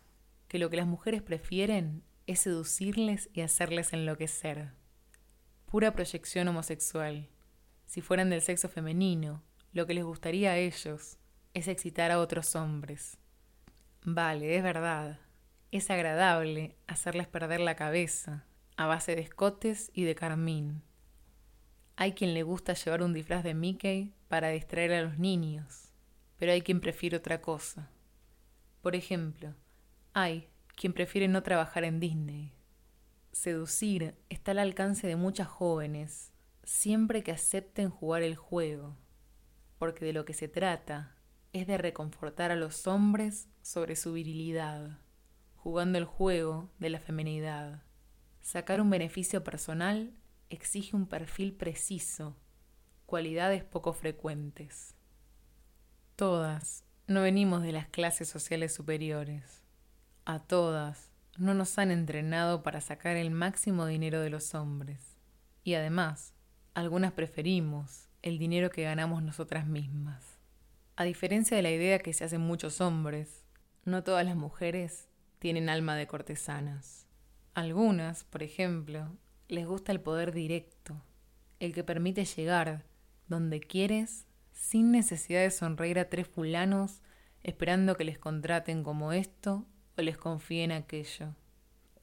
que 0.48 0.60
lo 0.60 0.70
que 0.70 0.78
las 0.78 0.88
mujeres 0.88 1.22
prefieren 1.22 2.04
es 2.26 2.42
seducirles 2.42 3.30
y 3.34 3.42
hacerles 3.42 3.94
enloquecer. 3.94 4.72
Pura 5.66 5.94
proyección 5.94 6.48
homosexual. 6.48 7.30
Si 7.86 8.02
fueran 8.02 8.30
del 8.30 8.42
sexo 8.42 8.68
femenino, 8.68 9.44
lo 9.74 9.86
que 9.86 9.94
les 9.94 10.04
gustaría 10.04 10.52
a 10.52 10.58
ellos 10.58 11.18
es 11.54 11.68
excitar 11.68 12.12
a 12.12 12.20
otros 12.20 12.56
hombres. 12.56 13.18
Vale, 14.04 14.56
es 14.56 14.64
verdad. 14.64 15.20
Es 15.72 15.90
agradable 15.90 16.78
hacerles 16.88 17.28
perder 17.28 17.60
la 17.60 17.76
cabeza 17.76 18.47
a 18.78 18.86
base 18.86 19.16
de 19.16 19.22
escotes 19.22 19.92
y 19.94 20.04
de 20.04 20.16
carmín. 20.16 20.84
Hay 21.96 22.14
quien 22.14 22.36
le 22.36 22.44
gusta 22.44 22.74
llevar 22.74 23.02
un 23.02 23.12
disfraz 23.12 23.44
de 23.44 23.56
Mickey 23.56 24.14
para 24.28 24.50
distraer 24.50 24.94
a 24.94 25.02
los 25.02 25.18
niños, 25.18 25.92
pero 26.38 26.52
hay 26.52 26.62
quien 26.62 26.80
prefiere 26.80 27.18
otra 27.18 27.42
cosa. 27.42 27.90
Por 28.82 28.96
ejemplo, 28.96 29.56
hay 30.14 30.48
quien 30.76 30.94
prefiere 30.94 31.28
no 31.28 31.42
trabajar 31.42 31.84
en 31.84 32.00
Disney. 32.00 32.54
Seducir 33.32 34.16
está 34.30 34.52
al 34.52 34.60
alcance 34.60 35.08
de 35.08 35.16
muchas 35.16 35.48
jóvenes, 35.48 36.32
siempre 36.64 37.24
que 37.24 37.32
acepten 37.32 37.90
jugar 37.90 38.22
el 38.22 38.36
juego, 38.36 38.96
porque 39.80 40.06
de 40.06 40.14
lo 40.14 40.24
que 40.24 40.34
se 40.34 40.48
trata 40.48 41.16
es 41.52 41.66
de 41.66 41.80
reconfortar 41.80 42.52
a 42.52 42.56
los 42.56 42.86
hombres 42.86 43.50
sobre 43.64 43.96
su 43.96 44.14
virilidad, 44.14 45.00
jugando 45.56 45.98
el 45.98 46.06
juego 46.06 46.70
de 46.78 46.92
la 46.92 47.00
feminidad. 47.00 47.87
Sacar 48.48 48.80
un 48.80 48.90
beneficio 48.90 49.44
personal 49.44 50.14
exige 50.50 50.96
un 50.96 51.06
perfil 51.06 51.52
preciso, 51.52 52.38
cualidades 53.06 53.66
poco 53.66 53.92
frecuentes. 53.92 54.96
Todas 56.16 56.86
no 57.08 57.24
venimos 57.24 57.62
de 57.62 57.74
las 57.74 57.90
clases 57.90 58.30
sociales 58.30 58.74
superiores. 58.74 59.64
A 60.24 60.40
todas 60.40 61.12
no 61.38 61.54
nos 61.56 61.78
han 61.78 61.92
entrenado 61.92 62.64
para 62.64 62.80
sacar 62.80 63.18
el 63.18 63.32
máximo 63.32 63.86
dinero 63.86 64.22
de 64.22 64.30
los 64.30 64.56
hombres. 64.56 65.18
Y 65.66 65.74
además, 65.74 66.34
algunas 66.74 67.12
preferimos 67.12 68.08
el 68.22 68.40
dinero 68.40 68.70
que 68.70 68.84
ganamos 68.84 69.22
nosotras 69.24 69.68
mismas. 69.68 70.40
A 70.96 71.04
diferencia 71.04 71.58
de 71.58 71.64
la 71.64 71.72
idea 71.72 72.00
que 72.00 72.14
se 72.14 72.24
hacen 72.24 72.40
muchos 72.40 72.80
hombres, 72.80 73.44
no 73.84 74.06
todas 74.06 74.26
las 74.26 74.38
mujeres 74.38 75.10
tienen 75.40 75.68
alma 75.68 75.98
de 75.98 76.08
cortesanas. 76.08 77.07
Algunas, 77.58 78.24
por 78.24 78.44
ejemplo, 78.44 79.18
les 79.48 79.66
gusta 79.66 79.92
el 79.92 80.00
poder 80.00 80.32
directo, 80.32 81.02
el 81.60 81.74
que 81.74 81.84
permite 81.84 82.24
llegar 82.24 82.86
donde 83.28 83.62
quieres 83.62 84.28
sin 84.54 84.92
necesidad 84.92 85.42
de 85.42 85.50
sonreír 85.50 85.98
a 85.98 86.08
tres 86.08 86.28
fulanos 86.28 87.02
esperando 87.42 87.98
que 87.98 88.04
les 88.04 88.20
contraten 88.20 88.84
como 88.84 89.12
esto 89.12 89.66
o 89.98 90.04
les 90.04 90.20
confíen 90.20 90.72
aquello. 90.72 91.34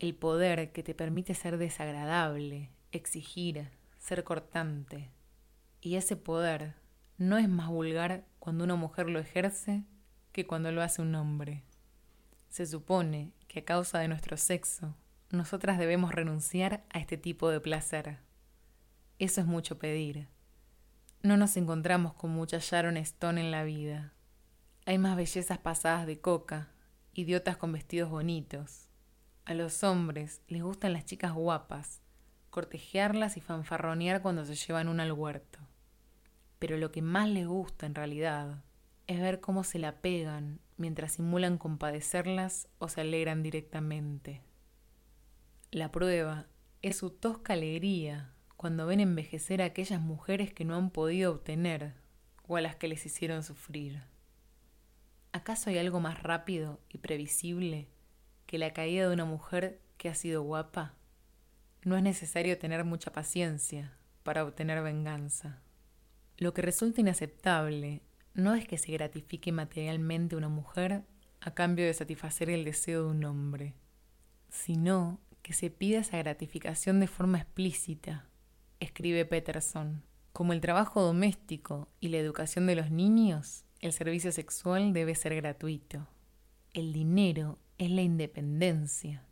El 0.00 0.16
poder 0.16 0.72
que 0.72 0.82
te 0.82 0.92
permite 0.92 1.34
ser 1.34 1.56
desagradable, 1.56 2.72
exigir, 2.90 3.70
ser 4.00 4.24
cortante. 4.24 5.12
Y 5.80 5.94
ese 5.94 6.16
poder 6.16 6.74
no 7.16 7.38
es 7.38 7.48
más 7.48 7.68
vulgar 7.68 8.24
cuando 8.40 8.64
una 8.64 8.74
mujer 8.74 9.08
lo 9.08 9.20
ejerce 9.20 9.84
que 10.32 10.48
cuando 10.48 10.72
lo 10.72 10.82
hace 10.82 11.00
un 11.00 11.14
hombre. 11.14 11.62
Se 12.48 12.66
supone 12.66 13.30
que 13.46 13.60
a 13.60 13.64
causa 13.64 14.00
de 14.00 14.08
nuestro 14.08 14.36
sexo, 14.36 14.96
nosotras 15.30 15.78
debemos 15.78 16.12
renunciar 16.12 16.84
a 16.90 16.98
este 16.98 17.16
tipo 17.16 17.50
de 17.50 17.60
placer. 17.60 18.18
Eso 19.18 19.40
es 19.40 19.46
mucho 19.46 19.78
pedir. 19.78 20.28
No 21.22 21.36
nos 21.36 21.56
encontramos 21.56 22.14
con 22.14 22.30
mucha 22.30 22.58
Sharon 22.60 22.96
Stone 22.98 23.40
en 23.40 23.50
la 23.50 23.64
vida. 23.64 24.12
Hay 24.86 24.98
más 24.98 25.16
bellezas 25.16 25.58
pasadas 25.58 26.06
de 26.06 26.20
coca, 26.20 26.68
idiotas 27.14 27.56
con 27.56 27.72
vestidos 27.72 28.10
bonitos. 28.10 28.88
A 29.46 29.54
los 29.54 29.82
hombres 29.82 30.42
les 30.48 30.62
gustan 30.62 30.92
las 30.92 31.04
chicas 31.04 31.32
guapas, 31.32 32.02
cortejearlas 32.50 33.36
y 33.36 33.40
fanfarronear 33.40 34.22
cuando 34.22 34.44
se 34.44 34.54
llevan 34.54 34.88
una 34.88 35.04
al 35.04 35.12
huerto. 35.12 35.58
Pero 36.58 36.76
lo 36.76 36.92
que 36.92 37.02
más 37.02 37.28
les 37.28 37.46
gusta 37.46 37.86
en 37.86 37.94
realidad 37.94 38.62
es 39.06 39.20
ver 39.20 39.40
cómo 39.40 39.64
se 39.64 39.78
la 39.78 40.00
pegan 40.00 40.60
mientras 40.76 41.12
simulan 41.12 41.58
compadecerlas 41.58 42.68
o 42.78 42.88
se 42.88 43.00
alegran 43.00 43.42
directamente. 43.42 44.42
La 45.74 45.90
prueba 45.90 46.46
es 46.82 46.98
su 46.98 47.10
tosca 47.10 47.54
alegría 47.54 48.32
cuando 48.56 48.86
ven 48.86 49.00
envejecer 49.00 49.60
a 49.60 49.64
aquellas 49.64 50.00
mujeres 50.00 50.52
que 50.52 50.64
no 50.64 50.76
han 50.76 50.90
podido 50.90 51.32
obtener 51.32 51.94
o 52.46 52.56
a 52.56 52.60
las 52.60 52.76
que 52.76 52.86
les 52.86 53.04
hicieron 53.04 53.42
sufrir. 53.42 54.00
¿Acaso 55.32 55.70
hay 55.70 55.78
algo 55.78 55.98
más 55.98 56.22
rápido 56.22 56.78
y 56.90 56.98
previsible 56.98 57.88
que 58.46 58.56
la 58.56 58.72
caída 58.72 59.08
de 59.08 59.14
una 59.14 59.24
mujer 59.24 59.80
que 59.96 60.08
ha 60.08 60.14
sido 60.14 60.42
guapa? 60.42 60.94
No 61.82 61.96
es 61.96 62.04
necesario 62.04 62.56
tener 62.56 62.84
mucha 62.84 63.12
paciencia 63.12 63.98
para 64.22 64.44
obtener 64.44 64.80
venganza. 64.80 65.60
Lo 66.36 66.54
que 66.54 66.62
resulta 66.62 67.00
inaceptable 67.00 68.00
no 68.32 68.54
es 68.54 68.68
que 68.68 68.78
se 68.78 68.92
gratifique 68.92 69.50
materialmente 69.50 70.36
una 70.36 70.48
mujer 70.48 71.02
a 71.40 71.52
cambio 71.52 71.84
de 71.84 71.94
satisfacer 71.94 72.48
el 72.48 72.64
deseo 72.64 73.06
de 73.06 73.10
un 73.10 73.24
hombre, 73.24 73.74
sino 74.50 75.18
que 75.44 75.52
se 75.52 75.68
pida 75.68 75.98
esa 75.98 76.16
gratificación 76.16 77.00
de 77.00 77.06
forma 77.06 77.36
explícita, 77.36 78.26
escribe 78.80 79.26
Peterson. 79.26 80.02
Como 80.32 80.54
el 80.54 80.62
trabajo 80.62 81.02
doméstico 81.02 81.90
y 82.00 82.08
la 82.08 82.16
educación 82.16 82.66
de 82.66 82.74
los 82.74 82.90
niños, 82.90 83.66
el 83.80 83.92
servicio 83.92 84.32
sexual 84.32 84.94
debe 84.94 85.14
ser 85.14 85.34
gratuito. 85.36 86.08
El 86.72 86.94
dinero 86.94 87.58
es 87.76 87.90
la 87.90 88.00
independencia. 88.00 89.26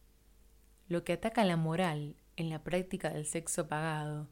Lo 0.87 1.03
que 1.03 1.15
ataca 1.15 1.47
la 1.47 1.57
moral 1.57 2.17
en 2.37 2.51
la 2.51 2.63
práctica 2.63 3.09
del 3.09 3.25
sexo 3.25 3.67
pagado 3.67 4.29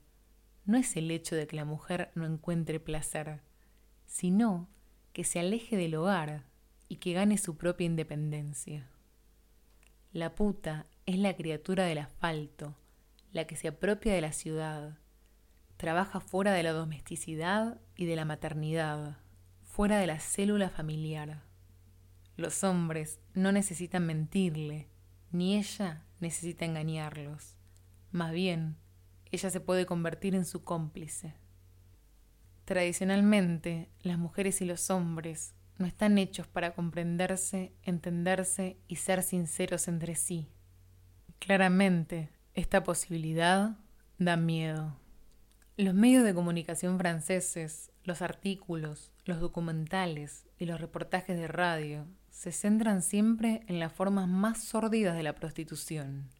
no 0.66 0.76
es 0.76 0.94
el 0.96 1.10
hecho 1.10 1.34
de 1.34 1.46
que 1.46 1.56
la 1.56 1.64
mujer 1.64 2.10
no 2.14 2.26
encuentre 2.26 2.78
placer, 2.78 3.40
sino 4.04 4.68
que 5.14 5.24
se 5.24 5.40
aleje 5.40 5.78
del 5.78 5.94
hogar 5.94 6.44
y 6.88 6.96
que 6.96 7.14
gane 7.14 7.38
su 7.38 7.56
propia 7.56 7.86
independencia. 7.86 8.90
La 10.12 10.34
puta 10.34 10.86
es 11.10 11.18
la 11.18 11.34
criatura 11.34 11.84
del 11.84 11.98
asfalto, 11.98 12.76
la 13.32 13.46
que 13.46 13.56
se 13.56 13.68
apropia 13.68 14.12
de 14.12 14.20
la 14.20 14.32
ciudad, 14.32 14.98
trabaja 15.76 16.20
fuera 16.20 16.52
de 16.52 16.62
la 16.62 16.72
domesticidad 16.72 17.80
y 17.96 18.06
de 18.06 18.16
la 18.16 18.24
maternidad, 18.24 19.18
fuera 19.62 19.98
de 19.98 20.06
la 20.06 20.20
célula 20.20 20.70
familiar. 20.70 21.42
Los 22.36 22.62
hombres 22.64 23.20
no 23.34 23.50
necesitan 23.50 24.06
mentirle, 24.06 24.88
ni 25.32 25.56
ella 25.56 26.04
necesita 26.20 26.64
engañarlos. 26.64 27.56
Más 28.12 28.32
bien, 28.32 28.76
ella 29.32 29.50
se 29.50 29.60
puede 29.60 29.86
convertir 29.86 30.34
en 30.34 30.44
su 30.44 30.62
cómplice. 30.64 31.34
Tradicionalmente, 32.64 33.90
las 34.02 34.18
mujeres 34.18 34.60
y 34.60 34.64
los 34.64 34.90
hombres 34.90 35.54
no 35.78 35.86
están 35.86 36.18
hechos 36.18 36.46
para 36.46 36.74
comprenderse, 36.74 37.72
entenderse 37.82 38.78
y 38.86 38.96
ser 38.96 39.22
sinceros 39.22 39.88
entre 39.88 40.14
sí. 40.14 40.48
Claramente, 41.40 42.30
esta 42.54 42.84
posibilidad 42.84 43.76
da 44.18 44.36
miedo. 44.36 44.96
Los 45.76 45.94
medios 45.94 46.24
de 46.24 46.34
comunicación 46.34 46.96
franceses, 46.98 47.90
los 48.04 48.22
artículos, 48.22 49.10
los 49.24 49.40
documentales 49.40 50.46
y 50.58 50.66
los 50.66 50.80
reportajes 50.80 51.36
de 51.36 51.48
radio 51.48 52.06
se 52.30 52.52
centran 52.52 53.02
siempre 53.02 53.62
en 53.66 53.80
las 53.80 53.92
formas 53.92 54.28
más 54.28 54.62
sórdidas 54.62 55.16
de 55.16 55.24
la 55.24 55.34
prostitución 55.34 56.30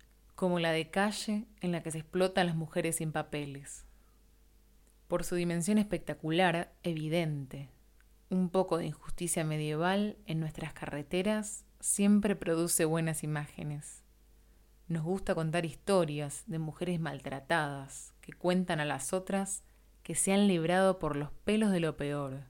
como 0.41 0.59
la 0.59 0.73
de 0.73 0.89
calle 0.89 1.45
en 1.61 1.71
la 1.71 1.83
que 1.83 1.91
se 1.91 1.99
explotan 1.99 2.47
las 2.47 2.57
mujeres 2.57 2.97
sin 2.97 3.13
papeles. 3.13 3.85
Por 5.07 5.23
su 5.23 5.35
dimensión 5.35 5.77
espectacular, 5.77 6.73
evidente, 6.83 7.69
un 8.31 8.49
poco 8.49 8.79
de 8.79 8.87
injusticia 8.87 9.45
medieval 9.45 10.17
en 10.25 10.41
nuestras 10.41 10.73
carreteras 10.73 11.67
siempre 11.79 12.37
produce 12.37 12.87
buenas 12.87 13.23
imágenes. 13.23 14.00
Nos 14.91 15.05
gusta 15.05 15.37
contar 15.37 15.67
historias 15.67 16.43
de 16.49 16.59
mujeres 16.59 16.99
maltratadas 16.99 18.13
que 18.21 18.33
cuentan 18.33 18.81
a 18.81 18.85
las 18.85 19.13
otras 19.13 19.63
que 20.03 20.17
se 20.17 20.33
han 20.33 20.49
librado 20.49 20.99
por 20.99 21.15
los 21.15 21.31
pelos 21.31 21.71
de 21.71 21.79
lo 21.79 21.97
peor. 21.97 22.41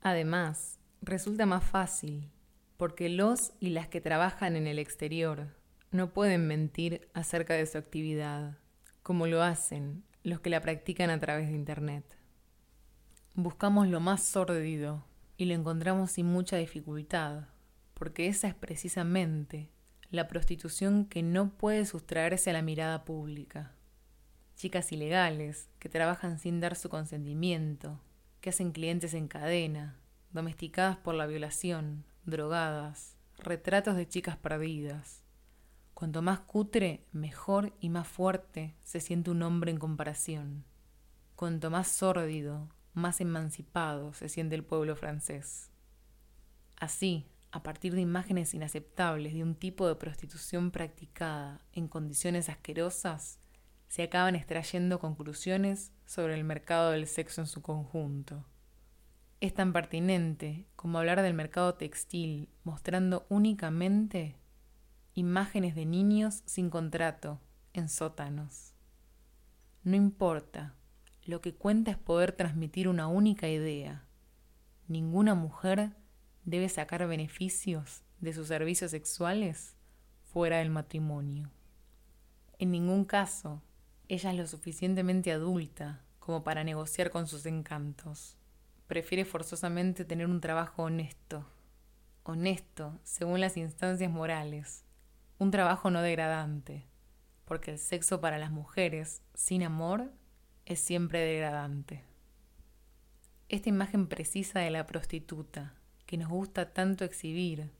Además, 0.00 0.80
resulta 1.02 1.46
más 1.46 1.62
fácil, 1.62 2.32
porque 2.76 3.08
los 3.08 3.52
y 3.60 3.68
las 3.68 3.86
que 3.86 4.00
trabajan 4.00 4.56
en 4.56 4.66
el 4.66 4.80
exterior 4.80 5.54
no 5.92 6.12
pueden 6.12 6.48
mentir 6.48 7.08
acerca 7.14 7.54
de 7.54 7.66
su 7.66 7.78
actividad, 7.78 8.58
como 9.04 9.28
lo 9.28 9.40
hacen 9.40 10.02
los 10.24 10.40
que 10.40 10.50
la 10.50 10.62
practican 10.62 11.10
a 11.10 11.20
través 11.20 11.46
de 11.46 11.54
Internet. 11.54 12.18
Buscamos 13.36 13.86
lo 13.86 14.00
más 14.00 14.24
sórdido 14.24 15.04
y 15.36 15.44
lo 15.44 15.54
encontramos 15.54 16.10
sin 16.10 16.26
mucha 16.26 16.56
dificultad, 16.56 17.44
porque 17.94 18.26
esa 18.26 18.48
es 18.48 18.54
precisamente 18.56 19.75
la 20.16 20.28
prostitución 20.28 21.04
que 21.04 21.22
no 21.22 21.50
puede 21.50 21.86
sustraerse 21.86 22.50
a 22.50 22.52
la 22.54 22.62
mirada 22.62 23.04
pública. 23.04 23.72
Chicas 24.56 24.90
ilegales 24.90 25.68
que 25.78 25.88
trabajan 25.88 26.38
sin 26.38 26.60
dar 26.60 26.74
su 26.74 26.88
consentimiento, 26.88 28.00
que 28.40 28.50
hacen 28.50 28.72
clientes 28.72 29.14
en 29.14 29.28
cadena, 29.28 29.96
domesticadas 30.32 30.96
por 30.96 31.14
la 31.14 31.26
violación, 31.26 32.04
drogadas, 32.24 33.16
retratos 33.38 33.96
de 33.96 34.08
chicas 34.08 34.36
perdidas, 34.36 35.26
Cuanto 35.96 36.20
más 36.20 36.40
cutre, 36.40 37.06
mejor 37.12 37.72
y 37.80 37.88
más 37.88 38.06
fuerte 38.06 38.74
se 38.84 39.00
siente 39.00 39.30
un 39.30 39.42
hombre 39.42 39.70
en 39.70 39.78
comparación. 39.78 40.66
Cuanto 41.36 41.70
más 41.70 41.88
sórdido, 41.88 42.68
más 42.92 43.22
emancipado 43.22 44.12
se 44.12 44.28
siente 44.28 44.54
el 44.56 44.62
pueblo 44.62 44.94
francés. 44.94 45.70
Así, 46.78 47.24
a 47.56 47.62
partir 47.62 47.94
de 47.94 48.02
imágenes 48.02 48.52
inaceptables 48.52 49.32
de 49.32 49.42
un 49.42 49.54
tipo 49.54 49.88
de 49.88 49.94
prostitución 49.94 50.70
practicada 50.70 51.62
en 51.72 51.88
condiciones 51.88 52.50
asquerosas, 52.50 53.38
se 53.88 54.02
acaban 54.02 54.36
extrayendo 54.36 54.98
conclusiones 54.98 55.90
sobre 56.04 56.34
el 56.34 56.44
mercado 56.44 56.90
del 56.90 57.06
sexo 57.06 57.40
en 57.40 57.46
su 57.46 57.62
conjunto. 57.62 58.44
Es 59.40 59.54
tan 59.54 59.72
pertinente 59.72 60.66
como 60.76 60.98
hablar 60.98 61.22
del 61.22 61.32
mercado 61.32 61.76
textil 61.76 62.50
mostrando 62.62 63.24
únicamente 63.30 64.36
imágenes 65.14 65.74
de 65.74 65.86
niños 65.86 66.42
sin 66.44 66.68
contrato 66.68 67.40
en 67.72 67.88
sótanos. 67.88 68.74
No 69.82 69.96
importa, 69.96 70.74
lo 71.24 71.40
que 71.40 71.54
cuenta 71.54 71.90
es 71.90 71.96
poder 71.96 72.32
transmitir 72.32 72.86
una 72.86 73.06
única 73.06 73.48
idea. 73.48 74.04
Ninguna 74.88 75.34
mujer 75.34 75.96
debe 76.46 76.68
sacar 76.70 77.06
beneficios 77.06 78.02
de 78.20 78.32
sus 78.32 78.48
servicios 78.48 78.92
sexuales 78.92 79.76
fuera 80.32 80.58
del 80.58 80.70
matrimonio. 80.70 81.50
En 82.58 82.70
ningún 82.70 83.04
caso, 83.04 83.62
ella 84.08 84.30
es 84.30 84.36
lo 84.36 84.46
suficientemente 84.46 85.32
adulta 85.32 86.02
como 86.20 86.44
para 86.44 86.64
negociar 86.64 87.10
con 87.10 87.26
sus 87.26 87.44
encantos. 87.44 88.38
Prefiere 88.86 89.24
forzosamente 89.24 90.04
tener 90.04 90.26
un 90.26 90.40
trabajo 90.40 90.84
honesto, 90.84 91.44
honesto 92.22 92.98
según 93.02 93.40
las 93.40 93.56
instancias 93.56 94.10
morales, 94.10 94.84
un 95.38 95.50
trabajo 95.50 95.90
no 95.90 96.00
degradante, 96.00 96.86
porque 97.44 97.72
el 97.72 97.78
sexo 97.78 98.20
para 98.20 98.38
las 98.38 98.52
mujeres 98.52 99.22
sin 99.34 99.64
amor 99.64 100.12
es 100.64 100.78
siempre 100.80 101.18
degradante. 101.20 102.04
Esta 103.48 103.68
imagen 103.68 104.08
precisa 104.08 104.60
de 104.60 104.70
la 104.70 104.86
prostituta, 104.86 105.75
que 106.06 106.16
nos 106.16 106.28
gusta 106.28 106.72
tanto 106.72 107.04
exhibir, 107.04 107.70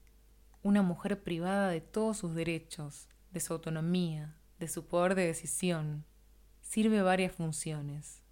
una 0.62 0.82
mujer 0.82 1.22
privada 1.22 1.68
de 1.68 1.80
todos 1.80 2.18
sus 2.18 2.34
derechos, 2.34 3.08
de 3.30 3.40
su 3.40 3.52
autonomía, 3.52 4.34
de 4.58 4.68
su 4.68 4.86
poder 4.86 5.14
de 5.14 5.26
decisión, 5.26 6.04
sirve 6.60 7.02
varias 7.02 7.32
funciones. 7.32 8.22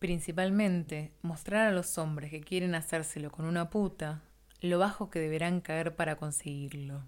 Principalmente, 0.00 1.12
mostrar 1.22 1.68
a 1.68 1.72
los 1.72 1.98
hombres 1.98 2.30
que 2.30 2.40
quieren 2.40 2.74
hacérselo 2.74 3.30
con 3.30 3.44
una 3.44 3.70
puta 3.70 4.22
lo 4.60 4.78
bajo 4.78 5.08
que 5.08 5.20
deberán 5.20 5.60
caer 5.60 5.94
para 5.94 6.16
conseguirlo. 6.16 7.04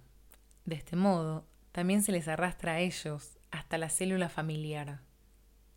De 0.65 0.77
este 0.77 0.97
modo, 0.97 1.47
también 1.73 2.03
se 2.03 2.13
les 2.13 2.29
arrastra 2.29 2.75
a 2.75 2.81
ellos 2.81 3.39
hasta 3.51 3.77
la 3.77 3.89
célula 3.89 4.29
familiar, 4.29 5.01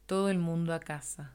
todo 0.06 0.30
el 0.30 0.38
mundo 0.38 0.74
a 0.74 0.80
casa. 0.80 1.34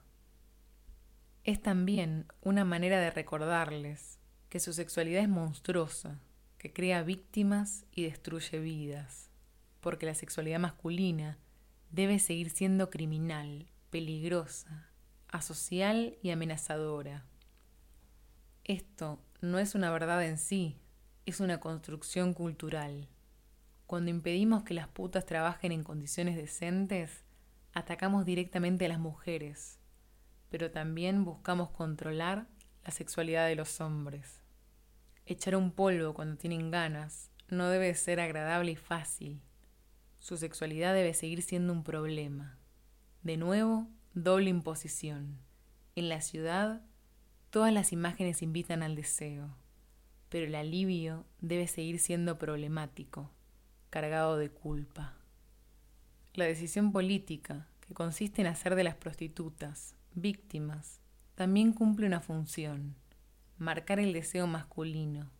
Es 1.45 1.61
también 1.61 2.27
una 2.43 2.65
manera 2.65 3.01
de 3.01 3.11
recordarles 3.11 4.20
que 4.51 4.61
su 4.61 4.75
sexualidad 4.75 5.23
es 5.23 5.29
monstruosa, 5.29 6.21
que 6.59 6.73
crea 6.73 7.03
víctimas 7.03 7.87
y 7.93 8.03
destruye 8.03 8.59
vidas, 8.59 9.31
porque 9.81 10.05
la 10.05 10.15
sexualidad 10.15 10.59
masculina 10.59 11.39
debe 11.91 12.19
seguir 12.19 12.51
siendo 12.51 12.91
criminal, 12.91 13.67
peligrosa, 13.91 14.91
asocial 15.29 16.19
y 16.23 16.31
amenazadora. 16.31 17.25
Esto 18.65 19.23
no 19.41 19.59
es 19.59 19.75
una 19.75 19.91
verdad 19.91 20.25
en 20.25 20.37
sí, 20.37 20.77
es 21.27 21.41
una 21.41 21.61
construcción 21.61 22.35
cultural. 22.35 23.09
Cuando 23.87 24.11
impedimos 24.11 24.65
que 24.65 24.75
las 24.75 24.89
putas 24.89 25.27
trabajen 25.27 25.73
en 25.73 25.85
condiciones 25.85 26.37
decentes, 26.37 27.25
atacamos 27.73 28.25
directamente 28.27 28.87
a 28.87 28.89
las 28.89 28.99
mujeres, 28.99 29.79
pero 30.49 30.73
también 30.73 31.25
buscamos 31.25 31.71
controlar 31.71 32.49
la 32.85 32.91
sexualidad 32.91 33.47
de 33.47 33.57
los 33.57 33.81
hombres. 33.81 34.40
Echar 35.27 35.57
un 35.57 35.73
polvo 35.73 36.15
cuando 36.15 36.37
tienen 36.37 36.71
ganas 36.71 37.31
no 37.49 37.69
debe 37.69 37.95
ser 37.95 38.21
agradable 38.21 38.73
y 38.73 38.77
fácil. 38.77 39.41
Su 40.19 40.37
sexualidad 40.37 40.95
debe 40.95 41.15
seguir 41.15 41.43
siendo 41.43 41.73
un 41.73 41.83
problema. 41.83 42.59
De 43.23 43.37
nuevo, 43.37 43.89
doble 44.15 44.51
imposición. 44.51 45.39
En 45.95 46.09
la 46.09 46.21
ciudad, 46.21 46.83
todas 47.51 47.73
las 47.73 47.93
imágenes 47.93 48.43
invitan 48.43 48.83
al 48.83 48.95
deseo, 48.95 49.57
pero 50.29 50.47
el 50.47 50.55
alivio 50.55 51.27
debe 51.41 51.67
seguir 51.67 51.99
siendo 51.99 52.39
problemático, 52.39 53.31
cargado 53.91 54.37
de 54.37 54.51
culpa. 54.51 55.17
La 56.35 56.45
decisión 56.45 56.93
política, 56.93 57.67
que 57.81 57.95
consiste 57.95 58.41
en 58.41 58.47
hacer 58.47 58.77
de 58.77 58.85
las 58.85 58.95
prostitutas 58.95 59.97
víctimas, 60.15 61.01
también 61.35 61.73
cumple 61.73 62.07
una 62.07 62.21
función, 62.21 62.97
marcar 63.61 64.01
el 64.01 64.15
deseo 64.15 64.47
masculino, 64.47 65.31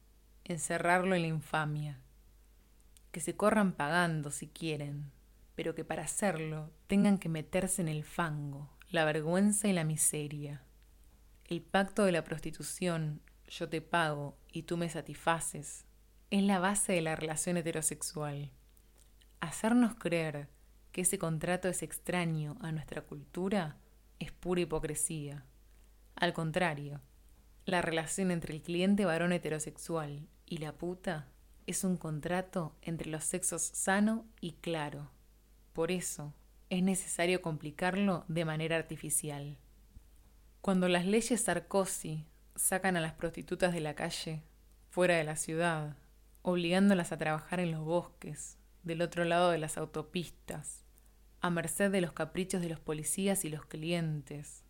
encerrarlo 0.45 1.15
en 1.15 1.23
la 1.23 1.29
infamia. 1.29 2.01
Que 3.13 3.21
se 3.21 3.35
corran 3.35 3.73
pagando 3.73 4.31
si 4.31 4.47
quieren, 4.47 5.11
pero 5.55 5.75
que 5.75 5.85
para 5.85 6.05
hacerlo 6.05 6.71
tengan 6.87 7.19
que 7.19 7.31
meterse 7.31 7.81
en 7.81 7.89
el 7.89 8.05
fango, 8.05 8.71
la 8.91 9.07
vergüenza 9.07 9.69
y 9.69 9.73
la 9.73 9.85
miseria. 9.85 10.63
El 11.47 11.63
pacto 11.63 12.05
de 12.05 12.13
la 12.13 12.23
prostitución, 12.23 13.23
yo 13.49 13.71
te 13.71 13.81
pago 13.81 14.37
y 14.53 14.65
tú 14.65 14.77
me 14.77 14.91
satisfaces, 14.91 15.87
es 16.31 16.43
la 16.43 16.61
base 16.61 16.93
de 16.93 17.01
la 17.01 17.17
relación 17.17 17.57
heterosexual. 17.57 18.53
Hacernos 19.41 19.95
creer 19.95 20.49
que 20.93 21.01
ese 21.01 21.19
contrato 21.19 21.69
es 21.69 21.83
extraño 21.83 22.59
a 22.61 22.71
nuestra 22.71 23.01
cultura 23.01 23.79
es 24.19 24.31
pura 24.31 24.61
hipocresía. 24.61 25.47
Al 26.15 26.35
contrario, 26.35 27.01
la 27.67 27.83
relación 27.83 28.31
entre 28.31 28.55
el 28.55 28.63
cliente 28.63 29.05
varón 29.05 29.33
heterosexual 29.33 30.29
y 30.47 30.59
la 30.59 30.73
puta 30.73 31.29
es 31.67 31.85
un 31.85 31.97
contrato 31.97 32.77
entre 32.83 33.11
los 33.11 33.25
sexos 33.25 33.63
sano 33.63 34.27
y 34.41 34.53
claro. 34.53 35.11
Por 35.73 35.91
eso, 35.91 36.35
es 36.69 36.83
necesario 36.83 37.43
complicarlo 37.43 38.25
de 38.29 38.45
manera 38.45 38.77
artificial. 38.77 39.59
Cuando 40.61 40.89
las 40.89 41.07
leyes 41.07 41.41
Sarkozy 41.41 42.27
sacan 42.55 42.97
a 42.97 43.01
las 43.01 43.15
prostitutas 43.15 43.73
de 43.73 43.81
la 43.81 43.95
calle, 43.95 44.43
fuera 44.89 45.17
de 45.17 45.25
la 45.25 45.37
ciudad, 45.37 45.97
obligándolas 46.43 47.13
a 47.13 47.19
trabajar 47.19 47.61
en 47.61 47.73
los 47.73 47.85
bosques, 47.85 48.59
del 48.83 49.03
otro 49.03 49.25
lado 49.25 49.51
de 49.51 49.59
las 49.59 49.79
autopistas, 49.79 50.85
a 51.41 51.51
merced 51.51 51.91
de 51.91 52.01
los 52.01 52.13
caprichos 52.13 52.61
de 52.61 52.69
los 52.69 52.81
policías 52.81 53.45
y 53.45 53.49
los 53.49 53.65
clientes. 53.67 54.65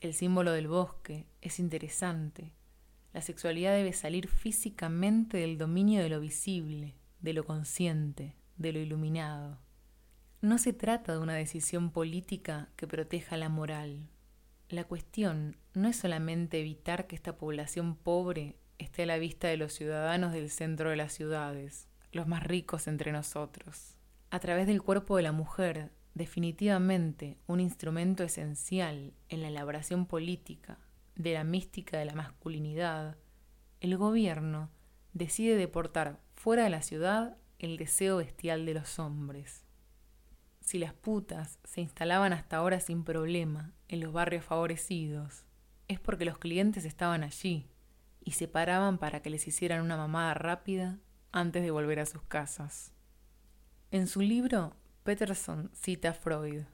El 0.00 0.14
símbolo 0.14 0.52
del 0.52 0.68
bosque 0.68 1.26
es 1.40 1.58
interesante. 1.58 2.54
La 3.12 3.20
sexualidad 3.20 3.74
debe 3.74 3.92
salir 3.92 4.28
físicamente 4.28 5.38
del 5.38 5.58
dominio 5.58 6.02
de 6.02 6.08
lo 6.08 6.20
visible, 6.20 6.96
de 7.20 7.32
lo 7.32 7.44
consciente, 7.44 8.36
de 8.56 8.72
lo 8.72 8.78
iluminado. 8.78 9.58
No 10.40 10.58
se 10.58 10.72
trata 10.72 11.12
de 11.12 11.18
una 11.18 11.34
decisión 11.34 11.90
política 11.90 12.70
que 12.76 12.86
proteja 12.86 13.36
la 13.36 13.48
moral. 13.48 14.08
La 14.68 14.84
cuestión 14.84 15.56
no 15.74 15.88
es 15.88 15.96
solamente 15.96 16.60
evitar 16.60 17.06
que 17.06 17.16
esta 17.16 17.36
población 17.36 17.96
pobre 17.96 18.56
esté 18.78 19.02
a 19.02 19.06
la 19.06 19.18
vista 19.18 19.48
de 19.48 19.58
los 19.58 19.74
ciudadanos 19.74 20.32
del 20.32 20.48
centro 20.48 20.90
de 20.90 20.96
las 20.96 21.12
ciudades, 21.12 21.88
los 22.12 22.26
más 22.26 22.42
ricos 22.42 22.86
entre 22.86 23.12
nosotros 23.12 23.96
a 24.30 24.38
través 24.38 24.66
del 24.66 24.82
cuerpo 24.82 25.16
de 25.16 25.22
la 25.22 25.32
mujer, 25.32 25.90
definitivamente 26.20 27.38
un 27.46 27.60
instrumento 27.60 28.22
esencial 28.22 29.14
en 29.30 29.40
la 29.40 29.48
elaboración 29.48 30.04
política 30.04 30.78
de 31.14 31.32
la 31.32 31.44
mística 31.44 31.96
de 31.96 32.04
la 32.04 32.14
masculinidad, 32.14 33.16
el 33.80 33.96
gobierno 33.96 34.68
decide 35.14 35.56
deportar 35.56 36.20
fuera 36.34 36.64
de 36.64 36.70
la 36.70 36.82
ciudad 36.82 37.38
el 37.58 37.78
deseo 37.78 38.18
bestial 38.18 38.66
de 38.66 38.74
los 38.74 38.98
hombres. 38.98 39.64
Si 40.60 40.78
las 40.78 40.92
putas 40.92 41.58
se 41.64 41.80
instalaban 41.80 42.34
hasta 42.34 42.58
ahora 42.58 42.80
sin 42.80 43.02
problema 43.02 43.72
en 43.88 44.00
los 44.00 44.12
barrios 44.12 44.44
favorecidos, 44.44 45.46
es 45.88 46.00
porque 46.00 46.26
los 46.26 46.36
clientes 46.36 46.84
estaban 46.84 47.24
allí 47.24 47.70
y 48.22 48.32
se 48.32 48.46
paraban 48.46 48.98
para 48.98 49.22
que 49.22 49.30
les 49.30 49.48
hicieran 49.48 49.80
una 49.80 49.96
mamada 49.96 50.34
rápida 50.34 50.98
antes 51.32 51.62
de 51.62 51.70
volver 51.70 51.98
a 51.98 52.04
sus 52.04 52.22
casas. 52.24 52.92
En 53.90 54.06
su 54.06 54.20
libro, 54.20 54.76
Peterson 55.02 55.70
cita 55.72 56.12
Freud. 56.12 56.64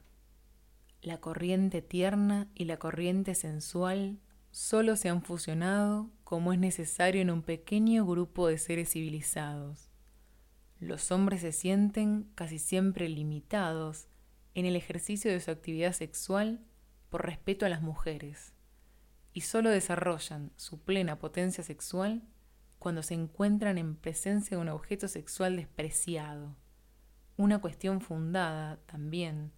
La 1.01 1.21
corriente 1.21 1.81
tierna 1.81 2.49
y 2.55 2.65
la 2.65 2.77
corriente 2.77 3.35
sensual 3.35 4.19
solo 4.51 4.97
se 4.97 5.07
han 5.07 5.21
fusionado 5.21 6.11
como 6.25 6.51
es 6.51 6.59
necesario 6.59 7.21
en 7.21 7.31
un 7.31 7.41
pequeño 7.41 8.05
grupo 8.05 8.49
de 8.49 8.57
seres 8.57 8.89
civilizados. 8.91 9.91
Los 10.77 11.09
hombres 11.13 11.39
se 11.39 11.53
sienten 11.53 12.29
casi 12.35 12.59
siempre 12.59 13.07
limitados 13.07 14.09
en 14.55 14.65
el 14.65 14.75
ejercicio 14.75 15.31
de 15.31 15.39
su 15.39 15.49
actividad 15.49 15.93
sexual 15.93 16.59
por 17.09 17.25
respeto 17.25 17.65
a 17.65 17.69
las 17.69 17.81
mujeres 17.81 18.51
y 19.31 19.41
solo 19.41 19.69
desarrollan 19.69 20.51
su 20.57 20.81
plena 20.81 21.17
potencia 21.17 21.63
sexual 21.63 22.23
cuando 22.77 23.03
se 23.03 23.13
encuentran 23.13 23.77
en 23.77 23.95
presencia 23.95 24.57
de 24.57 24.61
un 24.61 24.67
objeto 24.67 25.07
sexual 25.07 25.55
despreciado 25.55 26.57
una 27.37 27.59
cuestión 27.59 28.01
fundada 28.01 28.77
también 28.87 29.51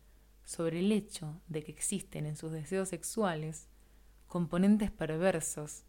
sobre 0.44 0.80
el 0.80 0.92
hecho 0.92 1.42
de 1.48 1.64
que 1.64 1.72
existen 1.72 2.26
en 2.26 2.36
sus 2.36 2.52
deseos 2.52 2.90
sexuales 2.90 3.70
componentes 4.28 4.92
perversos 4.92 5.86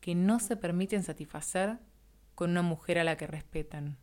que 0.00 0.14
no 0.14 0.38
se 0.38 0.56
permiten 0.56 1.02
satisfacer 1.02 1.78
con 2.34 2.50
una 2.50 2.62
mujer 2.62 2.98
a 2.98 3.04
la 3.04 3.16
que 3.16 3.26
respetan. 3.26 3.98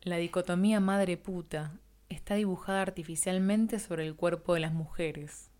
La 0.00 0.16
dicotomía 0.16 0.80
madre 0.80 1.16
puta 1.16 1.78
está 2.08 2.34
dibujada 2.34 2.82
artificialmente 2.82 3.78
sobre 3.78 4.06
el 4.06 4.16
cuerpo 4.16 4.54
de 4.54 4.60
las 4.60 4.72
mujeres, 4.72 5.50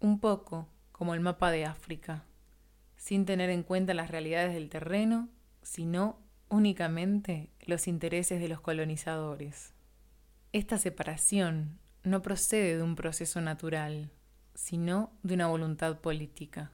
un 0.00 0.20
poco 0.20 0.68
como 0.90 1.14
el 1.14 1.20
mapa 1.20 1.50
de 1.50 1.64
África, 1.64 2.24
sin 2.96 3.24
tener 3.24 3.50
en 3.50 3.62
cuenta 3.62 3.94
las 3.94 4.10
realidades 4.10 4.54
del 4.54 4.68
terreno, 4.70 5.28
sino 5.62 6.18
únicamente 6.52 7.48
los 7.62 7.88
intereses 7.88 8.38
de 8.38 8.46
los 8.46 8.60
colonizadores. 8.60 9.72
Esta 10.52 10.76
separación 10.76 11.78
no 12.04 12.20
procede 12.20 12.76
de 12.76 12.82
un 12.82 12.94
proceso 12.94 13.40
natural, 13.40 14.10
sino 14.54 15.12
de 15.22 15.32
una 15.32 15.46
voluntad 15.46 16.00
política. 16.00 16.70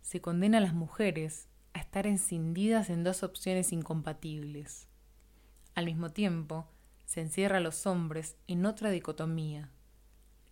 Se 0.00 0.20
condena 0.20 0.58
a 0.58 0.60
las 0.60 0.74
mujeres 0.74 1.48
a 1.72 1.80
estar 1.80 2.06
encindidas 2.06 2.88
en 2.88 3.02
dos 3.02 3.24
opciones 3.24 3.72
incompatibles. 3.72 4.86
Al 5.74 5.86
mismo 5.86 6.10
tiempo, 6.10 6.68
se 7.04 7.20
encierra 7.20 7.56
a 7.56 7.60
los 7.60 7.86
hombres 7.86 8.36
en 8.46 8.64
otra 8.64 8.90
dicotomía. 8.90 9.70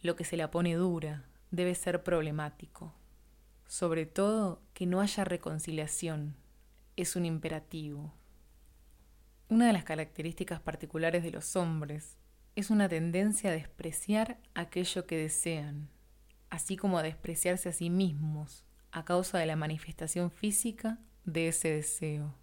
Lo 0.00 0.16
que 0.16 0.24
se 0.24 0.36
la 0.36 0.50
pone 0.50 0.74
dura 0.74 1.26
debe 1.52 1.76
ser 1.76 2.02
problemático. 2.02 2.92
Sobre 3.68 4.04
todo 4.04 4.62
que 4.74 4.86
no 4.86 5.00
haya 5.00 5.22
reconciliación. 5.22 6.34
Es 6.96 7.14
un 7.14 7.24
imperativo. 7.24 8.12
Una 9.52 9.66
de 9.66 9.74
las 9.74 9.84
características 9.84 10.60
particulares 10.60 11.22
de 11.22 11.30
los 11.30 11.56
hombres 11.56 12.16
es 12.56 12.70
una 12.70 12.88
tendencia 12.88 13.50
a 13.50 13.52
despreciar 13.52 14.38
aquello 14.54 15.06
que 15.06 15.18
desean, 15.18 15.90
así 16.48 16.78
como 16.78 16.96
a 16.96 17.02
despreciarse 17.02 17.68
a 17.68 17.72
sí 17.72 17.90
mismos 17.90 18.64
a 18.92 19.04
causa 19.04 19.38
de 19.38 19.44
la 19.44 19.54
manifestación 19.54 20.30
física 20.30 21.00
de 21.26 21.48
ese 21.48 21.68
deseo. 21.68 22.34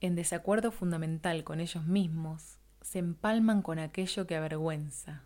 En 0.00 0.14
desacuerdo 0.14 0.70
fundamental 0.70 1.42
con 1.42 1.58
ellos 1.58 1.84
mismos, 1.86 2.60
se 2.82 3.00
empalman 3.00 3.60
con 3.60 3.80
aquello 3.80 4.28
que 4.28 4.36
avergüenza. 4.36 5.24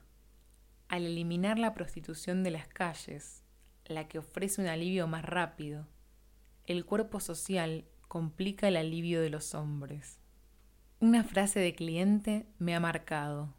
Al 0.88 1.04
eliminar 1.04 1.58
la 1.58 1.74
prostitución 1.74 2.42
de 2.42 2.52
las 2.52 2.68
calles, 2.68 3.42
la 3.84 4.08
que 4.08 4.16
ofrece 4.18 4.62
un 4.62 4.66
alivio 4.66 5.06
más 5.08 5.26
rápido, 5.26 5.86
el 6.64 6.86
cuerpo 6.86 7.20
social 7.20 7.84
complica 8.08 8.66
el 8.66 8.78
alivio 8.78 9.20
de 9.20 9.28
los 9.28 9.54
hombres. 9.54 10.21
Una 11.02 11.24
frase 11.24 11.58
de 11.58 11.74
cliente 11.74 12.46
me 12.60 12.76
ha 12.76 12.78
marcado, 12.78 13.52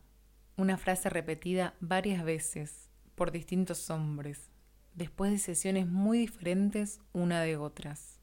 una 0.56 0.78
frase 0.78 1.10
repetida 1.10 1.76
varias 1.82 2.24
veces 2.24 2.90
por 3.16 3.34
distintos 3.34 3.90
hombres, 3.90 4.50
después 4.96 5.30
de 5.30 5.40
sesiones 5.40 5.86
muy 5.86 6.20
diferentes 6.20 7.02
una 7.12 7.42
de 7.42 7.58
otras. 7.58 8.22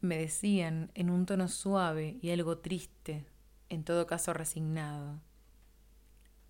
Me 0.00 0.16
decían 0.16 0.90
en 0.94 1.10
un 1.10 1.26
tono 1.26 1.48
suave 1.48 2.16
y 2.22 2.30
algo 2.30 2.56
triste, 2.56 3.26
en 3.68 3.84
todo 3.84 4.06
caso 4.06 4.32
resignado, 4.32 5.20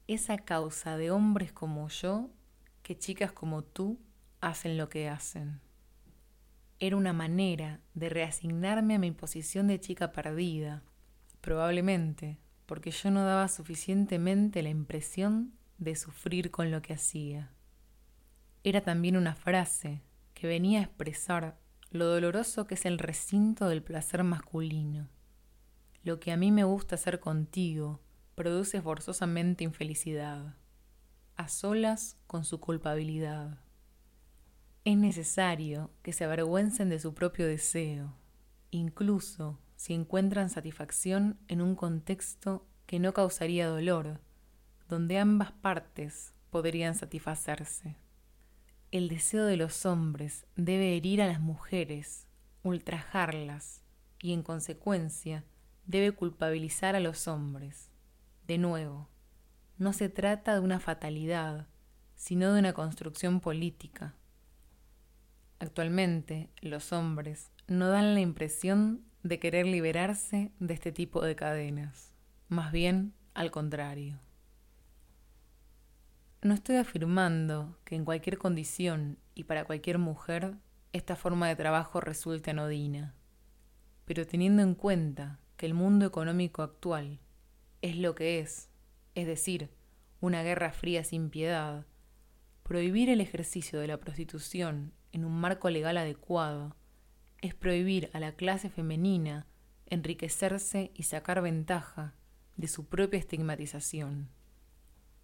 esa 0.07 0.39
causa 0.39 0.97
de 0.97 1.11
hombres 1.11 1.53
como 1.53 1.89
yo 1.89 2.31
que 2.85 2.97
chicas 2.97 3.33
como 3.33 3.65
tú 3.65 3.99
hacen 4.41 4.79
lo 4.79 4.89
que 4.89 5.09
hacen. 5.09 5.61
Era 6.79 6.97
una 6.97 7.13
manera 7.13 7.81
de 7.95 8.09
reasignarme 8.09 8.95
a 8.95 9.01
mi 9.01 9.11
posición 9.11 9.67
de 9.67 9.81
chica 9.81 10.13
perdida, 10.13 10.85
probablemente 11.45 12.39
porque 12.65 12.91
yo 12.91 13.11
no 13.11 13.23
daba 13.23 13.49
suficientemente 13.49 14.63
la 14.63 14.71
impresión 14.71 15.53
de 15.77 15.95
sufrir 15.95 16.51
con 16.51 16.71
lo 16.71 16.81
que 16.81 16.95
hacía. 16.95 17.53
Era 18.63 18.81
también 18.81 19.19
una 19.19 19.35
frase 19.35 20.01
que 20.33 20.47
venía 20.47 20.81
a 20.81 20.85
expresar 20.85 21.59
lo 21.91 22.07
doloroso 22.07 22.67
que 22.67 22.77
es 22.77 22.87
el 22.87 22.99
recinto 22.99 23.69
del 23.69 23.83
placer 23.83 24.25
masculino. 24.25 25.11
Lo 26.03 26.19
que 26.19 26.33
a 26.33 26.39
mí 26.39 26.51
me 26.51 26.65
gusta 26.65 26.95
hacer 26.95 27.21
contigo 27.21 28.01
produce 28.35 28.81
forzosamente 28.81 29.65
infelicidad, 29.65 30.57
a 31.37 31.49
solas 31.49 32.17
con 32.27 32.47
su 32.47 32.59
culpabilidad. 32.59 33.59
Es 34.87 34.97
necesario 34.97 35.91
que 36.03 36.15
se 36.15 36.25
avergüencen 36.25 36.89
de 36.89 37.01
su 37.01 37.13
propio 37.13 37.47
deseo, 37.47 38.17
incluso 38.71 39.61
si 39.77 39.95
encuentran 39.95 40.51
satisfacción 40.51 41.39
en 41.49 41.61
un 41.61 41.75
contexto 41.75 42.67
que 42.87 42.99
no 42.99 43.13
causaría 43.13 43.69
dolor, 43.69 44.21
donde 44.89 45.19
ambas 45.19 45.53
partes 45.53 46.33
podrían 46.51 46.95
satisfacerse. 46.95 47.97
El 48.91 49.09
deseo 49.09 49.45
de 49.45 49.57
los 49.57 49.87
hombres 49.87 50.47
debe 50.55 50.97
herir 50.97 51.21
a 51.21 51.27
las 51.27 51.41
mujeres, 51.41 52.29
ultrajarlas 52.63 53.83
y 54.21 54.33
en 54.33 54.43
consecuencia 54.43 55.45
debe 55.87 56.13
culpabilizar 56.13 56.95
a 56.95 57.01
los 57.01 57.27
hombres. 57.27 57.91
De 58.47 58.59
nuevo, 58.59 59.09
no 59.79 59.93
se 59.93 60.09
trata 60.09 60.55
de 60.55 60.61
una 60.61 60.81
fatalidad, 60.81 61.67
sino 62.15 62.53
de 62.53 62.61
una 62.61 62.73
construcción 62.73 63.41
política. 63.41 64.15
Actualmente, 65.59 66.51
los 66.61 66.93
hombres 66.93 67.51
no 67.67 67.89
dan 67.89 68.15
la 68.15 68.21
impresión 68.21 69.05
de 69.25 69.39
querer 69.39 69.67
liberarse 69.67 70.53
de 70.61 70.75
este 70.75 70.93
tipo 70.93 71.25
de 71.25 71.35
cadenas, 71.35 72.13
más 72.49 72.71
bien 72.73 73.15
al 73.33 73.51
contrario. 73.51 74.21
No 76.43 76.53
estoy 76.53 76.77
afirmando 76.77 77.79
que 77.87 77.97
en 77.97 78.05
cualquier 78.05 78.37
condición 78.37 79.19
y 79.35 79.45
para 79.45 79.65
cualquier 79.65 79.97
mujer 79.97 80.59
esta 80.93 81.17
forma 81.17 81.49
de 81.49 81.57
trabajo 81.57 82.03
resulte 82.03 82.51
anodina, 82.51 83.15
pero 84.05 84.27
teniendo 84.27 84.63
en 84.63 84.75
cuenta 84.75 85.41
que 85.57 85.65
el 85.65 85.73
mundo 85.73 86.05
económico 86.05 86.61
actual 86.61 87.19
es 87.81 87.97
lo 87.97 88.15
que 88.15 88.41
es, 88.41 88.69
es 89.15 89.27
decir, 89.27 89.71
una 90.21 90.43
guerra 90.43 90.71
fría 90.71 91.03
sin 91.03 91.31
piedad, 91.31 91.87
prohibir 92.63 93.09
el 93.09 93.23
ejercicio 93.23 93.81
de 93.81 93.87
la 93.87 93.97
prostitución 93.97 94.93
en 95.13 95.25
un 95.25 95.33
marco 95.33 95.71
legal 95.71 95.97
adecuado 95.97 96.77
es 97.45 97.55
prohibir 97.55 98.09
a 98.15 98.21
la 98.21 98.33
clase 98.33 98.71
femenina 98.71 99.47
enriquecerse 99.87 100.93
y 100.95 101.03
sacar 101.03 101.43
ventaja 101.43 102.15
de 102.57 102.69
su 102.69 102.87
propia 102.87 103.19
estigmatización. 103.19 104.31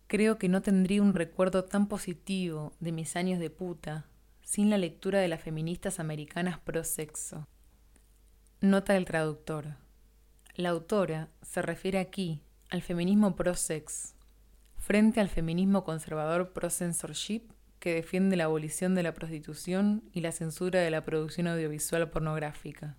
Creo 0.06 0.36
que 0.36 0.50
no 0.50 0.60
tendría 0.60 1.00
un 1.00 1.14
recuerdo 1.14 1.64
tan 1.64 1.88
positivo 1.88 2.74
de 2.78 2.92
mis 2.92 3.16
años 3.16 3.40
de 3.40 3.48
puta 3.48 4.06
sin 4.42 4.68
la 4.68 4.76
lectura 4.76 5.18
de 5.18 5.28
las 5.28 5.40
feministas 5.40 5.98
americanas 5.98 6.58
pro 6.58 6.84
sexo. 6.84 7.48
Nota 8.60 8.92
del 8.92 9.06
traductor. 9.06 9.76
La 10.56 10.68
autora 10.68 11.30
se 11.40 11.62
refiere 11.62 11.98
aquí 11.98 12.42
al 12.68 12.82
feminismo 12.82 13.34
pro 13.34 13.54
sex, 13.54 14.14
frente 14.76 15.20
al 15.20 15.30
feminismo 15.30 15.84
conservador 15.84 16.52
pro 16.52 16.68
censorship 16.68 17.44
que 17.80 17.94
defiende 17.94 18.36
la 18.36 18.44
abolición 18.44 18.94
de 18.94 19.02
la 19.02 19.14
prostitución 19.14 20.04
y 20.12 20.20
la 20.20 20.32
censura 20.32 20.80
de 20.80 20.90
la 20.90 21.04
producción 21.04 21.48
audiovisual 21.48 22.10
pornográfica. 22.10 22.96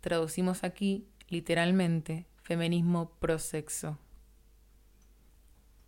Traducimos 0.00 0.64
aquí, 0.64 1.08
literalmente, 1.28 2.26
feminismo 2.42 3.16
pro-sexo. 3.20 3.98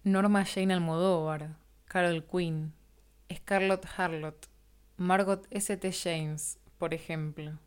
Norma 0.05 0.45
Jane 0.45 0.73
Almodóvar, 0.75 1.57
Carol 1.87 2.25
Quinn, 2.25 2.73
Scarlett 3.33 3.85
Harlot, 3.97 4.49
Margot 4.97 5.47
St. 5.51 5.91
James, 5.93 6.61
por 6.79 6.95
ejemplo. 6.95 7.59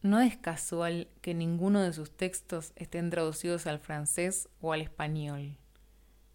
No 0.00 0.18
es 0.18 0.36
casual 0.36 1.08
que 1.20 1.34
ninguno 1.34 1.80
de 1.80 1.92
sus 1.92 2.10
textos 2.16 2.72
estén 2.74 3.10
traducidos 3.10 3.68
al 3.68 3.78
francés 3.78 4.48
o 4.60 4.72
al 4.72 4.80
español, 4.80 5.56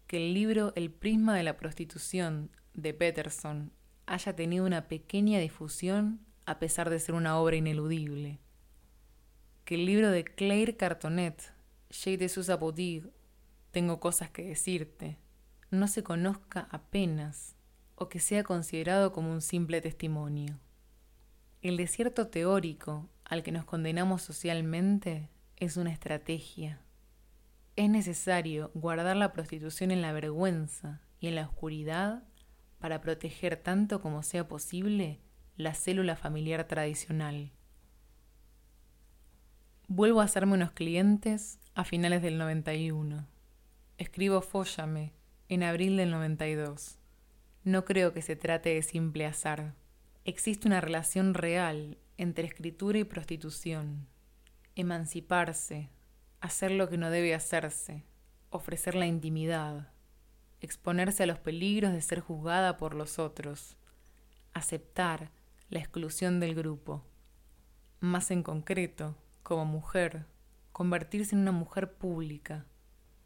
que 0.06 0.16
el 0.16 0.32
libro 0.32 0.72
El 0.76 0.90
prisma 0.90 1.36
de 1.36 1.42
la 1.42 1.58
prostitución 1.58 2.50
de 2.82 2.94
Peterson 2.94 3.72
haya 4.06 4.36
tenido 4.36 4.64
una 4.64 4.86
pequeña 4.86 5.40
difusión 5.40 6.20
a 6.46 6.60
pesar 6.60 6.90
de 6.90 7.00
ser 7.00 7.14
una 7.16 7.36
obra 7.36 7.56
ineludible. 7.56 8.38
Que 9.64 9.74
el 9.74 9.84
libro 9.84 10.10
de 10.10 10.24
Claire 10.24 10.76
Cartonet, 10.76 11.52
J. 11.90 12.16
de 12.16 13.10
Tengo 13.72 14.00
cosas 14.00 14.30
que 14.30 14.44
decirte, 14.44 15.18
no 15.70 15.88
se 15.88 16.04
conozca 16.04 16.68
apenas 16.70 17.56
o 17.96 18.08
que 18.08 18.20
sea 18.20 18.44
considerado 18.44 19.12
como 19.12 19.32
un 19.32 19.42
simple 19.42 19.80
testimonio. 19.80 20.58
El 21.60 21.76
desierto 21.76 22.28
teórico 22.28 23.08
al 23.24 23.42
que 23.42 23.52
nos 23.52 23.64
condenamos 23.64 24.22
socialmente 24.22 25.28
es 25.56 25.76
una 25.76 25.92
estrategia. 25.92 26.80
Es 27.74 27.90
necesario 27.90 28.70
guardar 28.74 29.16
la 29.16 29.32
prostitución 29.32 29.90
en 29.90 30.00
la 30.00 30.12
vergüenza 30.12 31.02
y 31.18 31.26
en 31.26 31.34
la 31.34 31.46
oscuridad 31.46 32.22
para 32.78 33.00
proteger 33.00 33.56
tanto 33.56 34.00
como 34.00 34.22
sea 34.22 34.48
posible 34.48 35.20
la 35.56 35.74
célula 35.74 36.16
familiar 36.16 36.64
tradicional. 36.64 37.52
Vuelvo 39.88 40.20
a 40.20 40.24
hacerme 40.24 40.54
unos 40.54 40.72
clientes 40.72 41.58
a 41.74 41.84
finales 41.84 42.22
del 42.22 42.38
91. 42.38 43.26
Escribo 43.96 44.40
Fóllame 44.42 45.12
en 45.48 45.62
abril 45.62 45.96
del 45.96 46.10
92. 46.10 46.98
No 47.64 47.84
creo 47.84 48.12
que 48.12 48.22
se 48.22 48.36
trate 48.36 48.74
de 48.74 48.82
simple 48.82 49.26
azar. 49.26 49.74
Existe 50.24 50.68
una 50.68 50.80
relación 50.80 51.34
real 51.34 51.98
entre 52.16 52.46
escritura 52.46 52.98
y 52.98 53.04
prostitución. 53.04 54.06
Emanciparse, 54.76 55.88
hacer 56.40 56.70
lo 56.70 56.88
que 56.88 56.98
no 56.98 57.10
debe 57.10 57.34
hacerse, 57.34 58.04
ofrecer 58.50 58.94
la 58.94 59.06
intimidad 59.06 59.88
exponerse 60.60 61.22
a 61.22 61.26
los 61.26 61.38
peligros 61.38 61.92
de 61.92 62.00
ser 62.00 62.20
juzgada 62.20 62.76
por 62.76 62.94
los 62.94 63.18
otros, 63.18 63.76
aceptar 64.52 65.30
la 65.70 65.78
exclusión 65.78 66.40
del 66.40 66.54
grupo. 66.54 67.04
Más 68.00 68.30
en 68.30 68.42
concreto, 68.42 69.16
como 69.42 69.64
mujer, 69.64 70.26
convertirse 70.72 71.34
en 71.34 71.42
una 71.42 71.52
mujer 71.52 71.94
pública, 71.94 72.66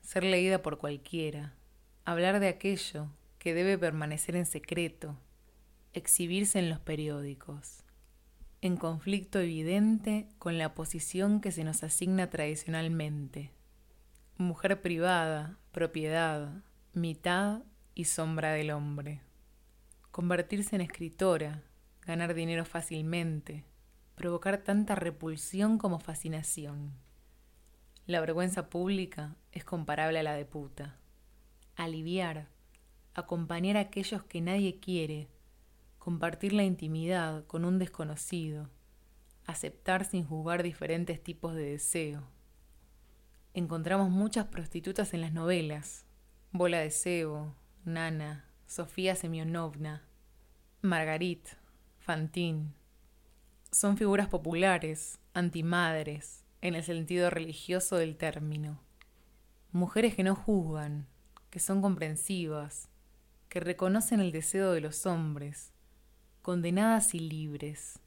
ser 0.00 0.24
leída 0.24 0.62
por 0.62 0.78
cualquiera, 0.78 1.54
hablar 2.04 2.40
de 2.40 2.48
aquello 2.48 3.08
que 3.38 3.54
debe 3.54 3.78
permanecer 3.78 4.36
en 4.36 4.46
secreto, 4.46 5.16
exhibirse 5.92 6.58
en 6.58 6.70
los 6.70 6.80
periódicos, 6.80 7.84
en 8.60 8.76
conflicto 8.76 9.40
evidente 9.40 10.28
con 10.38 10.58
la 10.58 10.74
posición 10.74 11.40
que 11.40 11.52
se 11.52 11.64
nos 11.64 11.82
asigna 11.82 12.30
tradicionalmente. 12.30 13.50
Mujer 14.38 14.80
privada, 14.80 15.58
propiedad, 15.72 16.62
mitad 16.94 17.62
y 17.94 18.04
sombra 18.04 18.52
del 18.52 18.70
hombre. 18.70 19.22
Convertirse 20.10 20.76
en 20.76 20.82
escritora, 20.82 21.62
ganar 22.02 22.34
dinero 22.34 22.66
fácilmente, 22.66 23.64
provocar 24.14 24.58
tanta 24.58 24.94
repulsión 24.94 25.78
como 25.78 25.98
fascinación. 26.00 26.92
La 28.06 28.20
vergüenza 28.20 28.68
pública 28.68 29.36
es 29.52 29.64
comparable 29.64 30.18
a 30.18 30.22
la 30.22 30.34
de 30.34 30.44
puta. 30.44 30.98
aliviar, 31.76 32.48
acompañar 33.14 33.78
a 33.78 33.80
aquellos 33.80 34.22
que 34.24 34.42
nadie 34.42 34.78
quiere, 34.78 35.30
compartir 35.98 36.52
la 36.52 36.64
intimidad 36.64 37.46
con 37.46 37.64
un 37.64 37.78
desconocido, 37.78 38.68
aceptar 39.46 40.04
sin 40.04 40.26
juzgar 40.26 40.62
diferentes 40.62 41.22
tipos 41.22 41.54
de 41.54 41.70
deseo. 41.70 42.22
Encontramos 43.54 44.10
muchas 44.10 44.48
prostitutas 44.48 45.14
en 45.14 45.22
las 45.22 45.32
novelas, 45.32 46.04
Bola 46.54 46.80
de 46.80 46.90
Cebo, 46.90 47.54
Nana, 47.86 48.44
Sofía 48.66 49.16
Semyonovna, 49.16 50.02
Margarit, 50.82 51.48
Fantín. 51.98 52.74
Son 53.70 53.96
figuras 53.96 54.28
populares, 54.28 55.18
antimadres, 55.32 56.44
en 56.60 56.74
el 56.74 56.84
sentido 56.84 57.30
religioso 57.30 57.96
del 57.96 58.18
término. 58.18 58.78
Mujeres 59.70 60.14
que 60.14 60.24
no 60.24 60.34
juzgan, 60.34 61.06
que 61.48 61.58
son 61.58 61.80
comprensivas, 61.80 62.90
que 63.48 63.60
reconocen 63.60 64.20
el 64.20 64.30
deseo 64.30 64.72
de 64.72 64.82
los 64.82 65.06
hombres, 65.06 65.72
condenadas 66.42 67.14
y 67.14 67.20
libres. 67.20 67.98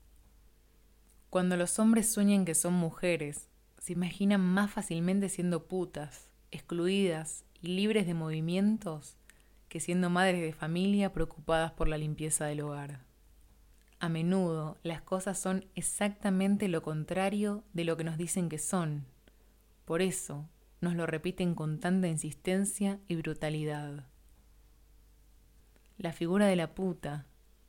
Cuando 1.32 1.58
los 1.58 1.80
hombres 1.80 2.14
sueñan 2.14 2.46
que 2.46 2.54
son 2.54 2.74
mujeres, 2.74 3.50
se 3.80 3.94
imaginan 3.94 4.42
más 4.42 4.70
fácilmente 4.70 5.30
siendo 5.30 5.68
putas, 5.68 6.30
excluidas 6.52 7.44
libres 7.68 8.08
de 8.08 8.14
movimientos 8.14 9.18
que 9.70 9.80
siendo 9.80 10.10
madres 10.10 10.42
de 10.42 10.54
familia 10.54 11.12
preocupadas 11.12 11.72
por 11.72 11.88
la 11.88 11.98
limpieza 11.98 12.46
del 12.46 12.62
hogar. 12.62 13.06
A 14.00 14.10
menudo 14.10 14.78
las 14.84 15.02
cosas 15.02 15.40
son 15.40 15.66
exactamente 15.76 16.68
lo 16.68 16.82
contrario 16.82 17.64
de 17.74 17.86
lo 17.86 17.98
que 17.98 18.04
nos 18.04 18.18
dicen 18.18 18.50
que 18.50 18.60
son. 18.60 19.06
Por 19.86 20.02
eso 20.02 20.50
nos 20.82 20.96
lo 20.96 21.06
repiten 21.06 21.56
con 21.56 21.80
tanta 21.80 22.08
insistencia 22.08 23.00
y 23.08 23.16
brutalidad. 23.16 24.08
La 25.98 26.12
figura 26.12 26.48
de 26.48 26.56
la 26.56 26.76
puta 26.76 27.26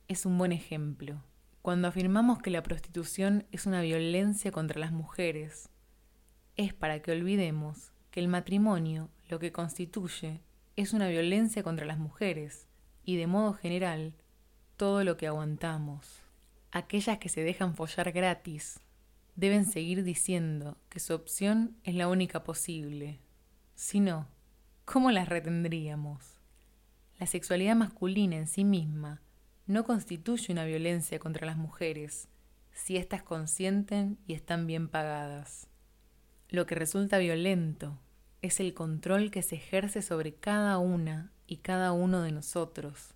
es 0.07 0.25
un 0.25 0.37
buen 0.37 0.51
ejemplo. 0.51 1.23
Cuando 1.61 1.87
afirmamos 1.87 2.39
que 2.39 2.49
la 2.49 2.63
prostitución 2.63 3.45
es 3.51 3.65
una 3.65 3.81
violencia 3.81 4.51
contra 4.51 4.79
las 4.79 4.91
mujeres, 4.91 5.69
es 6.55 6.73
para 6.73 7.01
que 7.01 7.11
olvidemos 7.11 7.91
que 8.11 8.19
el 8.19 8.27
matrimonio 8.27 9.09
lo 9.27 9.39
que 9.39 9.51
constituye 9.51 10.41
es 10.75 10.93
una 10.93 11.07
violencia 11.07 11.63
contra 11.63 11.85
las 11.85 11.97
mujeres 11.97 12.67
y 13.03 13.17
de 13.17 13.27
modo 13.27 13.53
general 13.53 14.13
todo 14.77 15.03
lo 15.03 15.17
que 15.17 15.27
aguantamos. 15.27 16.21
Aquellas 16.71 17.17
que 17.17 17.29
se 17.29 17.41
dejan 17.41 17.75
follar 17.75 18.11
gratis 18.11 18.79
deben 19.35 19.65
seguir 19.65 20.03
diciendo 20.03 20.77
que 20.89 20.99
su 20.99 21.13
opción 21.13 21.77
es 21.83 21.95
la 21.95 22.07
única 22.07 22.43
posible. 22.43 23.19
Si 23.75 23.99
no, 23.99 24.27
¿cómo 24.85 25.11
las 25.11 25.29
retendríamos? 25.29 26.39
La 27.19 27.27
sexualidad 27.27 27.75
masculina 27.75 28.35
en 28.35 28.47
sí 28.47 28.63
misma 28.63 29.21
no 29.65 29.83
constituye 29.83 30.53
una 30.53 30.65
violencia 30.65 31.19
contra 31.19 31.45
las 31.45 31.57
mujeres 31.57 32.29
si 32.71 32.95
éstas 32.95 33.23
consienten 33.23 34.19
y 34.27 34.33
están 34.33 34.67
bien 34.67 34.87
pagadas. 34.87 35.67
Lo 36.49 36.65
que 36.65 36.75
resulta 36.75 37.17
violento 37.17 37.99
es 38.41 38.59
el 38.59 38.73
control 38.73 39.31
que 39.31 39.41
se 39.41 39.55
ejerce 39.55 40.01
sobre 40.01 40.35
cada 40.35 40.77
una 40.77 41.31
y 41.47 41.57
cada 41.57 41.91
uno 41.91 42.21
de 42.21 42.31
nosotros, 42.31 43.15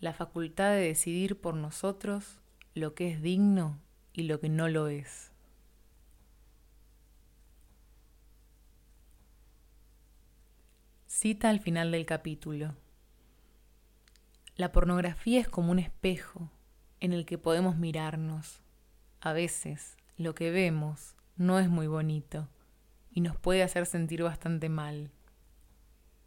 la 0.00 0.12
facultad 0.12 0.70
de 0.70 0.80
decidir 0.80 1.40
por 1.40 1.54
nosotros 1.54 2.40
lo 2.74 2.94
que 2.94 3.10
es 3.10 3.22
digno 3.22 3.78
y 4.12 4.24
lo 4.24 4.40
que 4.40 4.48
no 4.48 4.68
lo 4.68 4.88
es. 4.88 5.30
Cita 11.06 11.50
al 11.50 11.60
final 11.60 11.92
del 11.92 12.06
capítulo. 12.06 12.74
La 14.56 14.72
pornografía 14.72 15.40
es 15.40 15.48
como 15.48 15.70
un 15.70 15.78
espejo 15.78 16.50
en 16.98 17.12
el 17.12 17.26
que 17.26 17.36
podemos 17.36 17.76
mirarnos. 17.76 18.62
A 19.20 19.34
veces 19.34 19.96
lo 20.16 20.34
que 20.34 20.50
vemos 20.50 21.14
no 21.36 21.58
es 21.58 21.68
muy 21.68 21.86
bonito 21.86 22.48
y 23.10 23.20
nos 23.20 23.36
puede 23.36 23.62
hacer 23.62 23.86
sentir 23.86 24.22
bastante 24.22 24.68
mal, 24.68 25.10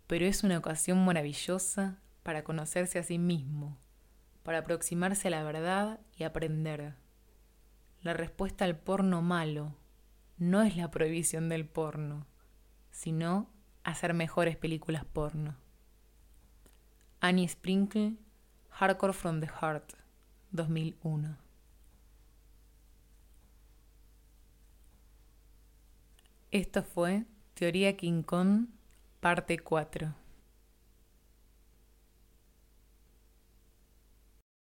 pero 0.08 0.26
es 0.26 0.44
una 0.44 0.58
ocasión 0.58 1.04
maravillosa 1.06 2.02
para 2.24 2.44
conocerse 2.44 3.00
a 3.00 3.04
sí 3.04 3.18
mismo, 3.18 3.78
para 4.44 4.60
aproximarse 4.60 5.28
a 5.30 5.32
la 5.32 5.44
verdad 5.44 6.00
y 6.16 6.24
aprender. 6.24 6.96
La 8.02 8.14
respuesta 8.14 8.66
al 8.66 8.78
porno 8.78 9.22
malo 9.22 9.76
no 10.38 10.62
es 10.62 10.76
la 10.76 10.92
prohibición 10.92 11.48
del 11.50 11.66
porno, 11.66 12.28
sino 12.92 13.50
hacer 13.84 14.14
mejores 14.14 14.58
películas 14.58 15.06
porno. 15.06 15.56
Annie 17.22 17.48
Sprinkle, 17.48 18.18
Hardcore 18.70 19.14
from 19.14 19.40
the 19.40 19.48
Heart, 19.48 19.94
2001. 20.52 21.43
Esto 26.54 26.84
fue 26.84 27.24
Teoría 27.56 27.98
King 27.98 28.22
Kong, 28.22 28.68
parte 29.22 29.58
4. 29.58 30.14